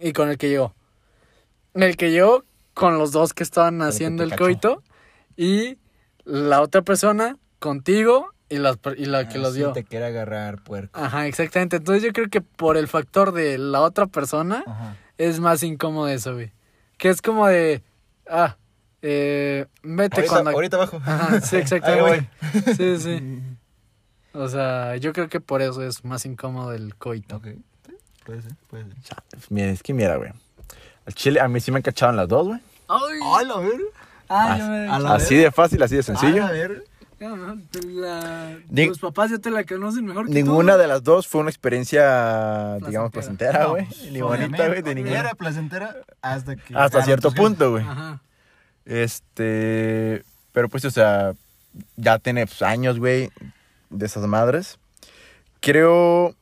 [0.00, 0.74] y con el que llegó.
[1.74, 2.44] El que llegó
[2.76, 4.82] con los dos que estaban haciendo el coito
[5.34, 5.78] y
[6.24, 9.72] la otra persona contigo y la, y la que Ah, los sí dio.
[9.72, 11.00] te quiere agarrar, puerco.
[11.00, 11.76] Ajá, exactamente.
[11.76, 14.94] Entonces yo creo que por el factor de la otra persona Ajá.
[15.16, 16.52] es más incómodo eso, güey.
[16.98, 17.82] Que es como de,
[18.28, 18.56] ah,
[19.00, 20.50] eh, vete Ahorita, cuando...
[20.50, 21.00] ahorita abajo.
[21.04, 22.28] Ajá, sí, Ahí exactamente.
[22.52, 22.74] voy.
[22.76, 23.40] Sí, sí.
[24.38, 27.36] O sea, yo creo que por eso es más incómodo el coito.
[27.36, 27.46] Ok.
[28.26, 29.00] Puede ser, puede ser.
[29.48, 30.30] Mira, es que mira, güey.
[31.06, 32.60] Al chile, a mí sí me cacharon las dos, güey.
[32.88, 33.18] ¡Ay!
[33.38, 33.48] ¡Ay!
[34.28, 34.88] Ah, ya me...
[34.88, 36.44] a la Así de fácil, así de sencillo.
[36.44, 36.84] A ver.
[37.18, 40.80] La- Ni- Tus papás ya te la conocen mejor que Ninguna tú.
[40.80, 43.66] de las dos fue una experiencia, digamos, Placentera.
[43.66, 43.86] güey.
[44.10, 45.18] Ni bonita, güey, de ninguna.
[45.20, 46.74] Era placentera hasta que.
[46.76, 47.84] Hasta cierto punto, güey.
[47.84, 48.20] Ajá.
[48.84, 51.32] Este, pero pues, o sea,
[51.96, 53.30] ya tiene pues, años, güey,
[53.90, 54.78] de esas madres.
[55.60, 56.34] Creo,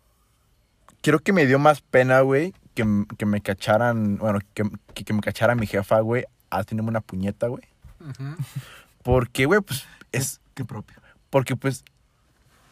[1.03, 5.13] creo que me dio más pena, güey, que, que me cacharan, bueno, que, que, que
[5.13, 6.25] me cachara mi jefa, güey,
[6.63, 7.65] tenerme una puñeta, güey.
[9.03, 10.97] Porque, güey, pues, es, Qué propio.
[11.31, 11.85] porque, pues,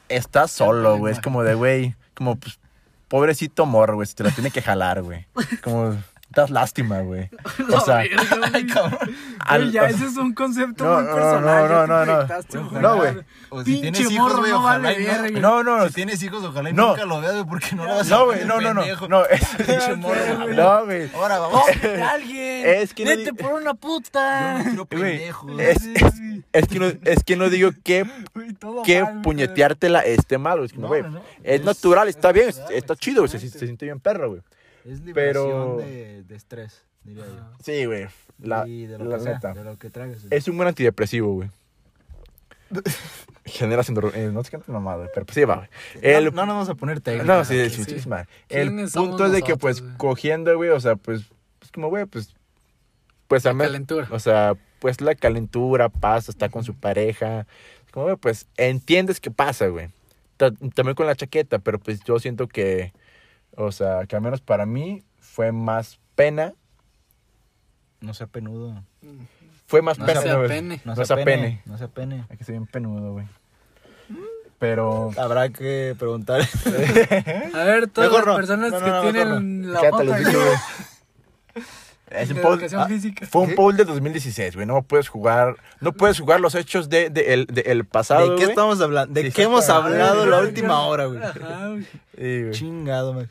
[0.09, 2.61] estás solo, güey, es como de, güey, como, pues,
[3.09, 5.26] pobrecito morro, güey, se te la tiene que jalar, güey.
[5.64, 5.96] Como,
[6.35, 7.28] das lástima, güey.
[7.72, 8.99] O sea, Ay, cabrón.
[9.41, 11.68] al- ya, o- ese es un concepto No, muy no, personal.
[11.68, 12.26] no, no, no, no.
[12.26, 12.95] No, ojalá.
[12.95, 13.24] güey.
[13.51, 15.41] O Pinche morro, no vale y verga.
[15.41, 16.89] no, no, no, Si tienes hijos, ojalá y No.
[16.89, 19.09] nunca lo veas, güey, porque no lo vas a No, güey, ver, no, no, no.
[19.09, 20.57] No, es, Pinche morro, güey.
[20.57, 21.11] no, güey.
[21.14, 21.61] Ahora vamos.
[21.62, 22.66] ¡Cómete a alguien!
[22.66, 24.62] Es que ¡Vete por una puta!
[24.64, 25.53] Yo no quiero Güey, pendejos.
[26.53, 28.07] es, que no, es que no digo que,
[28.85, 30.66] que puñeteártela esté mal, güey.
[30.66, 31.18] Es como, No, güey, no, no.
[31.43, 34.43] es Es- natural, está es bien, está chido, güey, se, se siente bien perro, güey.
[34.85, 37.49] Es liberación Pero- de, de estrés, diría yo.
[37.62, 38.07] Sí, güey,
[38.41, 39.55] la, y de lo la que sea, neta.
[39.55, 40.26] de lo que tragues.
[40.26, 40.37] güey.
[40.39, 41.51] Es un buen antidepresivo, güey.
[43.45, 45.68] Genera síndrome, eh, no sé qué mamada, güey, pero pues sí va, güey.
[46.01, 47.26] El, no, no nos vamos a poner técnicos.
[47.26, 47.99] No, sí, sí, sí.
[48.01, 48.09] sí.
[48.49, 49.97] El ¿Quiénes somos punto es de que, nosotros, pues, güey?
[49.99, 51.22] cogiendo, güey, o sea, pues,
[51.59, 52.35] pues como, güey, pues,
[53.28, 54.09] pues, menos- calentura.
[54.11, 57.47] o sea, pues, la calentura pasa, está con su pareja,
[57.91, 59.89] como, güey, pues, entiendes qué pasa, güey.
[60.37, 62.93] Ta- También con la chaqueta, pero, pues, yo siento que,
[63.57, 66.55] o sea, que al menos para mí fue más pena,
[68.00, 68.82] No sea penudo.
[69.66, 70.20] fue más No pena.
[70.22, 70.48] sea güey.
[70.48, 70.80] pene.
[70.84, 71.24] No, No sea sea pene.
[71.36, 71.62] pene.
[71.66, 72.24] No sea pene.
[72.30, 73.26] Hay que ser bien penudo, güey.
[74.59, 75.11] Pero...
[75.18, 76.40] Habrá que preguntar.
[77.55, 78.36] A ver, todas Mejor las no.
[78.36, 81.64] personas No, no, que no, tienen la los dicho, güey.
[82.11, 83.26] Es un poll- ah.
[83.26, 84.66] Fue un poll de 2016, güey.
[84.66, 88.32] No puedes jugar, no puedes jugar los hechos de, de el, de el pasado.
[88.32, 89.14] ¿De qué estamos hablando?
[89.14, 91.20] ¿De qué hemos hablado la última hora, güey?
[92.16, 92.50] Sí, güey.
[92.53, 93.30] Chingado, Max.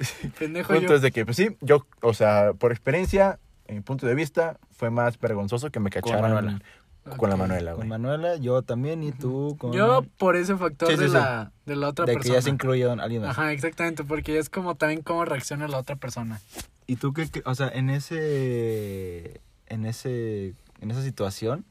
[0.38, 0.94] Pendejo Punto yo.
[0.96, 4.58] es de que, pues sí, yo, o sea, por experiencia, en mi punto de vista,
[4.70, 6.60] fue más vergonzoso que me cacharan Manuela.
[7.16, 7.40] con la Ok.
[7.40, 7.88] Manuela, Con güey.
[7.88, 9.72] Manuela, yo también, y tú con...
[9.72, 11.14] Yo por ese factor Sí, sí, de, sí.
[11.14, 12.34] La, de la otra de que persona.
[12.38, 13.30] ya se incluye alguien más.
[13.30, 16.40] Ajá, exactamente, porque es como también cómo reacciona la otra persona.
[16.86, 21.64] ¿Y tú qué, qué- o sea, en ese, en ese, en esa situación,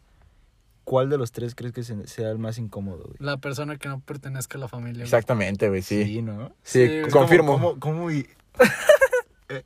[0.90, 3.16] cuál de los tres crees que se- sea el más incómodo, güey?
[3.20, 4.94] La persona que no pertenezca a la familia.
[4.96, 5.04] güey.
[5.04, 6.04] Exactamente, güey, sí.
[6.04, 6.52] Sí, ¿no?
[6.64, 7.54] Sí, confirmo.
[7.54, 8.28] ¿Cómo, cómo y...
[9.50, 9.64] Eh,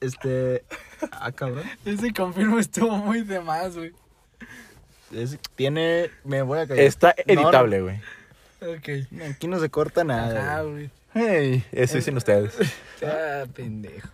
[0.00, 0.64] este...
[1.12, 1.62] Ah, cabrón.
[1.84, 3.92] Ese confirmo estuvo muy de más, güey.
[5.12, 6.10] Es- tiene...
[6.24, 6.82] Me voy a callar.
[6.84, 8.00] Está editable, güey.
[8.62, 9.06] Ok.
[9.30, 10.40] Aquí no se corta nada.
[10.54, 10.90] Ajá, güey.
[11.14, 12.56] Hey, eso dicen ustedes.
[13.04, 14.08] Ah, pendejo.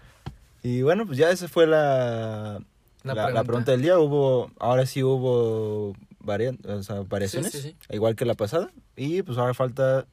[0.63, 2.59] Y bueno, pues ya esa fue la,
[3.03, 3.45] La la, la pregunta.
[3.45, 3.99] pregunta del día.
[3.99, 5.95] Hubo, ahora sí hubo
[6.29, 8.71] varian- o sea, variaciones, Sí, sí, igual que la pasada.
[8.97, 10.07] Y pues ahora falta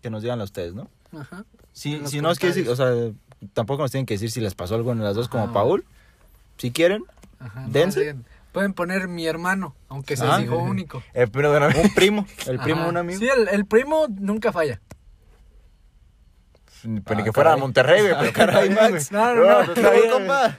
[0.00, 0.88] que nos digan a ustedes, ¿no?
[1.18, 1.44] Ajá.
[1.72, 2.92] Si, si no es que o sea,
[3.52, 5.52] tampoco nos tienen que decir si les pasó algo en las dos como Ajá.
[5.52, 5.84] Paul.
[6.58, 7.04] Si quieren,
[7.40, 7.66] Ajá.
[7.68, 8.14] Dense.
[8.52, 10.40] Pueden poner mi hermano, aunque sea Ah.
[10.42, 11.02] hijo único.
[11.12, 12.88] Eh, pero bueno, Un primo, el primo Ajá.
[12.90, 13.18] un amigo.
[13.18, 14.80] Sí, el, el primo nunca falla.
[17.04, 17.56] Pero ni Ah, que fuera a.
[17.56, 18.14] Monterrey, güey.
[18.20, 19.10] Pero caray, Max.
[19.10, 19.22] güey.
[19.22, 19.60] No, no, no.
[19.72, 20.56] está bien, compa.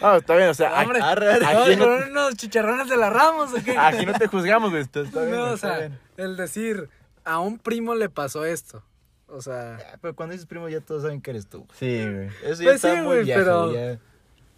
[0.00, 1.44] No, está bien, o sea, Hombre, aquí, arre, arre.
[1.44, 3.76] ¿vamos aquí con no, unos chicharrones de la Ramos o qué?
[3.76, 4.82] aquí no te juzgamos, güey.
[4.82, 6.88] Está, está bien, no, o sea, el decir,
[7.24, 8.82] a un primo le pasó esto.
[9.28, 11.66] O sea, Ya, Pero cuando dices primo ya todos saben que eres tú.
[11.78, 12.28] Sí, güey.
[12.44, 13.98] Eso ya Pues está sí, muy güey, pero- ya.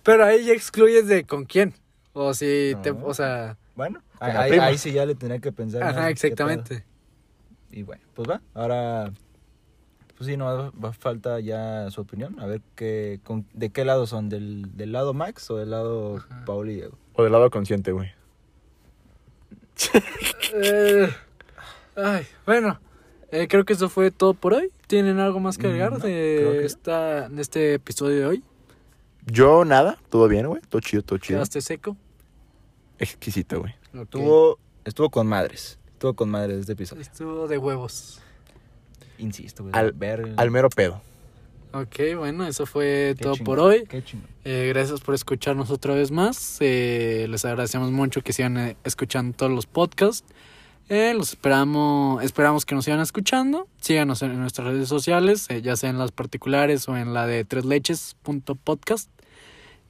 [0.03, 1.73] pero ahí ya excluyes de con quién.
[2.13, 5.83] O si te, o sea, Bueno, ahí, ahí sí ya le tenía que pensar.
[5.85, 6.85] ajá, ¿Qué exactamente.
[7.71, 8.41] Y bueno, pues va.
[8.55, 9.11] Ahora,
[10.19, 12.39] pues sí, no va, va- falta ya su opinión.
[12.41, 16.17] A ver qué, con- de qué lado son, del, del lado Max o del lado
[16.17, 16.45] Ajá.
[16.45, 16.99] Paul y Diego.
[17.15, 18.11] O del lado consciente, güey.
[20.55, 21.09] Eh,
[21.97, 22.81] ay, bueno,
[23.31, 24.73] eh, creo que eso fue todo por hoy.
[24.87, 26.17] ¿Tienen algo más que agregar Mm, No, creo que
[26.53, 26.67] de, no.
[26.67, 28.45] esta, de este episodio de hoy?
[29.27, 30.63] Yo nada, todo bien, güey.
[30.69, 31.37] Todo chido, todo chido.
[31.37, 31.97] ¿Quedaste seco?
[32.99, 33.75] Exquisito, güey.
[33.95, 35.79] Estuvo, estuvo con madres.
[35.93, 37.03] Estuvo con madres este episodio.
[37.03, 38.21] Estuvo de huevos.
[39.19, 39.75] Insisto, güey.
[39.77, 41.01] Al- ver- Al mero pedo.
[41.73, 43.85] Ok, bueno, eso fue Qué todo por hoy.
[44.45, 46.57] Eh, gracias por escucharnos otra vez más.
[46.61, 50.25] Eh, les agradecemos mucho que sigan eh, escuchando todos los podcasts.
[50.89, 53.69] Eh, los esperamos, esperamos que nos sigan escuchando.
[53.83, 57.45] Síganos en nuestras redes sociales, eh, ya sea en las particulares o en la de
[57.45, 59.11] tresleches.podcast.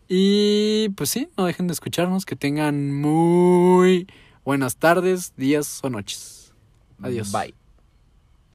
[0.09, 2.27] Y pues sí, no dejen de escucharnos.
[2.27, 4.09] Que tengan muy
[4.45, 6.53] buenas tardes, días o noches.
[7.01, 7.31] Adiós.
[7.31, 7.55] Bye.